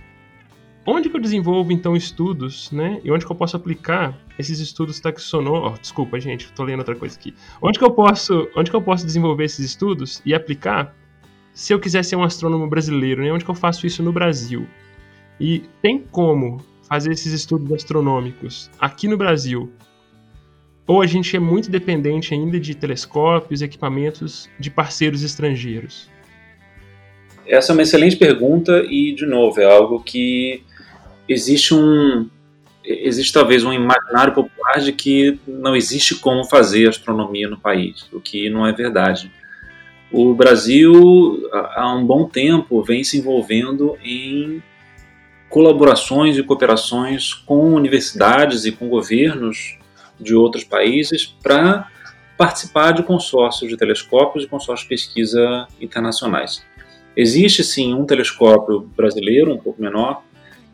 onde 0.87 1.11
que 1.11 1.17
eu 1.17 1.21
desenvolvo 1.21 1.71
então 1.71 1.95
estudos, 1.95 2.73
né? 2.73 2.99
E 3.05 3.13
onde 3.13 3.27
que 3.27 3.31
eu 3.31 3.37
posso 3.37 3.59
aplicar 3.59 4.19
esses 4.39 4.59
estudos 4.59 4.99
taxonômicos? 5.01 5.75
Oh, 5.75 5.79
desculpa, 5.79 6.19
gente, 6.19 6.47
estou 6.47 6.65
lendo 6.65 6.79
outra 6.79 6.97
coisa 6.97 7.15
aqui. 7.15 7.35
Onde 7.61 7.79
que 7.79 7.85
eu 7.85 7.91
posso, 7.91 8.49
onde 8.57 8.71
que 8.71 8.77
eu 8.77 8.81
posso 8.81 9.05
desenvolver 9.05 9.45
esses 9.45 9.67
estudos 9.67 10.23
e 10.25 10.35
aplicar 10.35 10.97
se 11.55 11.72
eu 11.72 11.80
quiser 11.80 12.05
ser 12.05 12.16
um 12.16 12.22
astrônomo 12.22 12.66
brasileiro, 12.68 13.22
né? 13.22 13.32
Onde 13.32 13.44
que 13.44 13.50
eu 13.50 13.55
faço 13.55 13.86
isso 13.86 14.03
no 14.03 14.12
Brasil? 14.12 14.66
E 15.38 15.62
tem 15.80 15.98
como 15.98 16.64
fazer 16.88 17.12
esses 17.12 17.32
estudos 17.32 17.72
astronômicos 17.72 18.70
aqui 18.78 19.09
no 19.09 19.16
Brasil? 19.16 19.70
Ou 20.86 21.00
a 21.00 21.07
gente 21.07 21.36
é 21.36 21.38
muito 21.38 21.70
dependente 21.70 22.34
ainda 22.34 22.59
de 22.59 22.74
telescópios, 22.74 23.62
equipamentos 23.62 24.48
de 24.59 24.70
parceiros 24.70 25.22
estrangeiros? 25.22 26.11
Essa 27.46 27.72
é 27.72 27.74
uma 27.74 27.82
excelente 27.82 28.16
pergunta 28.16 28.84
e, 28.88 29.14
de 29.14 29.26
novo, 29.26 29.61
é 29.61 29.64
algo 29.64 30.03
que 30.03 30.62
existe 31.28 31.74
um 31.74 32.28
existe 32.84 33.32
talvez 33.32 33.62
um 33.62 33.72
imaginário 33.72 34.34
popular 34.34 34.80
de 34.80 34.92
que 34.92 35.38
não 35.46 35.76
existe 35.76 36.16
como 36.16 36.44
fazer 36.44 36.88
astronomia 36.88 37.48
no 37.48 37.57
país, 37.57 38.09
o 38.12 38.20
que 38.20 38.50
não 38.50 38.66
é 38.66 38.72
verdade. 38.72 39.30
O 40.13 40.35
Brasil, 40.35 41.49
há 41.53 41.95
um 41.95 42.05
bom 42.05 42.29
tempo, 42.29 42.83
vem 42.83 43.03
se 43.03 43.19
envolvendo 43.19 43.97
em 44.05 44.63
colaborações 45.49 46.37
e 46.37 46.43
cooperações 46.43 47.33
com 47.33 47.73
universidades 47.75 48.67
e 48.67 48.73
com 48.73 48.89
governos 48.89 49.79
de 50.21 50.35
outros 50.35 50.65
países 50.65 51.27
para 51.27 51.89
participar 52.37 52.93
de 52.93 53.03
consórcios 53.03 53.71
de 53.71 53.77
telescópios 53.77 54.45
e 54.45 54.49
consórcios 54.49 54.83
de 54.83 54.89
pesquisa 54.89 55.67
internacionais. 55.81 56.63
Existe 57.17 57.65
sim 57.65 57.95
um 57.95 58.05
telescópio 58.05 58.81
brasileiro, 58.95 59.53
um 59.55 59.59
pouco 59.59 59.81
menor, 59.81 60.23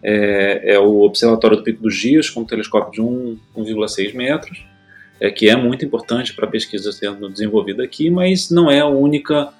é, 0.02 0.74
é 0.74 0.78
o 0.78 1.02
Observatório 1.02 1.56
do 1.56 1.62
Pico 1.62 1.82
dos 1.82 1.96
Dias, 1.96 2.30
com 2.30 2.40
um 2.40 2.44
telescópio 2.44 2.92
de 2.92 3.02
1,6 3.60 4.14
metros, 4.14 4.64
é, 5.20 5.30
que 5.30 5.48
é 5.48 5.56
muito 5.56 5.84
importante 5.84 6.34
para 6.34 6.46
a 6.46 6.50
pesquisa 6.50 6.92
sendo 6.92 7.28
desenvolvida 7.28 7.82
aqui, 7.82 8.10
mas 8.10 8.50
não 8.50 8.70
é 8.70 8.80
a 8.80 8.86
única, 8.86 9.52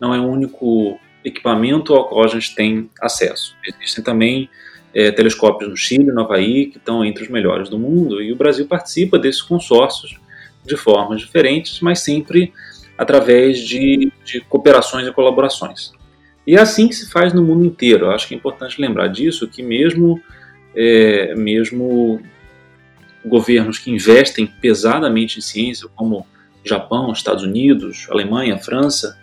não 0.00 0.14
é 0.14 0.20
o 0.20 0.24
único 0.24 0.98
equipamento 1.24 1.94
ao 1.94 2.08
qual 2.08 2.24
a 2.24 2.28
gente 2.28 2.54
tem 2.54 2.90
acesso. 3.00 3.56
Existem 3.66 4.04
também 4.04 4.48
é, 4.94 5.10
telescópios 5.10 5.68
no 5.68 5.76
Chile, 5.76 6.04
no 6.04 6.20
Havaí, 6.20 6.66
que 6.66 6.78
estão 6.78 7.04
entre 7.04 7.22
os 7.24 7.28
melhores 7.28 7.68
do 7.68 7.78
mundo, 7.78 8.22
e 8.22 8.32
o 8.32 8.36
Brasil 8.36 8.66
participa 8.66 9.18
desses 9.18 9.42
consórcios 9.42 10.18
de 10.64 10.76
formas 10.76 11.20
diferentes, 11.20 11.80
mas 11.80 12.00
sempre 12.00 12.52
através 12.98 13.60
de, 13.60 14.10
de 14.24 14.40
cooperações 14.40 15.06
e 15.06 15.12
colaborações. 15.12 15.92
E 16.46 16.54
é 16.54 16.60
assim 16.60 16.88
que 16.88 16.94
se 16.94 17.10
faz 17.10 17.32
no 17.32 17.42
mundo 17.42 17.64
inteiro. 17.64 18.06
Eu 18.06 18.10
acho 18.12 18.28
que 18.28 18.34
é 18.34 18.36
importante 18.36 18.80
lembrar 18.80 19.08
disso, 19.08 19.48
que 19.48 19.62
mesmo, 19.62 20.20
é, 20.74 21.34
mesmo 21.34 22.22
governos 23.26 23.78
que 23.78 23.90
investem 23.90 24.46
pesadamente 24.46 25.38
em 25.38 25.42
ciência, 25.42 25.88
como 25.94 26.26
Japão, 26.64 27.12
Estados 27.12 27.42
Unidos, 27.42 28.06
Alemanha, 28.10 28.58
França, 28.58 29.18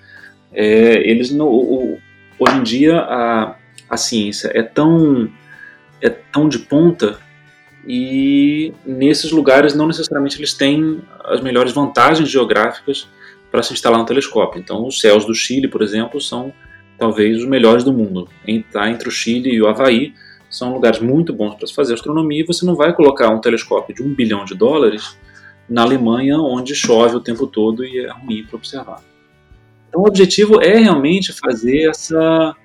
é, 0.51 1.09
eles 1.09 1.31
no, 1.31 1.47
o, 1.47 1.99
hoje 2.39 2.57
em 2.57 2.63
dia 2.63 2.99
a, 2.99 3.55
a 3.89 3.97
ciência 3.97 4.51
é 4.53 4.61
tão 4.61 5.29
é 5.99 6.09
tão 6.09 6.47
de 6.47 6.59
ponta 6.59 7.17
e 7.87 8.73
nesses 8.85 9.31
lugares 9.31 9.73
não 9.73 9.87
necessariamente 9.87 10.37
eles 10.37 10.53
têm 10.53 11.01
as 11.25 11.41
melhores 11.41 11.73
vantagens 11.73 12.29
geográficas 12.29 13.07
para 13.51 13.61
se 13.61 13.73
instalar 13.73 13.99
um 13.99 14.05
telescópio. 14.05 14.59
Então, 14.59 14.87
os 14.87 14.99
céus 14.99 15.25
do 15.25 15.35
Chile, 15.35 15.67
por 15.67 15.81
exemplo, 15.81 16.19
são 16.19 16.53
talvez 16.97 17.37
os 17.37 17.45
melhores 17.45 17.83
do 17.83 17.93
mundo. 17.93 18.27
Está 18.47 18.89
entre 18.89 19.07
o 19.07 19.11
Chile 19.11 19.51
e 19.51 19.61
o 19.61 19.67
Havaí, 19.67 20.13
são 20.55 20.73
lugares 20.73 20.99
muito 20.99 21.33
bons 21.33 21.55
para 21.55 21.67
se 21.67 21.73
fazer 21.73 21.93
astronomia 21.93 22.41
e 22.41 22.45
você 22.45 22.65
não 22.65 22.75
vai 22.75 22.93
colocar 22.93 23.29
um 23.29 23.41
telescópio 23.41 23.95
de 23.95 24.03
um 24.03 24.13
bilhão 24.13 24.45
de 24.45 24.55
dólares 24.55 25.17
na 25.67 25.81
Alemanha, 25.81 26.37
onde 26.37 26.75
chove 26.75 27.15
o 27.15 27.19
tempo 27.19 27.47
todo 27.47 27.83
e 27.83 27.99
é 27.99 28.11
ruim 28.11 28.43
para 28.43 28.57
observar. 28.57 29.01
Então, 29.89 30.01
o 30.01 30.07
objetivo 30.07 30.61
é 30.61 30.77
realmente 30.77 31.33
fazer 31.33 31.89
essa 31.89 32.55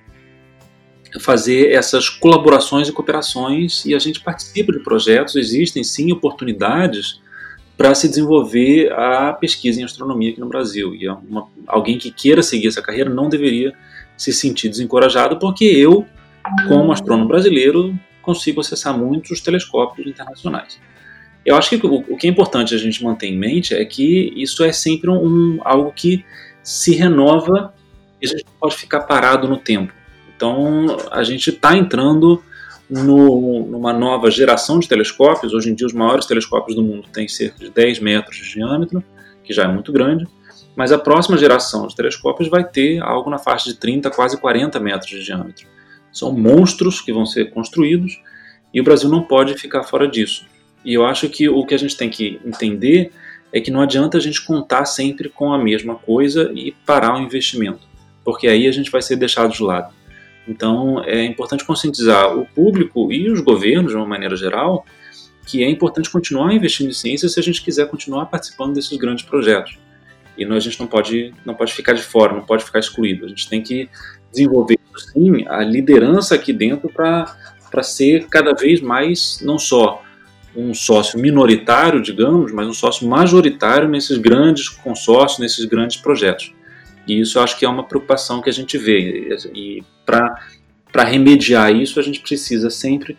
fazer 1.20 1.72
essas 1.72 2.10
colaborações 2.10 2.86
e 2.86 2.92
cooperações 2.92 3.86
e 3.86 3.94
a 3.94 3.98
gente 3.98 4.20
participa 4.20 4.70
de 4.72 4.80
projetos, 4.80 5.36
existem 5.36 5.82
sim 5.82 6.12
oportunidades 6.12 7.22
para 7.78 7.94
se 7.94 8.08
desenvolver 8.08 8.92
a 8.92 9.32
pesquisa 9.32 9.80
em 9.80 9.84
astronomia 9.84 10.32
aqui 10.32 10.40
no 10.40 10.48
Brasil. 10.48 10.94
E 10.94 11.06
é 11.06 11.12
uma, 11.12 11.46
alguém 11.66 11.96
que 11.96 12.10
queira 12.10 12.42
seguir 12.42 12.66
essa 12.66 12.82
carreira 12.82 13.08
não 13.08 13.28
deveria 13.28 13.72
se 14.16 14.32
sentir 14.32 14.68
desencorajado, 14.68 15.38
porque 15.38 15.64
eu, 15.64 16.04
como 16.66 16.92
astrônomo 16.92 17.28
brasileiro, 17.28 17.98
consigo 18.22 18.60
acessar 18.60 18.96
muitos 18.96 19.40
telescópios 19.40 20.06
internacionais. 20.06 20.80
Eu 21.44 21.56
acho 21.56 21.70
que 21.70 21.86
o, 21.86 22.16
que 22.16 22.26
é 22.26 22.30
importante 22.30 22.74
a 22.74 22.78
gente 22.78 23.02
manter 23.02 23.28
em 23.28 23.38
mente 23.38 23.74
é 23.74 23.84
que 23.84 24.32
isso 24.36 24.62
é 24.64 24.72
sempre 24.72 25.10
um 25.10 25.60
algo 25.64 25.92
que 25.92 26.24
se 26.62 26.94
renova 26.94 27.72
e 28.20 28.26
a 28.26 28.30
gente 28.30 28.44
pode 28.60 28.76
ficar 28.76 29.00
parado 29.00 29.48
no 29.48 29.56
tempo. 29.56 29.92
Então, 30.36 30.98
a 31.10 31.22
gente 31.22 31.50
está 31.50 31.76
entrando 31.76 32.42
no, 32.88 33.66
numa 33.66 33.92
nova 33.92 34.30
geração 34.30 34.78
de 34.78 34.88
telescópios. 34.88 35.54
Hoje 35.54 35.70
em 35.70 35.74
dia, 35.74 35.86
os 35.86 35.92
maiores 35.92 36.26
telescópios 36.26 36.76
do 36.76 36.82
mundo 36.82 37.08
têm 37.12 37.26
cerca 37.26 37.58
de 37.58 37.70
10 37.70 38.00
metros 38.00 38.36
de 38.36 38.52
diâmetro, 38.52 39.02
que 39.42 39.52
já 39.52 39.64
é 39.64 39.68
muito 39.68 39.90
grande 39.90 40.26
mas 40.78 40.92
a 40.92 40.98
próxima 40.98 41.36
geração 41.36 41.88
de 41.88 41.96
telescópios 41.96 42.48
vai 42.48 42.62
ter 42.62 43.02
algo 43.02 43.28
na 43.28 43.36
faixa 43.36 43.68
de 43.68 43.74
30, 43.74 44.12
quase 44.12 44.40
40 44.40 44.78
metros 44.78 45.10
de 45.10 45.24
diâmetro. 45.24 45.66
São 46.12 46.32
monstros 46.32 47.00
que 47.00 47.12
vão 47.12 47.26
ser 47.26 47.50
construídos 47.50 48.20
e 48.72 48.80
o 48.80 48.84
Brasil 48.84 49.08
não 49.08 49.22
pode 49.22 49.54
ficar 49.54 49.84
fora 49.84 50.06
disso. 50.06 50.46
E 50.84 50.94
eu 50.94 51.04
acho 51.04 51.28
que 51.28 51.48
o 51.48 51.64
que 51.66 51.74
a 51.74 51.78
gente 51.78 51.96
tem 51.96 52.08
que 52.08 52.40
entender 52.44 53.12
é 53.52 53.60
que 53.60 53.70
não 53.70 53.80
adianta 53.80 54.18
a 54.18 54.20
gente 54.20 54.44
contar 54.44 54.84
sempre 54.84 55.28
com 55.28 55.52
a 55.52 55.58
mesma 55.58 55.94
coisa 55.94 56.50
e 56.54 56.72
parar 56.84 57.16
o 57.16 57.22
investimento, 57.22 57.80
porque 58.24 58.46
aí 58.46 58.66
a 58.66 58.72
gente 58.72 58.90
vai 58.90 59.02
ser 59.02 59.16
deixado 59.16 59.52
de 59.52 59.62
lado. 59.62 59.92
Então 60.46 61.02
é 61.04 61.24
importante 61.24 61.64
conscientizar 61.64 62.36
o 62.36 62.46
público 62.46 63.12
e 63.12 63.30
os 63.30 63.40
governos, 63.40 63.92
de 63.92 63.96
uma 63.96 64.06
maneira 64.06 64.36
geral, 64.36 64.84
que 65.46 65.62
é 65.62 65.70
importante 65.70 66.10
continuar 66.10 66.52
investindo 66.52 66.90
em 66.90 66.92
ciência 66.92 67.28
se 67.28 67.40
a 67.40 67.42
gente 67.42 67.62
quiser 67.62 67.88
continuar 67.88 68.26
participando 68.26 68.74
desses 68.74 68.96
grandes 68.98 69.24
projetos. 69.24 69.78
E 70.36 70.44
a 70.44 70.60
gente 70.60 70.78
não 70.78 70.86
pode, 70.86 71.34
não 71.44 71.54
pode 71.54 71.72
ficar 71.72 71.94
de 71.94 72.02
fora, 72.02 72.32
não 72.32 72.44
pode 72.44 72.64
ficar 72.64 72.78
excluído. 72.78 73.24
A 73.24 73.28
gente 73.28 73.48
tem 73.48 73.60
que 73.60 73.88
desenvolver, 74.30 74.78
sim, 75.12 75.46
a 75.48 75.62
liderança 75.62 76.34
aqui 76.34 76.52
dentro 76.52 76.88
para 76.88 77.82
ser 77.82 78.26
cada 78.28 78.52
vez 78.54 78.80
mais, 78.80 79.40
não 79.42 79.58
só 79.58 80.02
um 80.56 80.74
sócio 80.74 81.18
minoritário, 81.20 82.02
digamos, 82.02 82.52
mas 82.52 82.66
um 82.66 82.72
sócio 82.72 83.06
majoritário 83.06 83.88
nesses 83.88 84.18
grandes 84.18 84.68
consórcios, 84.68 85.38
nesses 85.38 85.64
grandes 85.64 85.98
projetos. 85.98 86.52
E 87.06 87.20
isso 87.20 87.38
acho 87.38 87.58
que 87.58 87.64
é 87.64 87.68
uma 87.68 87.84
preocupação 87.84 88.42
que 88.42 88.50
a 88.50 88.52
gente 88.52 88.76
vê. 88.76 89.28
E 89.54 89.82
para 90.04 91.04
remediar 91.04 91.70
isso, 91.70 92.00
a 92.00 92.02
gente 92.02 92.20
precisa 92.20 92.70
sempre 92.70 93.16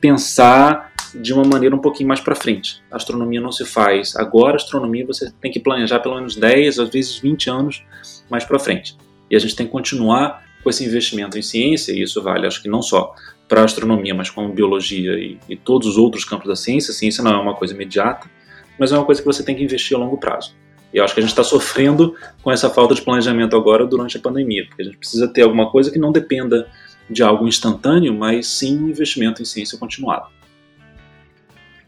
pensar 0.00 0.92
de 1.14 1.32
uma 1.32 1.44
maneira 1.44 1.74
um 1.74 1.78
pouquinho 1.78 2.08
mais 2.08 2.20
para 2.20 2.34
frente. 2.34 2.82
A 2.90 2.96
astronomia 2.96 3.40
não 3.40 3.52
se 3.52 3.64
faz 3.64 4.16
agora, 4.16 4.56
astronomia 4.56 5.06
você 5.06 5.30
tem 5.40 5.50
que 5.50 5.60
planejar 5.60 6.00
pelo 6.00 6.16
menos 6.16 6.36
10, 6.36 6.78
às 6.78 6.88
vezes 6.88 7.18
20 7.18 7.50
anos 7.50 7.84
mais 8.30 8.44
para 8.44 8.58
frente. 8.58 8.96
E 9.30 9.36
a 9.36 9.38
gente 9.38 9.56
tem 9.56 9.66
que 9.66 9.72
continuar 9.72 10.42
com 10.62 10.70
esse 10.70 10.84
investimento 10.84 11.38
em 11.38 11.42
ciência, 11.42 11.92
e 11.92 12.02
isso 12.02 12.22
vale, 12.22 12.46
acho 12.46 12.62
que 12.62 12.68
não 12.68 12.82
só 12.82 13.14
para 13.48 13.64
astronomia, 13.64 14.14
mas 14.14 14.30
como 14.30 14.48
biologia 14.48 15.12
e, 15.12 15.38
e 15.48 15.56
todos 15.56 15.86
os 15.86 15.98
outros 15.98 16.24
campos 16.24 16.48
da 16.48 16.56
ciência. 16.56 16.92
Ciência 16.92 17.22
não 17.22 17.32
é 17.32 17.36
uma 17.36 17.54
coisa 17.54 17.74
imediata, 17.74 18.30
mas 18.78 18.92
é 18.92 18.96
uma 18.96 19.04
coisa 19.04 19.20
que 19.20 19.26
você 19.26 19.44
tem 19.44 19.54
que 19.54 19.62
investir 19.62 19.96
a 19.96 20.00
longo 20.00 20.16
prazo. 20.16 20.56
E 20.92 20.98
eu 20.98 21.04
acho 21.04 21.12
que 21.14 21.20
a 21.20 21.22
gente 21.22 21.32
está 21.32 21.44
sofrendo 21.44 22.16
com 22.42 22.50
essa 22.50 22.70
falta 22.70 22.94
de 22.94 23.02
planejamento 23.02 23.56
agora 23.56 23.86
durante 23.86 24.16
a 24.16 24.20
pandemia, 24.20 24.64
porque 24.66 24.82
a 24.82 24.84
gente 24.84 24.96
precisa 24.96 25.28
ter 25.28 25.42
alguma 25.42 25.70
coisa 25.70 25.90
que 25.90 25.98
não 25.98 26.12
dependa 26.12 26.66
de 27.08 27.22
algo 27.22 27.46
instantâneo, 27.46 28.14
mas 28.14 28.46
sim 28.46 28.72
investimento 28.74 29.42
em 29.42 29.44
ciência 29.44 29.78
continuado. 29.78 30.28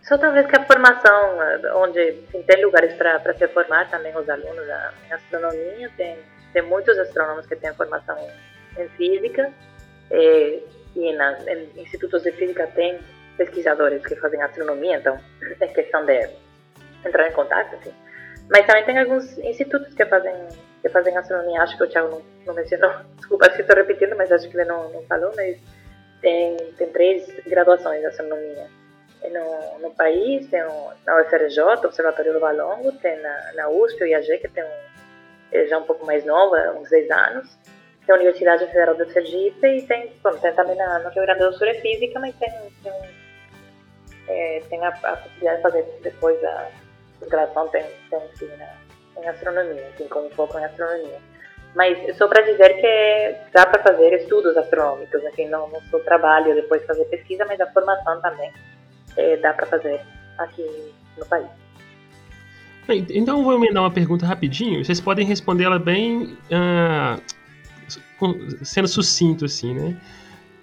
Só 0.03 0.19
talvez 0.19 0.47
que 0.47 0.57
a 0.57 0.65
formação, 0.67 1.39
onde 1.77 1.99
assim, 1.99 2.43
tem 2.43 2.63
lugares 2.63 2.93
para 2.95 3.35
se 3.35 3.49
formar 3.49 3.89
também 3.91 4.15
os 4.15 4.29
alunos 4.29 4.67
em 5.09 5.13
astronomia, 5.13 5.91
tem, 5.97 6.19
tem 6.53 6.63
muitos 6.63 6.99
astrônomos 6.99 7.47
que 7.47 7.57
têm 7.57 7.73
formação 7.73 8.17
em, 8.79 8.89
física, 8.91 9.53
é, 10.11 10.61
e 10.97 11.11
em 11.11 11.81
institutos 11.81 12.23
de 12.23 12.33
física 12.33 12.67
tem 12.69 12.99
pesquisadores 13.37 14.05
que 14.07 14.15
fazem 14.17 14.41
astronomia, 14.43 14.97
então 14.97 15.19
é 15.61 15.67
questão 15.69 16.05
de 16.05 16.31
entrar 17.05 17.29
em 17.29 17.33
contato, 17.33 17.75
assim. 17.77 17.93
Mas 18.51 18.67
também 18.67 18.85
tem 18.85 18.99
alguns 18.99 19.39
institutos 19.39 19.95
que 19.95 20.05
fazem 20.05 20.35
que 20.85 20.91
fazem 20.91 21.17
astronomia. 21.17 21.63
Acho 21.63 21.79
que 21.79 21.85
o 21.85 21.89
Thiago 21.89 22.11
não, 22.11 22.23
não 22.47 22.55
mencionou. 22.55 22.93
Desculpa 23.17 23.51
se 23.51 23.63
estou 23.63 23.75
repetindo, 23.75 24.15
mas 24.17 24.31
acho 24.31 24.49
que 24.51 24.57
ele 24.57 24.67
não, 24.67 24.91
não 24.91 25.03
falou. 25.05 25.33
Mas 25.35 25.59
tem, 26.21 26.57
tem 26.77 26.89
três 26.89 27.27
graduações 27.47 28.01
de 28.01 28.07
astronomia 28.07 28.69
no, 29.33 29.79
no 29.79 29.91
país. 29.95 30.47
Tem 30.51 30.63
o, 30.63 30.93
na 31.07 31.23
UFRJ, 31.23 31.87
Observatório 31.87 32.35
do 32.35 32.41
Valongo, 32.41 32.93
tem 32.93 33.19
na, 33.23 33.53
na 33.55 33.69
USP, 33.71 34.03
o 34.03 34.07
IAG, 34.07 34.39
que 34.39 34.49
tem 34.49 34.63
um, 34.63 34.95
é 35.53 35.67
já 35.67 35.79
um 35.79 35.85
pouco 35.85 36.05
mais 36.05 36.23
nova, 36.27 36.77
uns 36.79 36.91
10 36.91 37.11
anos. 37.11 37.59
Tem 38.07 38.15
a 38.15 38.19
Universidade 38.19 38.67
Federal 38.67 38.95
de 38.95 39.13
Sergipe 39.13 39.67
e 39.67 39.83
tem, 39.83 40.13
bom, 40.23 40.33
tem 40.39 40.53
também 40.53 40.77
na, 40.77 40.99
no 40.99 41.11
Rio 41.11 41.23
Grande 41.23 41.41
do 41.41 41.53
Sul 41.55 41.67
é 41.67 41.75
física, 41.75 42.21
mas 42.21 42.35
tem, 42.37 42.51
tem, 42.83 42.93
é, 44.29 44.63
tem 44.69 44.85
a, 44.85 44.89
a 44.89 45.17
possibilidade 45.17 45.57
de 45.57 45.63
fazer 45.63 46.01
depois 46.03 46.45
a 46.45 46.69
graduação, 47.29 47.69
tem, 47.69 47.85
tem 48.11 48.21
enfim, 48.33 48.51
na, 48.59 49.23
em 49.23 49.29
astronomia, 49.29 49.89
assim, 49.95 50.07
com 50.09 50.27
um 50.27 50.31
foco 50.31 50.59
em 50.59 50.65
astronomia. 50.65 51.19
Mas 51.75 52.17
só 52.17 52.29
para 52.29 52.43
dizer 52.43 52.81
que 52.81 53.51
dá 53.53 53.67
para 53.67 53.83
fazer 53.83 54.13
estudos 54.15 54.57
astronômicos, 54.57 55.25
assim, 55.27 55.49
não, 55.49 55.69
não 55.71 55.81
só 55.91 55.99
trabalho 56.01 56.55
depois 56.55 56.85
fazer 56.87 57.05
pesquisa, 57.07 57.45
mas 57.47 57.61
a 57.61 57.67
formação 57.73 58.21
também 58.21 58.53
é, 59.17 59.37
dá 59.39 59.53
para 59.53 59.67
fazer 59.67 60.01
aqui 60.39 60.93
no 61.19 61.27
país. 61.27 61.49
Então 62.89 63.43
vou 63.43 63.55
emendar 63.55 63.83
uma 63.83 63.91
pergunta 63.91 64.27
rapidinho. 64.27 64.85
Vocês 64.85 65.01
podem 65.01 65.27
responder 65.27 65.65
ela 65.65 65.79
bem 65.79 66.37
uh, 66.51 67.21
sendo 68.63 68.89
sucinto 68.89 69.45
assim, 69.45 69.75
né? 69.75 69.97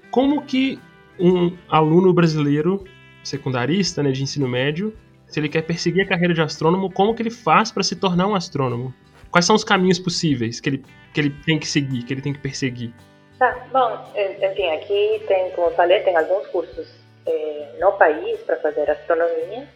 Como 0.09 0.41
que 0.43 0.79
um 1.19 1.55
aluno 1.69 2.13
brasileiro 2.13 2.83
secundarista, 3.23 4.01
né, 4.01 4.11
de 4.11 4.23
ensino 4.23 4.47
médio, 4.47 4.95
se 5.27 5.39
ele 5.39 5.47
quer 5.47 5.61
perseguir 5.61 6.03
a 6.03 6.07
carreira 6.07 6.33
de 6.33 6.41
astrônomo, 6.41 6.91
como 6.91 7.13
que 7.13 7.21
ele 7.21 7.29
faz 7.29 7.71
para 7.71 7.83
se 7.83 7.95
tornar 7.95 8.27
um 8.27 8.35
astrônomo? 8.35 8.93
Quais 9.29 9.45
são 9.45 9.55
os 9.55 9.63
caminhos 9.63 9.97
possíveis 9.97 10.59
que 10.59 10.69
ele, 10.69 10.85
que 11.13 11.21
ele 11.21 11.29
tem 11.45 11.57
que 11.57 11.67
seguir, 11.67 12.03
que 12.03 12.13
ele 12.13 12.21
tem 12.21 12.33
que 12.33 12.39
perseguir? 12.39 12.93
Tá, 13.39 13.65
bom, 13.71 14.11
enfim, 14.15 14.67
aqui 14.71 15.23
tem, 15.27 15.51
como 15.51 15.67
eu 15.67 15.75
falei, 15.75 16.01
tem 16.01 16.15
alguns 16.17 16.45
cursos 16.47 16.93
é, 17.25 17.75
no 17.79 17.93
país 17.93 18.39
para 18.41 18.57
fazer 18.57 18.89
astronomia. 18.89 19.67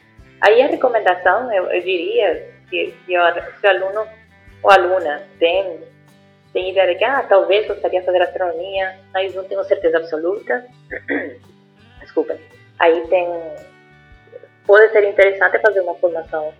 Aí 0.42 0.62
a 0.62 0.68
recomendação, 0.68 1.52
eu, 1.54 1.66
eu 1.72 1.82
diria, 1.82 2.50
que 2.70 2.94
se 3.06 3.18
o 3.18 3.70
aluno 3.70 4.08
ou 4.62 4.72
aluna 4.72 5.24
tem, 5.40 5.80
tem 6.56 6.72
ideia 6.72 6.88
de 6.88 6.96
que, 6.96 7.04
ah, 7.04 7.22
talvez 7.28 7.68
gostaria 7.68 8.00
de 8.00 8.06
fazer 8.06 8.22
astronomia, 8.22 8.98
mas 9.14 9.36
não 9.36 9.44
tenho 9.44 9.62
certeza 9.66 9.98
absoluta, 9.98 10.66
desculpa, 12.00 12.38
aí 12.80 13.06
tem, 13.10 13.28
pode 14.66 14.90
ser 14.94 15.04
interessante 15.04 15.60
fazer 15.60 15.82
uma 15.82 15.96
formação 15.96 16.54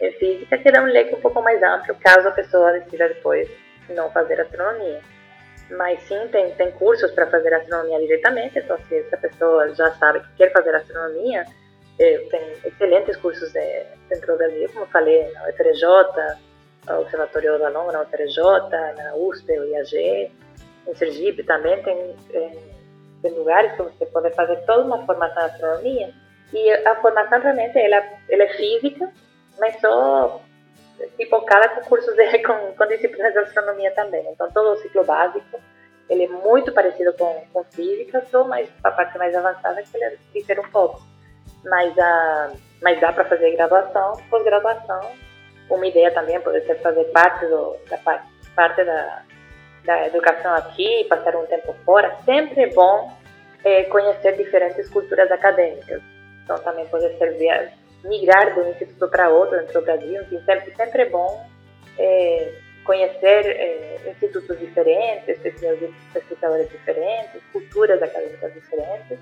em 0.00 0.10
física 0.12 0.56
que 0.56 0.72
dá 0.72 0.80
um 0.80 0.86
leque 0.86 1.14
um 1.14 1.20
pouco 1.20 1.42
mais 1.42 1.62
amplo, 1.62 1.94
caso 1.96 2.26
a 2.26 2.30
pessoa 2.30 2.72
decida 2.72 3.08
depois 3.08 3.46
não 3.90 4.10
fazer 4.12 4.40
astronomia. 4.40 5.02
Mas 5.72 6.02
sim, 6.04 6.26
tem, 6.32 6.50
tem 6.54 6.70
cursos 6.72 7.10
para 7.10 7.26
fazer 7.26 7.52
astronomia 7.52 8.00
diretamente, 8.00 8.58
então 8.58 8.78
se 8.88 8.96
essa 8.96 9.18
pessoa 9.18 9.74
já 9.74 9.90
sabe 9.92 10.20
que 10.20 10.36
quer 10.38 10.52
fazer 10.52 10.74
astronomia, 10.74 11.44
eh, 11.98 12.18
tem 12.30 12.52
excelentes 12.64 13.16
cursos 13.18 13.52
de, 13.52 13.84
dentro 14.08 14.26
do 14.32 14.38
Brasil, 14.38 14.70
como 14.72 14.86
falei, 14.86 15.30
na 15.32 15.48
UFRJ, 15.50 15.84
o 16.88 17.00
Observatório 17.00 17.58
da 17.58 17.68
Longa 17.68 17.92
na 17.92 18.02
UFRJ, 18.02 18.42
na 18.96 19.14
USP, 19.16 19.58
o 19.58 19.64
IAG, 19.64 20.30
em 20.86 20.94
Sergipe 20.94 21.42
também 21.44 21.82
tem, 21.82 22.16
tem, 23.22 23.32
lugares 23.32 23.72
que 23.72 23.82
você 23.82 24.04
pode 24.06 24.30
fazer 24.34 24.56
toda 24.66 24.84
uma 24.84 25.04
formação 25.06 25.46
de 25.46 25.50
astronomia, 25.54 26.14
e 26.52 26.70
a 26.70 26.96
formação 26.96 27.40
realmente 27.40 27.78
ela, 27.78 28.04
ela 28.28 28.42
é 28.42 28.48
física, 28.48 29.10
mas 29.58 29.80
só 29.80 30.42
pipocada 31.16 31.68
com 31.70 31.88
cursos 31.88 32.14
de, 32.14 32.38
com, 32.44 32.74
com 32.74 32.86
disciplinas 32.86 33.32
de 33.32 33.38
astronomia 33.38 33.90
também. 33.92 34.26
Então, 34.30 34.50
todo 34.52 34.72
o 34.72 34.76
ciclo 34.76 35.04
básico, 35.04 35.60
ele 36.08 36.24
é 36.24 36.28
muito 36.28 36.72
parecido 36.72 37.12
com, 37.14 37.44
com 37.52 37.64
física, 37.64 38.24
só 38.30 38.44
mais 38.44 38.68
a 38.82 38.90
parte 38.90 39.16
mais 39.18 39.34
avançada 39.34 39.82
que 39.82 39.96
ele 39.96 40.18
difere 40.34 40.60
um 40.60 40.70
pouco. 40.70 41.02
Mas, 41.64 41.98
a, 41.98 42.52
mas 42.82 43.00
dá 43.00 43.12
para 43.12 43.24
fazer 43.24 43.52
graduação, 43.52 44.12
pós-graduação. 44.28 45.23
Uma 45.70 45.86
ideia 45.86 46.10
também 46.12 46.40
pode 46.40 46.64
ser 46.66 46.76
fazer 46.80 47.04
parte, 47.04 47.46
do, 47.46 47.76
da, 47.88 47.98
parte, 47.98 48.84
da, 48.84 49.22
da 49.84 50.06
educação 50.06 50.54
aqui, 50.54 51.04
passar 51.08 51.36
um 51.36 51.46
tempo 51.46 51.74
fora. 51.84 52.16
Sempre 52.24 52.62
é 52.62 52.66
bom 52.68 53.12
é, 53.64 53.84
conhecer 53.84 54.36
diferentes 54.36 54.88
culturas 54.90 55.30
acadêmicas. 55.30 56.02
Então, 56.44 56.58
também 56.58 56.86
pode 56.86 57.16
ser 57.16 57.32
via, 57.38 57.72
migrar 58.04 58.52
de 58.52 58.60
um 58.60 58.70
instituto 58.70 59.08
para 59.08 59.30
outro 59.30 59.58
dentro 59.58 59.80
do 59.80 59.84
Brasil, 59.84 60.22
enfim, 60.22 60.40
sempre, 60.44 60.74
sempre 60.76 61.02
é 61.02 61.08
bom 61.08 61.46
é, 61.98 62.52
conhecer 62.84 63.46
é, 63.46 64.10
institutos 64.10 64.58
diferentes, 64.58 65.38
pesquisadores 65.38 66.68
diferentes, 66.70 67.42
culturas 67.52 68.02
acadêmicas 68.02 68.52
diferentes, 68.52 69.18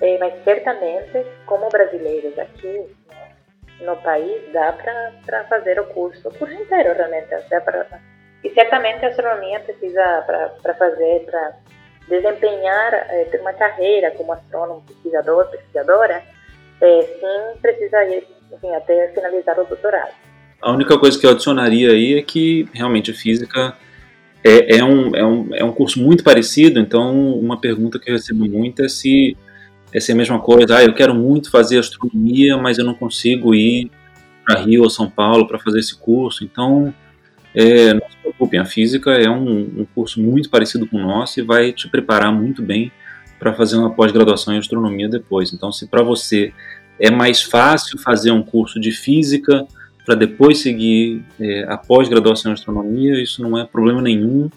é, 0.00 0.18
mas 0.18 0.44
certamente, 0.44 1.26
como 1.46 1.68
brasileiros 1.68 2.38
aqui 2.38 2.86
no 3.84 3.96
país, 3.96 4.40
dá 4.52 4.72
para 4.72 5.44
fazer 5.44 5.78
o 5.80 5.84
curso, 5.86 6.28
o 6.28 6.34
curso 6.34 6.54
inteiro 6.54 6.94
realmente, 6.94 7.28
dá 7.50 7.60
pra, 7.60 7.86
e 8.44 8.50
certamente 8.50 9.04
a 9.04 9.08
astronomia 9.08 9.60
precisa 9.60 10.24
para 10.62 10.74
fazer, 10.74 11.24
para 11.26 11.52
desempenhar, 12.08 12.94
é, 12.94 13.24
ter 13.30 13.40
uma 13.40 13.52
carreira 13.52 14.10
como 14.12 14.32
astrônomo, 14.32 14.82
pesquisador, 14.86 15.48
pesquisadora, 15.50 16.22
é, 16.80 17.02
sim 17.02 17.60
precisa 17.60 18.04
ir 18.06 18.26
enfim, 18.52 18.70
até 18.74 19.08
finalizar 19.08 19.58
o 19.58 19.64
doutorado. 19.64 20.12
A 20.60 20.72
única 20.72 20.98
coisa 20.98 21.18
que 21.18 21.26
eu 21.26 21.30
adicionaria 21.30 21.90
aí 21.90 22.18
é 22.18 22.22
que 22.22 22.68
realmente 22.72 23.12
física 23.12 23.76
é, 24.44 24.78
é, 24.78 24.84
um, 24.84 25.14
é, 25.14 25.24
um, 25.24 25.54
é 25.54 25.64
um 25.64 25.72
curso 25.72 26.00
muito 26.00 26.22
parecido, 26.22 26.78
então 26.80 27.38
uma 27.38 27.60
pergunta 27.60 27.98
que 27.98 28.10
eu 28.10 28.14
recebo 28.14 28.44
muito 28.44 28.84
é 28.84 28.88
se 28.88 29.36
se 30.00 30.10
é 30.10 30.14
a 30.14 30.16
mesma 30.16 30.40
coisa, 30.40 30.76
ah, 30.76 30.84
eu 30.84 30.94
quero 30.94 31.14
muito 31.14 31.50
fazer 31.50 31.78
astronomia, 31.78 32.56
mas 32.56 32.78
eu 32.78 32.84
não 32.84 32.94
consigo 32.94 33.54
ir 33.54 33.90
para 34.44 34.60
Rio 34.60 34.82
ou 34.82 34.90
São 34.90 35.08
Paulo 35.08 35.46
para 35.46 35.58
fazer 35.58 35.78
esse 35.78 35.96
curso, 35.96 36.44
então 36.44 36.92
é, 37.54 37.92
não 37.92 38.08
se 38.08 38.16
preocupem, 38.16 38.58
a 38.58 38.64
física 38.64 39.10
é 39.12 39.28
um, 39.28 39.60
um 39.80 39.86
curso 39.94 40.20
muito 40.20 40.48
parecido 40.48 40.86
com 40.86 40.96
o 40.96 41.02
nosso 41.02 41.38
e 41.38 41.42
vai 41.42 41.72
te 41.72 41.88
preparar 41.88 42.32
muito 42.32 42.62
bem 42.62 42.90
para 43.38 43.52
fazer 43.52 43.76
uma 43.76 43.90
pós-graduação 43.90 44.54
em 44.54 44.58
astronomia 44.58 45.08
depois. 45.08 45.52
Então, 45.52 45.72
se 45.72 45.86
para 45.86 46.02
você 46.02 46.52
é 46.98 47.10
mais 47.10 47.42
fácil 47.42 47.98
fazer 47.98 48.30
um 48.30 48.42
curso 48.42 48.80
de 48.80 48.92
física 48.92 49.66
para 50.06 50.14
depois 50.14 50.58
seguir 50.58 51.22
é, 51.40 51.64
a 51.68 51.76
pós-graduação 51.76 52.50
em 52.50 52.54
astronomia, 52.54 53.20
isso 53.20 53.42
não 53.42 53.58
é 53.58 53.64
problema 53.64 54.00
nenhum. 54.00 54.48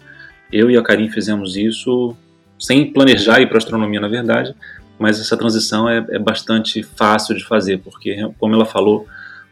Eu 0.52 0.70
e 0.70 0.76
a 0.76 0.82
Karim 0.82 1.10
fizemos 1.10 1.56
isso 1.56 2.16
sem 2.58 2.92
planejar 2.92 3.40
ir 3.40 3.48
para 3.48 3.58
astronomia, 3.58 4.00
na 4.00 4.08
verdade, 4.08 4.54
mas 4.98 5.20
essa 5.20 5.36
transição 5.36 5.88
é, 5.88 6.04
é 6.10 6.18
bastante 6.18 6.82
fácil 6.82 7.34
de 7.34 7.44
fazer, 7.44 7.78
porque, 7.78 8.16
como 8.38 8.54
ela 8.54 8.64
falou, 8.64 9.06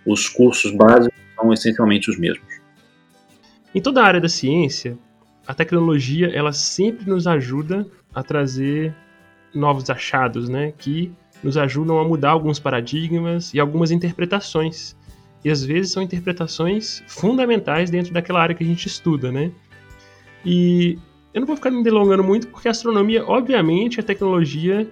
os 0.07 0.29
cursos 0.29 0.73
básicos 0.73 1.19
são 1.35 1.53
essencialmente 1.53 2.11
os 2.11 2.19
mesmos. 2.19 2.47
Em 3.75 3.81
toda 3.81 4.03
a 4.03 4.07
área 4.07 4.21
da 4.21 4.29
ciência, 4.29 4.97
a 5.47 5.55
tecnologia 5.55 6.29
ela 6.29 6.53
sempre 6.53 7.09
nos 7.09 7.27
ajuda 7.27 7.87
a 8.15 8.23
trazer 8.23 8.95
novos 9.55 9.91
achados, 9.91 10.49
né, 10.49 10.73
que 10.79 11.13
nos 11.43 11.57
ajudam 11.57 11.99
a 11.99 12.05
mudar 12.05 12.31
alguns 12.31 12.59
paradigmas 12.59 13.53
e 13.53 13.61
algumas 13.61 13.91
interpretações. 13.91 14.97
E 15.45 15.51
às 15.51 15.63
vezes 15.63 15.93
são 15.93 16.03
interpretações 16.03 17.03
fundamentais 17.07 17.91
dentro 17.91 18.15
daquela 18.15 18.41
área 18.41 18.55
que 18.55 18.65
a 18.65 18.67
gente 18.67 18.87
estuda, 18.87 19.31
né? 19.31 19.53
E 20.45 20.99
eu 21.35 21.41
não 21.41 21.47
vou 21.47 21.55
ficar 21.57 21.71
me 21.71 21.83
delongando 21.83 22.25
muito, 22.25 22.49
porque 22.49 22.67
a 22.67 22.71
astronomia, 22.71 23.25
obviamente, 23.27 24.01
a 24.01 24.03
tecnologia 24.03 24.89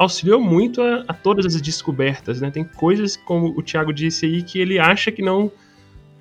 auxiliou 0.00 0.40
muito 0.40 0.80
a, 0.80 1.04
a, 1.06 1.12
todas 1.12 1.54
as 1.54 1.60
descobertas, 1.60 2.40
né? 2.40 2.50
Tem 2.50 2.64
coisas, 2.64 3.18
como 3.18 3.48
o 3.56 3.62
Thiago 3.62 3.92
disse 3.92 4.24
aí, 4.24 4.42
que 4.42 4.58
ele 4.58 4.78
acha 4.78 5.12
que 5.12 5.20
não 5.20 5.52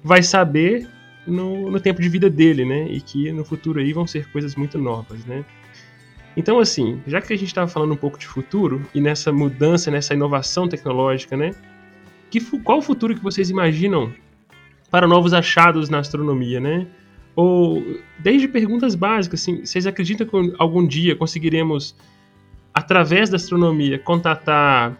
vai 0.03 0.21
saber 0.21 0.86
no, 1.25 1.71
no 1.71 1.80
tempo 1.80 2.01
de 2.01 2.09
vida 2.09 2.30
dele, 2.30 2.65
né? 2.65 2.89
E 2.91 2.99
que 2.99 3.32
no 3.32 3.45
futuro 3.45 3.80
aí 3.80 3.93
vão 3.93 4.05
ser 4.05 4.30
coisas 4.32 4.53
muito 4.55 4.77
novas, 4.77 5.23
né? 5.25 5.45
Então, 6.36 6.59
assim, 6.59 7.01
já 7.07 7.21
que 7.21 7.32
a 7.32 7.38
gente 7.38 7.47
estava 7.47 7.69
falando 7.69 7.93
um 7.93 7.97
pouco 7.97 8.19
de 8.19 8.27
futuro 8.27 8.86
e 8.93 8.99
nessa 8.99 9.32
mudança, 9.32 9.89
nessa 9.89 10.13
inovação 10.13 10.67
tecnológica, 10.67 11.38
né? 11.38 11.51
Que, 12.30 12.41
qual 12.59 12.80
o 12.80 12.82
futuro 12.82 13.15
que 13.15 13.23
vocês 13.23 13.49
imaginam 13.49 14.13
para 14.91 15.07
novos 15.07 15.34
achados 15.34 15.89
na 15.89 15.99
astronomia, 15.99 16.59
né? 16.59 16.86
Ou 17.34 17.82
desde 18.19 18.45
perguntas 18.45 18.93
básicas, 18.93 19.41
assim, 19.41 19.65
vocês 19.65 19.88
acreditam 19.88 20.27
que 20.27 20.53
algum 20.57 20.86
dia 20.86 21.15
conseguiremos, 21.15 21.95
através 22.80 23.30
da 23.30 23.36
astronomia, 23.36 23.99
contatar 23.99 24.97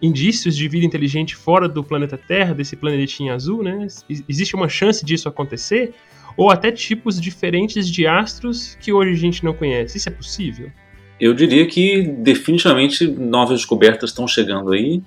indícios 0.00 0.56
de 0.56 0.68
vida 0.68 0.84
inteligente 0.84 1.34
fora 1.34 1.68
do 1.68 1.82
planeta 1.82 2.18
Terra, 2.18 2.54
desse 2.54 2.76
planetinha 2.76 3.34
azul, 3.34 3.62
né? 3.62 3.86
Existe 4.28 4.54
uma 4.54 4.68
chance 4.68 5.04
disso 5.04 5.28
acontecer? 5.28 5.94
ou 6.36 6.50
até 6.50 6.70
tipos 6.70 7.20
diferentes 7.20 7.88
de 7.88 8.06
astros 8.06 8.76
que 8.80 8.92
hoje 8.92 9.12
a 9.12 9.16
gente 9.16 9.44
não 9.44 9.54
conhece. 9.54 9.96
Isso 9.96 10.08
é 10.08 10.12
possível? 10.12 10.70
Eu 11.18 11.32
diria 11.32 11.66
que 11.66 12.02
definitivamente 12.02 13.06
novas 13.06 13.60
descobertas 13.60 14.10
estão 14.10 14.28
chegando 14.28 14.72
aí. 14.72 15.02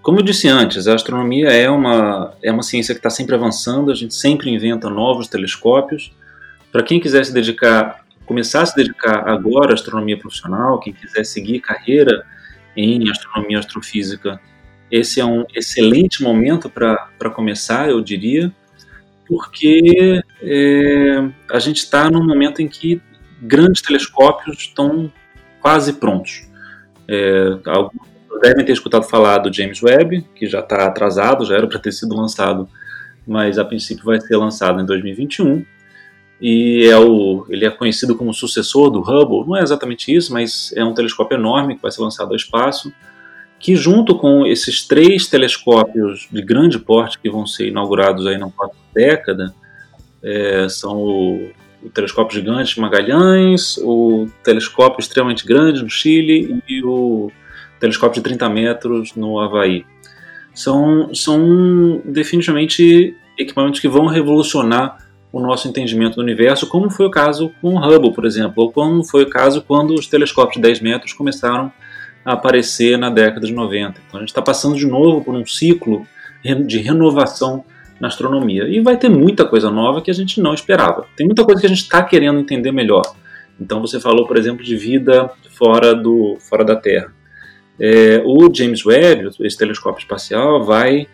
Como 0.00 0.20
eu 0.20 0.22
disse 0.22 0.46
antes, 0.46 0.86
a 0.86 0.94
astronomia 0.94 1.48
é 1.48 1.68
uma, 1.68 2.32
é 2.42 2.52
uma 2.52 2.62
ciência 2.62 2.94
que 2.94 3.00
está 3.00 3.10
sempre 3.10 3.34
avançando, 3.34 3.90
a 3.90 3.94
gente 3.94 4.14
sempre 4.14 4.50
inventa 4.50 4.88
novos 4.88 5.26
telescópios. 5.26 6.12
Para 6.70 6.84
quem 6.84 7.00
quiser 7.00 7.24
se 7.24 7.34
dedicar, 7.34 8.04
começar 8.28 8.62
a 8.62 8.66
se 8.66 8.76
dedicar 8.76 9.26
agora 9.26 9.70
à 9.70 9.74
astronomia 9.74 10.18
profissional, 10.18 10.78
quem 10.78 10.92
quiser 10.92 11.24
seguir 11.24 11.60
carreira 11.60 12.24
em 12.76 13.10
astronomia 13.10 13.58
astrofísica, 13.58 14.38
esse 14.90 15.18
é 15.18 15.24
um 15.24 15.44
excelente 15.54 16.22
momento 16.22 16.68
para 16.68 17.30
começar, 17.34 17.88
eu 17.88 18.00
diria, 18.02 18.52
porque 19.26 20.22
é, 20.42 21.28
a 21.50 21.58
gente 21.58 21.78
está 21.78 22.10
num 22.10 22.24
momento 22.24 22.60
em 22.60 22.68
que 22.68 23.00
grandes 23.40 23.82
telescópios 23.82 24.58
estão 24.58 25.10
quase 25.60 25.94
prontos. 25.94 26.46
É, 27.08 27.58
alguns 27.66 28.08
devem 28.40 28.64
ter 28.64 28.72
escutado 28.72 29.04
falar 29.04 29.38
do 29.38 29.52
James 29.52 29.82
Webb, 29.82 30.26
que 30.34 30.46
já 30.46 30.60
está 30.60 30.86
atrasado, 30.86 31.44
já 31.44 31.56
era 31.56 31.66
para 31.66 31.78
ter 31.78 31.92
sido 31.92 32.14
lançado, 32.14 32.68
mas 33.26 33.58
a 33.58 33.64
princípio 33.64 34.04
vai 34.04 34.20
ser 34.20 34.36
lançado 34.36 34.80
em 34.80 34.86
2021. 34.86 35.64
E 36.40 36.86
é 36.86 36.96
o, 36.96 37.44
ele 37.48 37.64
é 37.64 37.70
conhecido 37.70 38.14
como 38.14 38.32
sucessor 38.32 38.90
do 38.90 39.00
Hubble, 39.00 39.46
não 39.46 39.56
é 39.56 39.62
exatamente 39.62 40.14
isso, 40.14 40.32
mas 40.32 40.72
é 40.76 40.84
um 40.84 40.94
telescópio 40.94 41.36
enorme 41.36 41.74
que 41.74 41.82
vai 41.82 41.90
ser 41.90 42.00
lançado 42.00 42.30
ao 42.30 42.36
espaço, 42.36 42.92
que 43.58 43.74
junto 43.74 44.16
com 44.16 44.46
esses 44.46 44.86
três 44.86 45.26
telescópios 45.26 46.28
de 46.30 46.40
grande 46.40 46.78
porte 46.78 47.18
que 47.18 47.28
vão 47.28 47.44
ser 47.44 47.68
inaugurados 47.68 48.24
aí 48.26 48.38
na 48.38 48.48
próxima 48.48 48.80
década, 48.94 49.52
é, 50.22 50.68
são 50.68 50.96
o, 50.96 51.50
o 51.82 51.90
telescópio 51.90 52.38
gigante 52.38 52.78
Magalhães, 52.78 53.76
o 53.78 54.28
telescópio 54.44 55.00
extremamente 55.00 55.44
grande 55.44 55.82
no 55.82 55.90
Chile 55.90 56.62
e 56.68 56.82
o 56.84 57.32
telescópio 57.80 58.22
de 58.22 58.28
30 58.28 58.48
metros 58.48 59.14
no 59.16 59.40
Havaí. 59.40 59.84
São, 60.54 61.12
são 61.14 62.00
definitivamente 62.04 63.16
equipamentos 63.36 63.80
que 63.80 63.88
vão 63.88 64.06
revolucionar 64.06 65.07
o 65.32 65.40
nosso 65.40 65.68
entendimento 65.68 66.16
do 66.16 66.22
universo, 66.22 66.66
como 66.66 66.90
foi 66.90 67.06
o 67.06 67.10
caso 67.10 67.52
com 67.60 67.74
o 67.74 67.78
Hubble, 67.78 68.12
por 68.12 68.24
exemplo, 68.24 68.64
ou 68.64 68.72
como 68.72 69.04
foi 69.04 69.24
o 69.24 69.30
caso 69.30 69.62
quando 69.62 69.94
os 69.94 70.06
telescópios 70.06 70.56
de 70.56 70.62
10 70.62 70.80
metros 70.80 71.12
começaram 71.12 71.70
a 72.24 72.32
aparecer 72.32 72.98
na 72.98 73.10
década 73.10 73.46
de 73.46 73.52
90. 73.52 74.00
Então 74.06 74.18
a 74.18 74.20
gente 74.20 74.30
está 74.30 74.42
passando 74.42 74.76
de 74.76 74.86
novo 74.86 75.22
por 75.22 75.34
um 75.34 75.44
ciclo 75.46 76.06
de 76.66 76.78
renovação 76.78 77.64
na 78.00 78.08
astronomia. 78.08 78.64
E 78.68 78.80
vai 78.80 78.96
ter 78.96 79.08
muita 79.08 79.44
coisa 79.44 79.70
nova 79.70 80.00
que 80.00 80.10
a 80.10 80.14
gente 80.14 80.40
não 80.40 80.54
esperava. 80.54 81.06
Tem 81.16 81.26
muita 81.26 81.44
coisa 81.44 81.60
que 81.60 81.66
a 81.66 81.70
gente 81.70 81.82
está 81.82 82.02
querendo 82.02 82.38
entender 82.38 82.72
melhor. 82.72 83.02
Então 83.60 83.80
você 83.80 84.00
falou, 84.00 84.26
por 84.26 84.36
exemplo, 84.36 84.64
de 84.64 84.76
vida 84.76 85.30
fora, 85.50 85.94
do, 85.94 86.36
fora 86.40 86.64
da 86.64 86.76
Terra. 86.76 87.12
É, 87.80 88.22
o 88.24 88.52
James 88.54 88.84
Webb, 88.84 89.30
esse 89.40 89.56
telescópio 89.56 90.00
espacial, 90.00 90.64
vai 90.64 91.06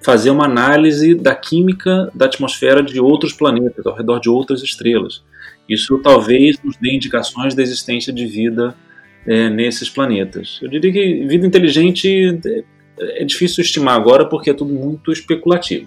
fazer 0.00 0.30
uma 0.30 0.44
análise 0.44 1.14
da 1.14 1.34
química 1.34 2.10
da 2.14 2.26
atmosfera 2.26 2.82
de 2.82 3.00
outros 3.00 3.32
planetas, 3.32 3.86
ao 3.86 3.94
redor 3.94 4.20
de 4.20 4.28
outras 4.28 4.62
estrelas. 4.62 5.22
Isso 5.68 5.98
talvez 5.98 6.56
nos 6.62 6.76
dê 6.76 6.94
indicações 6.94 7.54
da 7.54 7.62
existência 7.62 8.12
de 8.12 8.26
vida 8.26 8.74
é, 9.26 9.50
nesses 9.50 9.90
planetas. 9.90 10.58
Eu 10.62 10.68
diria 10.68 10.92
que 10.92 11.26
vida 11.26 11.46
inteligente 11.46 12.40
é, 12.98 13.22
é 13.22 13.24
difícil 13.24 13.62
estimar 13.62 13.96
agora 13.96 14.24
porque 14.24 14.50
é 14.50 14.54
tudo 14.54 14.72
muito 14.72 15.12
especulativo. 15.12 15.86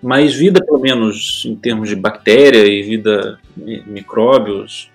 Mas 0.00 0.32
vida, 0.32 0.64
pelo 0.64 0.78
menos 0.78 1.42
em 1.44 1.56
termos 1.56 1.88
de 1.88 1.96
bactéria 1.96 2.64
e 2.64 2.82
vida 2.82 3.38
micróbios, 3.56 4.90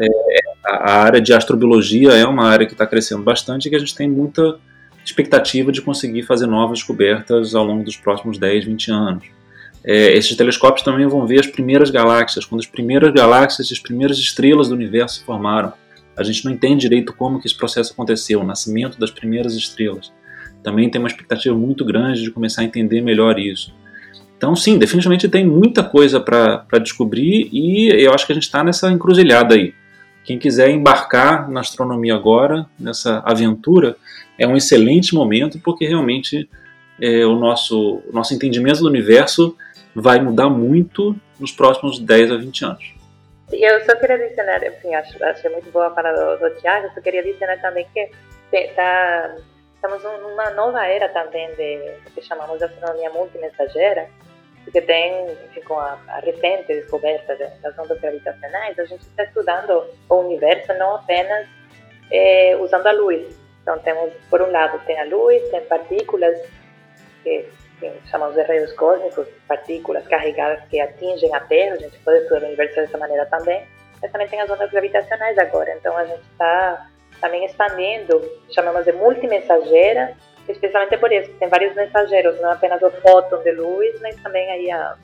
é, 0.00 0.08
a 0.66 1.02
área 1.02 1.20
de 1.20 1.32
astrobiologia 1.32 2.12
é 2.12 2.26
uma 2.26 2.48
área 2.48 2.66
que 2.66 2.72
está 2.72 2.86
crescendo 2.86 3.22
bastante 3.22 3.66
e 3.66 3.70
que 3.70 3.76
a 3.76 3.78
gente 3.78 3.94
tem 3.94 4.10
muita 4.10 4.58
expectativa 5.10 5.70
de 5.70 5.82
conseguir 5.82 6.22
fazer 6.22 6.46
novas 6.46 6.78
descobertas 6.78 7.54
ao 7.54 7.64
longo 7.64 7.84
dos 7.84 7.96
próximos 7.96 8.38
10, 8.38 8.64
20 8.64 8.90
anos. 8.90 9.24
É, 9.82 10.12
esses 10.16 10.36
telescópios 10.36 10.84
também 10.84 11.06
vão 11.06 11.26
ver 11.26 11.40
as 11.40 11.46
primeiras 11.46 11.90
galáxias, 11.90 12.44
quando 12.44 12.60
as 12.60 12.66
primeiras 12.66 13.12
galáxias 13.12 13.70
e 13.70 13.72
as 13.72 13.78
primeiras 13.78 14.18
estrelas 14.18 14.68
do 14.68 14.74
universo 14.74 15.20
se 15.20 15.24
formaram. 15.24 15.72
A 16.16 16.22
gente 16.22 16.44
não 16.44 16.52
entende 16.52 16.82
direito 16.82 17.14
como 17.14 17.40
que 17.40 17.46
esse 17.46 17.56
processo 17.56 17.92
aconteceu, 17.92 18.40
o 18.40 18.44
nascimento 18.44 18.98
das 18.98 19.10
primeiras 19.10 19.54
estrelas. 19.54 20.12
Também 20.62 20.90
tem 20.90 21.00
uma 21.00 21.08
expectativa 21.08 21.56
muito 21.56 21.84
grande 21.84 22.22
de 22.22 22.30
começar 22.30 22.60
a 22.60 22.64
entender 22.64 23.00
melhor 23.00 23.38
isso. 23.38 23.74
Então, 24.36 24.54
sim, 24.54 24.78
definitivamente 24.78 25.28
tem 25.28 25.46
muita 25.46 25.82
coisa 25.82 26.20
para 26.20 26.78
descobrir 26.82 27.48
e 27.52 27.88
eu 27.88 28.12
acho 28.12 28.26
que 28.26 28.32
a 28.32 28.34
gente 28.34 28.44
está 28.44 28.62
nessa 28.62 28.90
encruzilhada 28.90 29.54
aí. 29.54 29.74
Quem 30.24 30.38
quiser 30.38 30.70
embarcar 30.70 31.50
na 31.50 31.60
astronomia 31.60 32.14
agora, 32.14 32.66
nessa 32.78 33.22
aventura, 33.24 33.96
é 34.38 34.46
um 34.46 34.56
excelente 34.56 35.14
momento 35.14 35.58
porque 35.60 35.86
realmente 35.86 36.48
é, 37.00 37.24
o, 37.24 37.34
nosso, 37.36 38.02
o 38.08 38.12
nosso 38.12 38.34
entendimento 38.34 38.80
do 38.80 38.88
universo 38.88 39.56
vai 39.94 40.20
mudar 40.20 40.48
muito 40.48 41.16
nos 41.38 41.50
próximos 41.50 41.98
10 41.98 42.32
a 42.32 42.36
20 42.36 42.64
anos. 42.64 42.94
Eu 43.52 43.80
só 43.84 43.96
queria 43.96 44.16
adicionar, 44.16 44.64
enfim, 44.64 44.94
acho, 44.94 45.24
achei 45.24 45.50
muito 45.50 45.70
boa 45.72 45.88
a 45.88 45.90
fala 45.90 46.12
do, 46.12 46.38
do 46.38 46.60
Tiago, 46.60 46.88
só 46.94 47.00
queria 47.00 47.20
adicionar 47.20 47.56
também 47.60 47.86
que 47.92 48.08
tá, 48.76 49.36
estamos 49.74 50.02
numa 50.02 50.50
nova 50.50 50.84
era 50.86 51.08
também 51.08 51.48
de 51.56 51.94
que 52.14 52.22
chamamos 52.22 52.58
de 52.58 52.64
astronomia 52.64 53.10
multimensageira, 53.10 54.08
porque 54.70 54.82
tem, 54.82 55.32
enfim, 55.46 55.60
com 55.62 55.78
a, 55.78 55.98
a 56.06 56.20
recente 56.20 56.68
descoberta 56.68 57.36
das 57.60 57.76
ondas 57.76 58.00
gravitacionais, 58.00 58.78
a 58.78 58.84
gente 58.84 59.02
está 59.02 59.24
estudando 59.24 59.84
o 60.08 60.14
universo 60.14 60.72
não 60.74 60.94
apenas 60.94 61.48
é, 62.10 62.56
usando 62.56 62.86
a 62.86 62.92
luz. 62.92 63.36
Então 63.62 63.76
temos, 63.80 64.12
por 64.30 64.40
um 64.40 64.50
lado, 64.50 64.80
tem 64.86 64.98
a 65.00 65.04
luz, 65.04 65.42
tem 65.50 65.60
partículas 65.62 66.40
que, 67.24 67.48
que 67.80 67.92
chamamos 68.08 68.36
de 68.36 68.42
raios 68.42 68.72
cósmicos, 68.74 69.26
partículas 69.48 70.06
carregadas 70.06 70.62
que 70.68 70.80
atingem 70.80 71.34
a 71.34 71.40
Terra, 71.40 71.74
a 71.74 71.78
gente 71.78 71.98
pode 71.98 72.18
estudar 72.18 72.42
o 72.42 72.46
universo 72.46 72.76
dessa 72.76 72.96
maneira 72.96 73.26
também, 73.26 73.66
mas 74.00 74.12
também 74.12 74.28
tem 74.28 74.40
as 74.40 74.48
ondas 74.48 74.70
gravitacionais 74.70 75.36
agora, 75.36 75.74
então 75.74 75.96
a 75.96 76.04
gente 76.04 76.22
está 76.30 76.90
também 77.20 77.44
expandindo, 77.44 78.22
chamamos 78.54 78.84
de 78.84 78.92
multimensageira, 78.92 80.16
especialmente 80.48 80.96
por 80.98 81.12
isso, 81.12 81.32
tem 81.34 81.48
vários 81.48 81.74
mensageiros, 81.74 82.40
não 82.40 82.50
apenas 82.50 82.82
o 82.82 82.90
fóton 82.90 83.42
de 83.42 83.52
luz, 83.52 84.00
mas 84.00 84.16
também 84.22 84.50
aí 84.50 84.70
a 84.70 84.96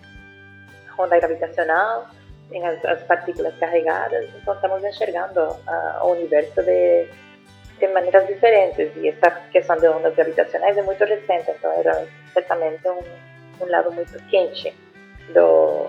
onda 0.99 1.19
gravitacional, 1.19 2.07
tem 2.51 2.67
as, 2.67 2.85
as 2.85 3.03
partículas 3.03 3.55
carregadas, 3.59 4.29
então 4.35 4.55
estamos 4.55 4.85
enxergando 4.85 5.41
a, 5.67 6.01
o 6.05 6.13
universo 6.13 6.63
de, 6.63 7.09
de 7.79 7.89
maneiras 7.89 8.27
diferentes. 8.27 8.91
E 8.97 9.09
essa 9.09 9.31
questão 9.51 9.77
de 9.77 9.89
ondas 9.89 10.15
gravitacionais 10.15 10.77
é 10.77 10.83
muito 10.83 11.05
recente, 11.05 11.51
então 11.51 11.73
era 11.73 12.07
certamente 12.33 12.89
um, 12.89 13.03
um 13.61 13.71
lado 13.71 13.93
muito 13.93 14.17
quente 14.29 14.75
do, 15.33 15.89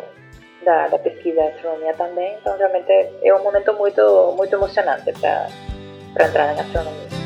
da, 0.63 0.87
da 0.87 0.99
pesquisa 0.99 1.37
da 1.37 1.47
astronomia 1.47 1.93
também, 1.93 2.37
então 2.39 2.57
realmente 2.57 2.91
é 3.23 3.33
um 3.33 3.43
momento 3.43 3.73
muito, 3.73 4.33
muito 4.35 4.53
emocionante 4.55 5.11
para 5.13 6.25
entrar 6.25 6.55
na 6.55 6.61
astronomia. 6.61 7.16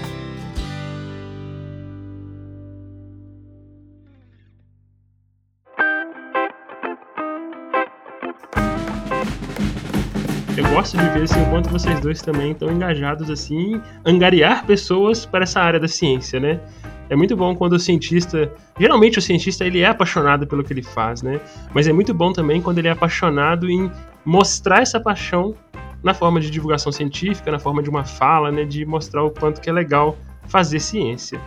Gosto 10.71 10.97
de 10.97 11.03
ver 11.09 11.23
assim, 11.23 11.41
o 11.41 11.49
quanto 11.49 11.69
vocês 11.69 11.99
dois 11.99 12.21
também 12.21 12.51
estão 12.51 12.71
engajados 12.71 13.29
assim 13.29 13.81
angariar 14.05 14.65
pessoas 14.65 15.25
para 15.25 15.43
essa 15.43 15.59
área 15.59 15.77
da 15.77 15.87
ciência, 15.87 16.39
né? 16.39 16.61
É 17.09 17.15
muito 17.15 17.35
bom 17.35 17.53
quando 17.53 17.73
o 17.73 17.79
cientista, 17.79 18.49
geralmente 18.79 19.19
o 19.19 19.21
cientista 19.21 19.65
ele 19.65 19.81
é 19.81 19.87
apaixonado 19.87 20.47
pelo 20.47 20.63
que 20.63 20.71
ele 20.71 20.81
faz, 20.81 21.21
né? 21.21 21.41
Mas 21.73 21.89
é 21.89 21.93
muito 21.93 22.13
bom 22.13 22.31
também 22.31 22.61
quando 22.61 22.77
ele 22.77 22.87
é 22.87 22.91
apaixonado 22.91 23.69
em 23.69 23.91
mostrar 24.23 24.81
essa 24.81 24.97
paixão 24.97 25.53
na 26.01 26.13
forma 26.13 26.39
de 26.39 26.49
divulgação 26.49 26.89
científica, 26.89 27.51
na 27.51 27.59
forma 27.59 27.83
de 27.83 27.89
uma 27.89 28.05
fala, 28.05 28.49
né, 28.49 28.63
de 28.63 28.85
mostrar 28.85 29.23
o 29.23 29.29
quanto 29.29 29.59
que 29.59 29.69
é 29.69 29.73
legal 29.73 30.17
fazer 30.47 30.79
ciência. 30.79 31.39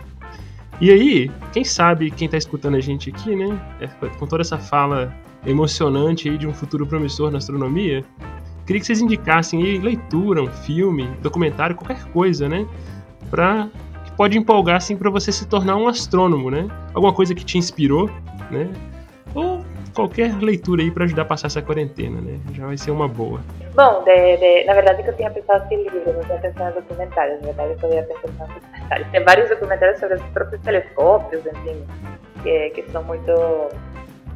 E 0.79 0.91
aí, 0.91 1.31
quem 1.51 1.63
sabe 1.63 2.11
quem 2.11 2.25
está 2.25 2.37
escutando 2.37 2.75
a 2.75 2.79
gente 2.79 3.09
aqui, 3.09 3.35
né, 3.35 3.59
é, 3.81 3.87
com 3.87 4.27
toda 4.27 4.41
essa 4.41 4.59
fala 4.59 5.11
emocionante 5.45 6.29
aí 6.29 6.37
de 6.37 6.47
um 6.47 6.53
futuro 6.53 6.85
promissor 6.85 7.31
na 7.31 7.37
astronomia, 7.37 8.03
Queria 8.65 8.79
que 8.79 8.85
vocês 8.87 8.99
indicassem 8.99 9.63
aí 9.63 9.77
leitura, 9.77 10.41
um 10.41 10.47
filme, 10.47 11.07
documentário, 11.21 11.75
qualquer 11.75 12.03
coisa, 12.05 12.49
né? 12.49 12.65
Pra, 13.29 13.69
que 14.03 14.11
pode 14.13 14.37
empolgar, 14.37 14.77
assim, 14.77 14.97
para 14.97 15.09
você 15.09 15.31
se 15.31 15.47
tornar 15.47 15.75
um 15.77 15.87
astrônomo, 15.87 16.49
né? 16.49 16.67
Alguma 16.93 17.13
coisa 17.13 17.35
que 17.35 17.45
te 17.45 17.57
inspirou, 17.57 18.09
né? 18.49 18.67
Ou 19.35 19.63
qualquer 19.93 20.35
leitura 20.41 20.81
aí 20.81 20.89
para 20.89 21.05
ajudar 21.05 21.21
a 21.21 21.25
passar 21.25 21.47
essa 21.47 21.61
quarentena, 21.61 22.19
né? 22.19 22.39
Já 22.53 22.65
vai 22.65 22.77
ser 22.77 22.91
uma 22.91 23.07
boa. 23.07 23.39
Bom, 23.75 24.03
de, 24.03 24.37
de, 24.37 24.65
na 24.65 24.73
verdade 24.73 25.03
que 25.03 25.09
eu 25.09 25.15
tinha 25.15 25.29
pensado 25.29 25.71
em 25.71 25.83
livros, 25.83 26.15
não 26.15 26.23
tinha 26.23 26.39
pensado 26.39 26.77
em 26.77 26.81
documentários. 26.81 27.41
Na 27.41 27.47
verdade, 27.51 27.75
eu 27.83 27.93
ia 27.93 28.03
pensar 28.03 28.27
em 28.27 28.49
documentários. 28.49 29.07
Tem 29.11 29.23
vários 29.23 29.49
documentários 29.49 29.99
sobre 29.99 30.15
os 30.15 30.23
próprios 30.23 30.61
telescópios, 30.61 31.45
enfim, 31.45 31.85
que, 32.43 32.69
que 32.71 32.91
são 32.91 33.03
muito, 33.03 33.31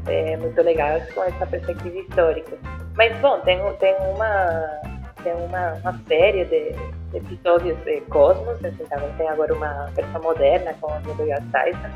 é, 0.07 0.37
muito 0.37 0.61
legais 0.61 1.11
com 1.13 1.23
essa 1.23 1.45
perspectiva 1.45 1.97
histórica. 1.97 2.57
Mas, 2.99 3.17
bom, 3.21 3.39
tem, 3.39 3.57
tem 3.79 3.95
uma 4.13 4.81
tem 5.23 5.33
uma, 5.33 5.73
uma 5.75 5.99
série 6.05 6.43
de, 6.43 6.75
episódios 7.13 7.77
de 7.85 8.01
Cosmos, 8.01 8.63
assim, 8.63 8.85
também 8.89 9.09
tem 9.17 9.29
agora 9.29 9.53
uma 9.53 9.85
versão 9.95 10.21
moderna 10.21 10.73
com 10.81 10.87
o 10.91 11.15
deGrasse 11.15 11.47
Tyson, 11.47 11.89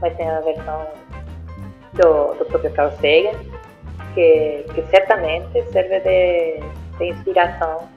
mas 0.00 0.16
tem 0.16 0.30
a 0.30 0.40
versão 0.40 0.86
do, 1.94 2.34
do 2.34 2.44
próprio 2.44 2.72
Carl 2.74 2.92
Sagan, 2.92 3.36
que, 4.14 4.64
que 4.72 4.82
certamente 4.88 5.64
serve 5.72 5.98
de, 6.00 6.60
de 6.98 7.04
inspiração 7.10 7.88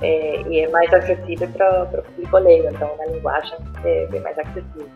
é, 0.00 0.40
e 0.48 0.60
é 0.60 0.68
mais 0.70 0.92
acessível 0.94 1.48
para 1.48 1.82
o 1.82 2.02
público 2.02 2.38
leigo, 2.38 2.68
então 2.68 2.88
uma 2.94 3.06
linguagem 3.08 3.58
é 3.84 4.06
bem 4.06 4.20
mais 4.22 4.38
acessível. 4.38 4.88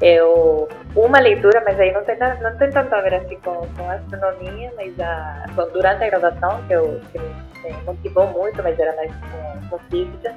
Eu, 0.00 0.68
uma 0.96 1.20
leitura, 1.20 1.62
mas 1.64 1.78
aí 1.78 1.92
não 1.92 2.04
tem, 2.04 2.16
não 2.18 2.56
tem 2.58 2.70
tanto 2.70 2.94
a 2.94 3.00
ver 3.00 3.14
assim 3.14 3.38
com, 3.44 3.66
com 3.76 3.90
astronomia, 3.90 4.72
mas 4.76 4.98
a, 5.00 5.46
bom, 5.54 5.68
durante 5.72 6.04
a 6.04 6.10
graduação, 6.10 6.62
que, 6.66 6.72
eu, 6.72 7.00
que 7.12 7.18
me 7.18 7.82
motivou 7.84 8.26
muito, 8.28 8.62
mas 8.62 8.78
era 8.78 8.94
mais 8.96 9.12
com, 9.16 9.68
com 9.68 9.78
física, 9.90 10.34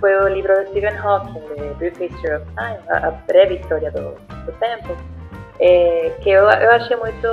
foi 0.00 0.14
o 0.16 0.28
livro 0.28 0.54
do 0.54 0.68
Stephen 0.70 0.96
Hawking, 0.96 1.40
The 1.40 1.74
Brief 1.74 2.02
History 2.02 2.36
of 2.36 2.46
Time, 2.56 2.78
a, 2.88 3.08
a 3.08 3.10
breve 3.10 3.56
história 3.56 3.90
do, 3.90 4.12
do 4.46 4.52
tempo, 4.58 4.96
é, 5.60 6.10
que 6.20 6.30
eu, 6.30 6.44
eu 6.44 6.70
achei 6.72 6.96
muito, 6.96 7.28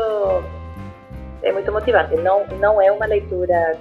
é 1.44 1.52
muito 1.52 1.72
motivante. 1.72 2.16
Não, 2.16 2.46
não 2.60 2.82
é 2.82 2.92
uma 2.92 3.06
leitura 3.06 3.78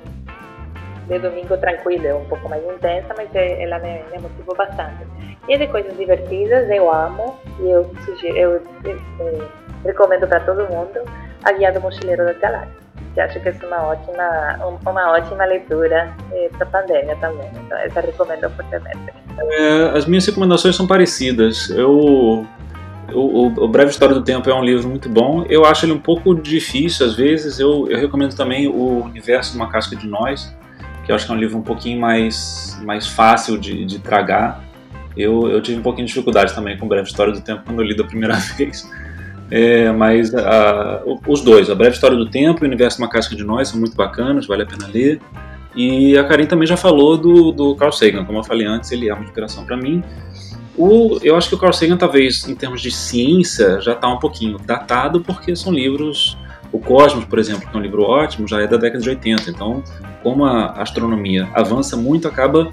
de 1.06 1.18
domingo 1.18 1.56
tranquila, 1.58 2.08
é 2.08 2.14
um 2.14 2.24
pouco 2.24 2.48
mais 2.48 2.62
intensa, 2.64 3.14
mas 3.16 3.28
é, 3.34 3.62
ela 3.62 3.78
me, 3.78 4.02
me 4.12 4.22
motivou 4.22 4.56
bastante. 4.56 5.04
E 5.48 5.58
de 5.58 5.66
coisas 5.68 5.96
divertidas, 5.96 6.70
eu 6.70 6.92
amo 6.92 7.38
e 7.60 7.70
eu, 7.70 7.90
sugiro, 8.04 8.36
eu, 8.36 8.62
eu, 8.84 9.00
eu 9.20 9.48
recomendo 9.84 10.26
para 10.26 10.40
todo 10.40 10.66
mundo 10.68 11.00
A 11.44 11.52
Guia 11.52 11.72
do 11.72 11.80
Mochileiro 11.80 12.24
das 12.24 12.38
Galáxias. 12.38 12.84
Que 13.12 13.20
acho 13.20 13.38
que 13.38 13.48
é 13.48 13.54
uma 13.66 13.82
ótima, 13.82 14.80
uma 14.84 15.12
ótima 15.12 15.44
leitura 15.44 16.12
eh, 16.32 16.48
para 16.58 16.66
a 16.66 16.70
pandemia 16.70 17.16
também. 17.16 17.48
Então, 17.64 17.78
essa 17.78 18.00
recomendo 18.00 18.50
fortemente. 18.50 19.12
É, 19.38 19.96
as 19.96 20.06
minhas 20.06 20.26
recomendações 20.26 20.74
são 20.74 20.86
parecidas. 20.86 21.70
Eu 21.70 22.44
o, 23.12 23.46
o, 23.46 23.68
Breve 23.68 23.90
História 23.90 24.14
do 24.14 24.22
Tempo 24.22 24.48
é 24.48 24.54
um 24.54 24.64
livro 24.64 24.88
muito 24.88 25.08
bom. 25.08 25.44
Eu 25.48 25.64
acho 25.64 25.84
ele 25.84 25.92
um 25.92 25.98
pouco 25.98 26.34
difícil 26.34 27.06
às 27.06 27.14
vezes. 27.14 27.60
Eu, 27.60 27.88
eu 27.88 27.98
recomendo 27.98 28.34
também 28.34 28.66
o 28.66 29.04
Universo 29.04 29.52
de 29.52 29.56
uma 29.58 29.70
Casca 29.70 29.94
de 29.94 30.06
Nós, 30.08 30.54
que 31.04 31.12
eu 31.12 31.16
acho 31.16 31.26
que 31.26 31.32
é 31.32 31.34
um 31.34 31.38
livro 31.38 31.58
um 31.58 31.62
pouquinho 31.62 32.00
mais, 32.00 32.80
mais 32.82 33.06
fácil 33.06 33.58
de, 33.58 33.84
de 33.84 33.98
tragar. 33.98 34.64
Eu, 35.16 35.48
eu 35.48 35.60
tive 35.60 35.78
um 35.78 35.82
pouquinho 35.82 36.06
de 36.06 36.12
dificuldade 36.12 36.54
também 36.54 36.76
com 36.76 36.88
Breve 36.88 37.08
História 37.08 37.32
do 37.32 37.40
Tempo 37.40 37.62
quando 37.64 37.80
eu 37.80 37.86
li 37.86 37.96
da 37.96 38.04
primeira 38.04 38.34
vez. 38.56 38.88
É, 39.50 39.92
mas 39.92 40.32
os 41.26 41.42
dois, 41.42 41.68
A 41.68 41.74
Breve 41.74 41.94
História 41.94 42.16
do 42.16 42.28
Tempo 42.28 42.64
e 42.64 42.66
O 42.66 42.66
Universo 42.66 42.98
uma 42.98 43.08
Casca 43.08 43.36
de 43.36 43.44
Nós, 43.44 43.68
são 43.68 43.78
muito 43.78 43.94
bacanas, 43.94 44.46
vale 44.46 44.62
a 44.62 44.66
pena 44.66 44.86
ler. 44.86 45.20
E 45.76 46.16
a 46.16 46.24
Karin 46.24 46.46
também 46.46 46.66
já 46.66 46.76
falou 46.76 47.16
do, 47.16 47.52
do 47.52 47.74
Carl 47.74 47.92
Sagan, 47.92 48.24
como 48.24 48.38
eu 48.38 48.44
falei 48.44 48.66
antes, 48.66 48.90
ele 48.92 49.08
é 49.08 49.14
uma 49.14 49.24
inspiração 49.24 49.64
para 49.64 49.76
mim. 49.76 50.02
O, 50.76 51.18
eu 51.22 51.36
acho 51.36 51.48
que 51.48 51.54
o 51.54 51.58
Carl 51.58 51.72
Sagan, 51.72 51.96
talvez, 51.96 52.48
em 52.48 52.54
termos 52.54 52.80
de 52.80 52.90
ciência, 52.90 53.80
já 53.80 53.92
está 53.92 54.08
um 54.08 54.18
pouquinho 54.18 54.56
datado, 54.58 55.20
porque 55.20 55.54
são 55.54 55.72
livros 55.72 56.36
o 56.74 56.80
Cosmos, 56.80 57.24
por 57.24 57.38
exemplo, 57.38 57.70
que 57.70 57.76
é 57.76 57.78
um 57.78 57.82
livro 57.82 58.02
ótimo, 58.02 58.48
já 58.48 58.60
é 58.60 58.66
da 58.66 58.76
década 58.76 59.00
de 59.00 59.08
80. 59.08 59.48
Então, 59.48 59.80
como 60.24 60.44
a 60.44 60.72
astronomia 60.72 61.48
avança 61.54 61.96
muito, 61.96 62.26
acaba 62.26 62.72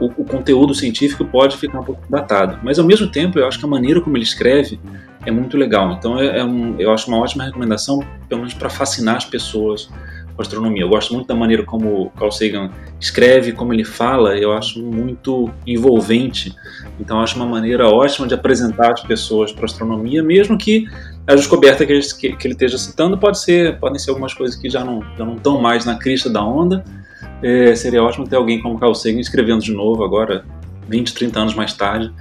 o, 0.00 0.06
o, 0.22 0.24
conteúdo 0.24 0.72
científico 0.72 1.24
pode 1.24 1.56
ficar 1.56 1.80
um 1.80 1.84
pouco 1.84 2.00
datado. 2.08 2.60
Mas 2.62 2.78
ao 2.78 2.86
mesmo 2.86 3.10
tempo, 3.10 3.36
eu 3.36 3.48
acho 3.48 3.58
que 3.58 3.64
a 3.64 3.68
maneira 3.68 4.00
como 4.00 4.16
ele 4.16 4.22
escreve 4.22 4.78
é 5.26 5.32
muito 5.32 5.56
legal. 5.56 5.92
Então, 5.92 6.16
é, 6.16 6.38
é 6.38 6.44
um, 6.44 6.76
eu 6.78 6.92
acho 6.92 7.08
uma 7.08 7.18
ótima 7.18 7.42
recomendação, 7.42 8.06
pelo 8.28 8.42
menos 8.42 8.54
para 8.54 8.70
fascinar 8.70 9.16
as 9.16 9.24
pessoas 9.24 9.90
com 10.36 10.40
astronomia. 10.40 10.82
Eu 10.82 10.88
gosto 10.88 11.12
muito 11.12 11.26
da 11.26 11.34
maneira 11.34 11.64
como 11.64 12.10
Carl 12.10 12.30
Sagan 12.30 12.70
escreve, 13.00 13.50
como 13.50 13.72
ele 13.72 13.84
fala, 13.84 14.38
eu 14.38 14.52
acho 14.52 14.80
muito 14.80 15.50
envolvente. 15.66 16.54
Então, 17.00 17.20
acho 17.20 17.34
uma 17.34 17.46
maneira 17.46 17.88
ótima 17.88 18.28
de 18.28 18.34
apresentar 18.34 18.92
as 18.92 19.02
pessoas 19.02 19.50
para 19.50 19.64
astronomia, 19.64 20.22
mesmo 20.22 20.56
que 20.56 20.86
a 21.26 21.34
descoberta 21.34 21.86
que 21.86 21.92
ele, 21.92 22.02
que, 22.02 22.36
que 22.36 22.46
ele, 22.46 22.54
esteja 22.54 22.76
citando 22.76 23.16
pode 23.16 23.38
ser, 23.38 23.78
podem 23.78 23.98
ser 23.98 24.10
algumas 24.10 24.34
coisas 24.34 24.56
que 24.56 24.68
já 24.68 24.84
não, 24.84 25.00
já 25.16 25.24
não 25.24 25.36
estão 25.36 25.60
mais 25.60 25.84
na 25.84 25.96
crista 25.96 26.28
da 26.28 26.44
onda. 26.44 26.84
É, 27.42 27.74
seria 27.74 28.02
ótimo 28.02 28.28
ter 28.28 28.36
alguém 28.36 28.60
como 28.60 28.78
Carl 28.78 28.94
Sagan 28.94 29.20
escrevendo 29.20 29.62
de 29.62 29.72
novo 29.72 30.04
agora, 30.04 30.44
20, 30.88 31.14
30 31.14 31.40
anos 31.40 31.54
mais 31.54 31.72
tarde, 31.72 32.12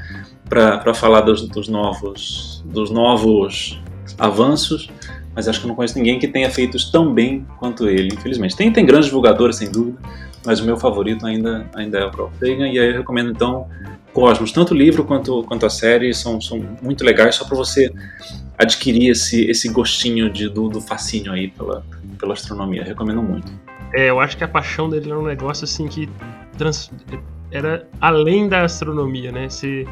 para 0.48 0.94
falar 0.94 1.22
dos, 1.22 1.48
dos, 1.48 1.68
novos, 1.68 2.64
dos 2.66 2.90
novos 2.90 3.82
avanços. 4.18 4.90
Mas 5.36 5.48
acho 5.48 5.60
que 5.60 5.66
eu 5.66 5.70
não 5.70 5.76
conheço 5.76 5.98
ninguém 5.98 6.20
que 6.20 6.28
tenha 6.28 6.50
feito 6.50 6.78
tão 6.92 7.14
bem 7.14 7.46
quanto 7.60 7.90
ele, 7.90 8.14
infelizmente. 8.14 8.56
Tem, 8.56 8.72
tem 8.72 8.86
grandes 8.86 9.08
divulgadores, 9.08 9.58
sem 9.58 9.70
dúvida, 9.70 9.98
mas 10.46 10.60
o 10.60 10.66
meu 10.66 10.78
favorito 10.78 11.26
ainda, 11.26 11.66
ainda 11.76 12.00
é 12.00 12.06
o 12.06 12.12
Carl 12.12 12.32
Sagan. 12.40 12.68
E 12.68 12.80
aí 12.80 12.90
eu 12.92 12.98
recomendo 12.98 13.32
então 13.32 13.68
Cosmos, 14.14 14.52
tanto 14.52 14.74
o 14.74 14.78
livro 14.78 15.04
quanto, 15.04 15.44
quanto 15.44 15.66
a 15.66 15.70
série 15.70 16.14
são, 16.14 16.40
são 16.40 16.64
muito 16.82 17.04
legais, 17.04 17.36
só 17.36 17.46
para 17.46 17.58
você 17.58 17.92
adquirir 18.58 19.10
esse, 19.10 19.50
esse 19.50 19.68
gostinho 19.70 20.30
de, 20.30 20.48
do, 20.48 20.70
do 20.70 20.80
fascínio 20.80 21.34
aí 21.34 21.48
pela, 21.48 21.84
pela 22.20 22.34
astronomia. 22.34 22.84
Recomendo 22.84 23.24
muito. 23.24 23.52
É, 23.96 24.10
eu 24.10 24.20
acho 24.20 24.38
que 24.38 24.44
a 24.44 24.48
paixão 24.48 24.90
dele 24.90 25.10
era 25.10 25.20
um 25.20 25.26
negócio 25.26 25.66
assim 25.66 25.88
que 25.88 26.08
trans, 26.58 26.92
era 27.52 27.88
além 28.00 28.48
da 28.48 28.64
astronomia, 28.64 29.32
né? 29.32 29.50
Se, 29.50 29.88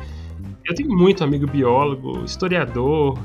eu 0.65 0.75
tenho 0.75 0.89
muito 0.89 1.23
amigo 1.23 1.47
biólogo, 1.47 2.23
historiador, 2.23 3.17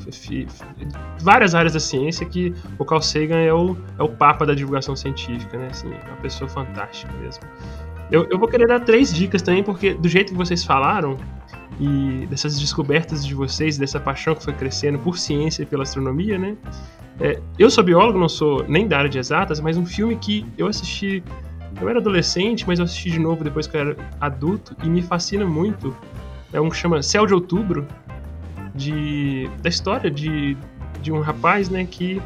várias 1.21 1.55
áreas 1.55 1.75
da 1.75 1.81
ciência 1.81 2.25
que 2.27 2.55
o 2.79 2.85
Carl 2.85 3.03
Sagan 3.03 3.39
é 3.39 3.53
o, 3.53 3.77
é 3.99 4.03
o 4.03 4.09
papa 4.09 4.47
da 4.47 4.55
divulgação 4.55 4.97
científica, 4.97 5.59
né? 5.59 5.69
Assim, 5.71 5.93
é 5.93 6.09
uma 6.09 6.17
pessoa 6.17 6.49
fantástica 6.49 7.13
mesmo. 7.21 7.43
Eu, 8.11 8.27
eu 8.31 8.39
vou 8.39 8.49
querer 8.49 8.67
dar 8.67 8.81
três 8.81 9.13
dicas 9.13 9.43
também, 9.43 9.63
porque 9.63 9.95
do 9.95 10.09
jeito 10.09 10.33
que 10.33 10.39
vocês 10.39 10.65
falaram, 10.65 11.19
e 11.79 12.27
dessas 12.27 12.59
descobertas 12.59 13.27
de 13.27 13.35
vocês, 13.35 13.77
dessa 13.77 14.01
paixão 14.01 14.35
que 14.35 14.43
foi 14.43 14.55
crescendo 14.55 14.99
por 14.99 15.19
ciência 15.19 15.63
e 15.63 15.67
pela 15.67 15.83
astronomia, 15.83 16.39
né? 16.39 16.57
É, 17.21 17.41
eu 17.59 17.71
sou 17.71 17.83
biólogo, 17.83 18.19
não 18.19 18.29
sou 18.29 18.65
nem 18.69 18.87
da 18.87 18.99
área 18.99 19.11
de 19.11 19.19
exatas, 19.19 19.61
mas 19.61 19.77
um 19.77 19.85
filme 19.85 20.17
que 20.17 20.47
eu 20.57 20.67
assisti, 20.67 21.23
eu 21.81 21.89
era 21.89 21.99
adolescente, 21.99 22.67
mas 22.67 22.79
eu 22.79 22.85
assisti 22.85 23.11
de 23.11 23.19
novo 23.19 23.43
depois 23.43 23.67
que 23.67 23.77
eu 23.77 23.81
era 23.81 23.97
adulto 24.21 24.77
e 24.83 24.89
me 24.89 25.03
fascina 25.03 25.45
muito. 25.45 25.95
É 26.53 26.61
um 26.61 26.69
que 26.69 26.77
chama 26.77 27.03
Céu 27.03 27.27
de 27.27 27.35
Outubro, 27.35 27.87
de, 28.75 29.51
da 29.63 29.69
história 29.69 30.11
de, 30.11 30.57
de 31.03 31.13
um 31.13 31.21
rapaz, 31.21 31.69
né, 31.69 31.87
que 31.89 32.21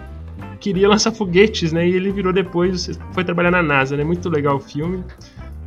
queria 0.59 0.89
lançar 0.89 1.13
foguetes, 1.13 1.73
né, 1.73 1.89
e 1.89 1.95
ele 1.95 2.11
virou 2.13 2.33
depois, 2.33 2.99
foi 3.13 3.25
trabalhar 3.25 3.51
na 3.51 3.63
NASA, 3.63 3.97
né? 3.97 4.05
Muito 4.05 4.29
legal 4.29 4.57
o 4.57 4.61
filme 4.61 5.03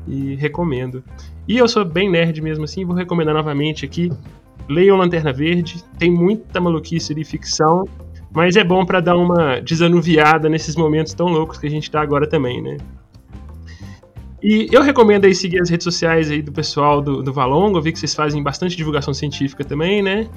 e 0.08 0.36
recomendo. 0.36 1.04
E 1.48 1.58
eu 1.58 1.68
sou 1.68 1.84
bem 1.84 2.10
nerd 2.10 2.42
mesmo 2.42 2.66
assim, 2.66 2.86
vou 2.86 2.96
recomendar 2.96 3.34
novamente 3.34 3.86
aqui. 3.86 4.12
Leiam 4.70 4.98
Lanterna 4.98 5.34
Verde, 5.34 5.84
tem 5.98 6.12
muita 6.12 6.62
maluquice 6.62 7.14
de 7.14 7.24
ficção, 7.24 7.86
mas 8.32 8.56
é 8.56 8.64
bom 8.64 8.86
para 8.86 9.02
dar 9.02 9.18
uma 9.18 9.60
desanuviada 9.60 10.48
nesses 10.48 10.76
momentos 10.76 11.14
tão 11.14 11.28
loucos 11.28 11.58
que 11.58 11.68
a 11.68 11.70
gente 11.70 11.92
tá 11.92 12.02
agora 12.02 12.28
também, 12.28 12.62
né? 12.62 12.78
E 14.44 14.68
eu 14.74 14.82
recomendo 14.82 15.24
aí 15.24 15.34
seguir 15.34 15.62
as 15.62 15.70
redes 15.70 15.86
sociais 15.86 16.30
aí 16.30 16.42
do 16.42 16.52
pessoal 16.52 17.02
do, 17.02 17.24
do 17.24 17.32
Valongo, 17.32 17.78
eu 17.78 17.82
vi 17.82 17.94
que 17.94 18.00
vocês 18.00 18.14
fazem 18.14 18.44
bastante 18.44 18.76
divulgação 18.76 19.14
científica 19.14 19.64
também, 19.64 20.04
né? 20.04 20.30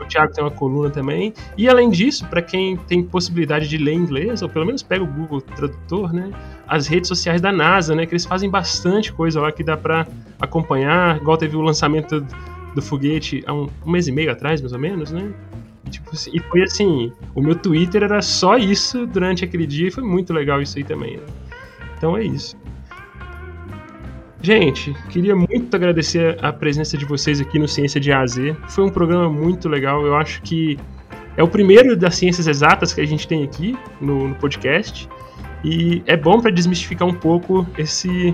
O 0.00 0.04
Thiago 0.04 0.32
tem 0.32 0.44
uma 0.44 0.52
coluna 0.52 0.88
também. 0.88 1.34
E 1.58 1.68
além 1.68 1.90
disso, 1.90 2.24
para 2.26 2.40
quem 2.40 2.76
tem 2.76 3.02
possibilidade 3.02 3.66
de 3.66 3.76
ler 3.76 3.94
inglês, 3.94 4.40
ou 4.40 4.48
pelo 4.48 4.64
menos 4.64 4.84
pega 4.84 5.02
o 5.02 5.06
Google 5.06 5.40
Tradutor, 5.40 6.12
né? 6.12 6.30
As 6.68 6.86
redes 6.86 7.08
sociais 7.08 7.40
da 7.40 7.50
NASA, 7.50 7.92
né? 7.92 8.06
Que 8.06 8.12
eles 8.12 8.24
fazem 8.24 8.48
bastante 8.48 9.12
coisa 9.12 9.40
lá 9.40 9.50
que 9.50 9.64
dá 9.64 9.76
para 9.76 10.06
acompanhar. 10.40 11.16
Igual 11.16 11.36
teve 11.36 11.56
o 11.56 11.60
lançamento 11.60 12.24
do 12.72 12.80
foguete 12.80 13.42
há 13.48 13.52
um, 13.52 13.68
um 13.84 13.90
mês 13.90 14.06
e 14.06 14.12
meio 14.12 14.30
atrás, 14.30 14.60
mais 14.60 14.72
ou 14.72 14.78
menos, 14.78 15.10
né? 15.10 15.34
E, 15.86 15.90
tipo, 15.90 16.10
e 16.32 16.38
foi 16.38 16.62
assim, 16.62 17.12
o 17.34 17.42
meu 17.42 17.56
Twitter 17.56 18.04
era 18.04 18.22
só 18.22 18.56
isso 18.56 19.06
durante 19.06 19.44
aquele 19.44 19.66
dia 19.66 19.88
e 19.88 19.90
foi 19.90 20.04
muito 20.04 20.32
legal 20.32 20.62
isso 20.62 20.78
aí 20.78 20.84
também. 20.84 21.16
Né? 21.16 21.22
Então 21.96 22.16
é 22.16 22.22
isso. 22.22 22.56
Gente, 24.46 24.94
queria 25.08 25.34
muito 25.34 25.74
agradecer 25.74 26.38
a 26.40 26.52
presença 26.52 26.96
de 26.96 27.04
vocês 27.04 27.40
aqui 27.40 27.58
no 27.58 27.66
Ciência 27.66 28.00
de 28.00 28.12
A 28.12 28.20
a 28.20 28.26
Z. 28.28 28.56
Foi 28.68 28.84
um 28.84 28.88
programa 28.88 29.28
muito 29.28 29.68
legal. 29.68 30.06
Eu 30.06 30.14
acho 30.14 30.40
que 30.42 30.78
é 31.36 31.42
o 31.42 31.48
primeiro 31.48 31.96
das 31.96 32.14
ciências 32.14 32.46
exatas 32.46 32.94
que 32.94 33.00
a 33.00 33.04
gente 33.04 33.26
tem 33.26 33.42
aqui 33.42 33.76
no, 34.00 34.28
no 34.28 34.36
podcast. 34.36 35.08
E 35.64 36.00
é 36.06 36.16
bom 36.16 36.40
para 36.40 36.52
desmistificar 36.52 37.08
um 37.08 37.12
pouco 37.12 37.66
esse, 37.76 38.32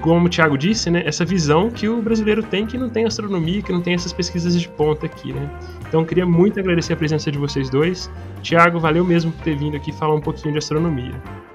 como 0.00 0.26
o 0.26 0.28
Thiago 0.28 0.56
disse, 0.56 0.90
né, 0.90 1.02
essa 1.04 1.24
visão 1.24 1.70
que 1.70 1.88
o 1.88 2.00
brasileiro 2.00 2.42
tem 2.42 2.66
que 2.66 2.78
não 2.78 2.88
tem 2.88 3.04
astronomia, 3.04 3.62
que 3.62 3.72
não 3.72 3.80
tem 3.80 3.94
essas 3.94 4.12
pesquisas 4.12 4.58
de 4.58 4.68
ponta 4.68 5.06
aqui, 5.06 5.32
né? 5.32 5.50
Então 5.88 6.04
queria 6.04 6.26
muito 6.26 6.58
agradecer 6.58 6.92
a 6.92 6.96
presença 6.96 7.30
de 7.30 7.38
vocês 7.38 7.70
dois. 7.70 8.10
Thiago, 8.42 8.78
valeu 8.78 9.04
mesmo 9.04 9.32
por 9.32 9.42
ter 9.42 9.56
vindo 9.56 9.76
aqui 9.76 9.92
falar 9.92 10.14
um 10.14 10.20
pouquinho 10.20 10.52
de 10.52 10.58
astronomia. 10.58 11.12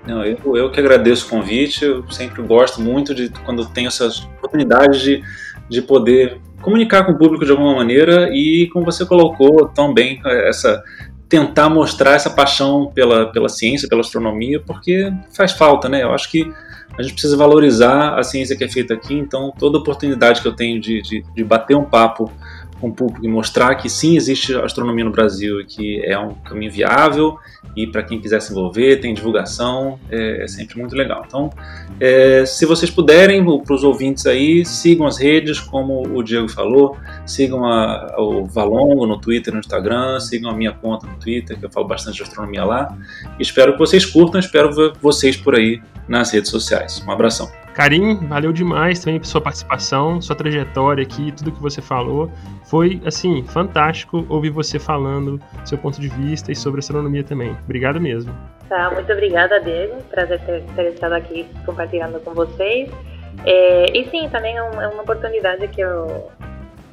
Não, 0.08 0.24
eu, 0.24 0.58
eu 0.58 0.72
que 0.72 0.80
agradeço 0.80 1.28
o 1.28 1.30
convite, 1.30 1.86
eu 1.86 2.10
sempre 2.10 2.42
gosto 2.42 2.82
muito 2.82 3.14
de 3.14 3.30
quando 3.46 3.66
tenho 3.66 3.88
essas 3.88 4.24
oportunidades 4.38 5.02
de, 5.02 5.22
de 5.70 5.82
poder 5.82 6.40
comunicar 6.62 7.06
com 7.06 7.12
o 7.14 7.18
público 7.18 7.46
de 7.46 7.52
alguma 7.52 7.76
maneira 7.76 8.30
e 8.34 8.68
como 8.74 8.86
você 8.86 9.06
colocou 9.06 9.68
tão 9.68 9.94
bem 9.94 10.20
essa 10.26 10.84
tentar 11.30 11.70
mostrar 11.70 12.14
essa 12.14 12.32
paixão 12.32 12.88
pela, 12.88 13.32
pela 13.32 13.48
ciência, 13.48 13.88
pela 13.88 14.02
astronomia, 14.02 14.60
porque 14.60 15.14
faz 15.32 15.52
falta, 15.52 15.88
né? 15.88 16.02
Eu 16.02 16.12
acho 16.12 16.30
que 16.32 16.52
a 17.00 17.02
gente 17.02 17.14
precisa 17.14 17.38
valorizar 17.38 18.20
a 18.20 18.24
ciência 18.24 18.58
que 18.58 18.64
é 18.66 18.68
feita 18.68 18.94
aqui, 18.94 19.14
então 19.14 19.54
toda 19.58 19.78
oportunidade 19.78 20.42
que 20.42 20.48
eu 20.50 20.54
tenho 20.54 20.82
de, 20.82 21.02
de, 21.02 21.24
de 21.34 21.44
bater 21.46 21.78
um 21.78 21.86
papo 21.86 22.30
com 22.80 22.90
o 22.90 22.94
público 22.94 23.26
e 23.26 23.28
mostrar 23.28 23.76
que 23.76 23.90
sim 23.90 24.16
existe 24.16 24.56
astronomia 24.56 25.06
no 25.06 25.12
Brasil 25.12 25.62
e 25.62 25.66
que 25.66 26.06
é 26.06 26.18
um 26.18 26.34
caminho 26.34 26.72
viável 26.72 27.38
e 27.76 27.88
para 27.88 28.04
quem 28.04 28.20
quiser 28.20 28.42
se 28.42 28.52
envolver, 28.52 28.98
tem 28.98 29.14
divulgação, 29.14 30.00
é, 30.10 30.44
é 30.44 30.48
sempre 30.48 30.80
muito 30.80 30.96
legal. 30.96 31.24
Então, 31.26 31.50
é, 32.00 32.46
se 32.46 32.66
vocês 32.66 32.90
puderem, 32.90 33.44
para 33.62 33.74
os 33.74 33.84
ouvintes 33.84 34.26
aí, 34.26 34.66
sigam 34.66 35.06
as 35.06 35.18
redes, 35.18 35.60
como 35.60 36.04
o 36.16 36.24
Diego 36.24 36.50
falou, 36.50 36.98
sigam 37.26 37.66
a, 37.66 38.16
o 38.18 38.46
Valongo 38.46 39.06
no 39.06 39.20
Twitter 39.20 39.54
no 39.54 39.60
Instagram, 39.60 40.20
sigam 40.20 40.50
a 40.50 40.54
minha 40.54 40.72
conta 40.72 41.08
no 41.08 41.16
Twitter, 41.18 41.58
que 41.60 41.66
eu 41.66 41.70
falo 41.70 41.88
bastante 41.88 42.18
de 42.18 42.24
astronomia 42.24 42.64
lá. 42.64 42.98
Espero 43.40 43.74
que 43.74 43.80
vocês 43.80 44.06
curtam, 44.06 44.40
espero 44.40 44.74
ver 44.74 44.94
vocês 45.02 45.38
por 45.38 45.56
aí 45.56 45.82
nas 46.08 46.32
redes 46.32 46.50
sociais. 46.50 47.04
Um 47.06 47.12
abração. 47.12 47.69
Karim, 47.80 48.28
valeu 48.28 48.52
demais 48.52 49.00
também 49.00 49.22
por 49.22 49.26
sua 49.26 49.40
participação, 49.40 50.22
sua 50.22 50.36
trajetória 50.36 51.02
aqui, 51.02 51.32
tudo 51.32 51.50
que 51.50 51.62
você 51.62 51.82
falou. 51.82 52.30
Foi, 52.66 53.02
assim, 53.06 53.42
fantástico 53.46 54.26
ouvir 54.28 54.50
você 54.50 54.78
falando 54.78 55.40
seu 55.64 55.78
ponto 55.78 56.02
de 56.02 56.10
vista 56.10 56.52
e 56.52 56.56
sobre 56.58 56.80
astronomia 56.80 57.24
também. 57.24 57.56
Obrigado 57.64 58.02
mesmo. 58.02 58.36
Tá, 58.68 58.92
muito 58.92 59.10
obrigada, 59.14 59.62
Diego. 59.62 59.96
Prazer 60.12 60.42
ter, 60.42 60.62
ter 60.76 60.88
estado 60.92 61.14
aqui 61.14 61.48
compartilhando 61.66 62.20
com 62.20 62.34
vocês. 62.34 62.92
É, 63.46 63.98
e 63.98 64.10
sim, 64.10 64.28
também 64.28 64.58
é 64.58 64.62
uma, 64.62 64.84
é 64.84 64.88
uma 64.90 65.04
oportunidade 65.04 65.66
que 65.70 65.80
eu, 65.80 66.30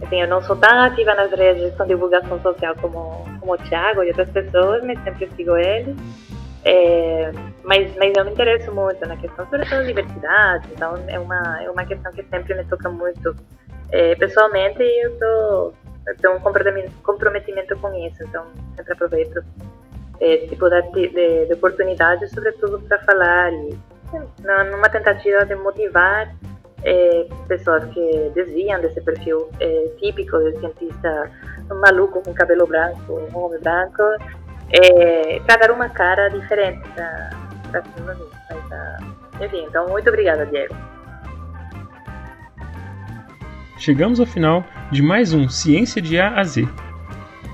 assim, 0.00 0.22
eu 0.22 0.28
não 0.28 0.40
sou 0.40 0.54
tão 0.54 0.70
ativa 0.82 1.16
nas 1.16 1.32
redes 1.32 1.76
com 1.76 1.84
divulgação 1.84 2.40
social 2.40 2.76
como, 2.80 3.26
como 3.40 3.54
o 3.54 3.58
Thiago 3.58 4.04
e 4.04 4.08
outras 4.10 4.30
pessoas, 4.30 4.84
mas 4.84 5.02
sempre 5.02 5.28
sigo 5.34 5.56
ele. 5.56 5.96
É, 6.64 7.32
mas, 7.66 7.94
mas 7.96 8.12
eu 8.16 8.24
me 8.24 8.30
interesso 8.30 8.72
muito 8.72 9.04
na 9.06 9.16
questão, 9.16 9.44
sobre 9.46 9.66
a 9.74 9.82
diversidade, 9.82 10.68
então 10.72 10.94
é 11.08 11.18
uma, 11.18 11.62
é 11.62 11.70
uma 11.70 11.84
questão 11.84 12.12
que 12.12 12.22
sempre 12.24 12.54
me 12.54 12.64
toca 12.64 12.88
muito. 12.88 13.34
É, 13.92 14.16
pessoalmente 14.16 14.82
e 14.82 15.06
eu, 15.06 15.16
tô, 15.16 15.72
eu 16.08 16.16
tenho 16.20 16.36
um 16.36 16.40
comprometimento, 16.40 17.76
com 17.78 17.94
isso, 17.94 18.22
então 18.24 18.44
sempre 18.76 18.92
aproveito 18.92 19.44
é, 20.20 20.34
esse 20.34 20.48
tipo 20.48 20.68
de, 20.68 21.08
de, 21.08 21.46
de 21.46 21.52
oportunidade, 21.52 22.28
sobretudo 22.30 22.80
para 22.80 22.98
falar 23.04 23.52
e 23.52 23.78
numa 24.70 24.88
tentativa 24.88 25.44
de 25.44 25.54
motivar 25.56 26.34
é, 26.84 27.26
pessoas 27.48 27.84
que 27.86 28.30
desviam 28.34 28.80
desse 28.80 29.00
perfil 29.00 29.48
é, 29.60 29.88
típico 29.98 30.38
do 30.38 30.58
cientista 30.58 31.30
um 31.70 31.80
maluco 31.80 32.22
com 32.22 32.32
cabelo 32.32 32.66
branco, 32.66 33.12
um 33.12 33.38
homem 33.38 33.60
branco, 33.60 34.02
é, 34.70 35.40
para 35.40 35.66
dar 35.66 35.70
uma 35.72 35.88
cara 35.88 36.28
diferente 36.28 36.88
Mas, 38.04 38.18
uh, 38.18 39.44
enfim, 39.44 39.64
então 39.68 39.88
muito 39.88 40.08
obrigada, 40.08 40.46
Diego. 40.46 40.74
Chegamos 43.78 44.18
ao 44.20 44.26
final 44.26 44.64
de 44.90 45.02
mais 45.02 45.32
um 45.32 45.48
Ciência 45.48 46.00
de 46.00 46.18
A 46.18 46.40
a 46.40 46.44
Z. 46.44 46.66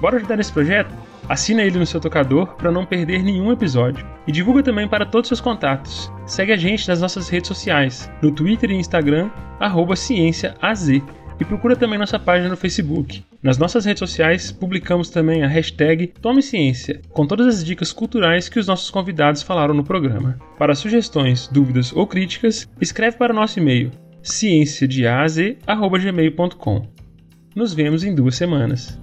Bora 0.00 0.16
ajudar 0.16 0.36
nesse 0.36 0.52
projeto? 0.52 0.94
Assina 1.28 1.62
ele 1.62 1.78
no 1.78 1.86
seu 1.86 2.00
tocador 2.00 2.54
para 2.54 2.70
não 2.70 2.84
perder 2.84 3.22
nenhum 3.22 3.52
episódio. 3.52 4.06
E 4.26 4.32
divulga 4.32 4.62
também 4.62 4.88
para 4.88 5.06
todos 5.06 5.30
os 5.30 5.38
seus 5.38 5.40
contatos. 5.40 6.12
Segue 6.26 6.52
a 6.52 6.56
gente 6.56 6.88
nas 6.88 7.00
nossas 7.00 7.28
redes 7.28 7.48
sociais, 7.48 8.10
no 8.20 8.30
Twitter 8.30 8.70
e 8.70 8.74
Instagram, 8.74 9.30
arroba 9.58 9.96
CiênciaAZ 9.96 11.02
e 11.42 11.44
procura 11.44 11.76
também 11.76 11.98
nossa 11.98 12.18
página 12.18 12.48
no 12.48 12.56
Facebook. 12.56 13.22
Nas 13.42 13.58
nossas 13.58 13.84
redes 13.84 13.98
sociais, 13.98 14.50
publicamos 14.50 15.10
também 15.10 15.42
a 15.42 15.48
hashtag 15.48 16.06
Tome 16.06 16.42
Ciência, 16.42 17.02
com 17.10 17.26
todas 17.26 17.46
as 17.48 17.62
dicas 17.64 17.92
culturais 17.92 18.48
que 18.48 18.58
os 18.58 18.66
nossos 18.66 18.90
convidados 18.90 19.42
falaram 19.42 19.74
no 19.74 19.84
programa. 19.84 20.38
Para 20.56 20.74
sugestões, 20.74 21.48
dúvidas 21.48 21.92
ou 21.92 22.06
críticas, 22.06 22.66
escreve 22.80 23.18
para 23.18 23.32
o 23.32 23.36
nosso 23.36 23.58
e-mail 23.58 23.90
cienciadeaz.gmail.com. 24.22 26.88
Nos 27.54 27.74
vemos 27.74 28.02
em 28.04 28.14
duas 28.14 28.36
semanas. 28.36 28.98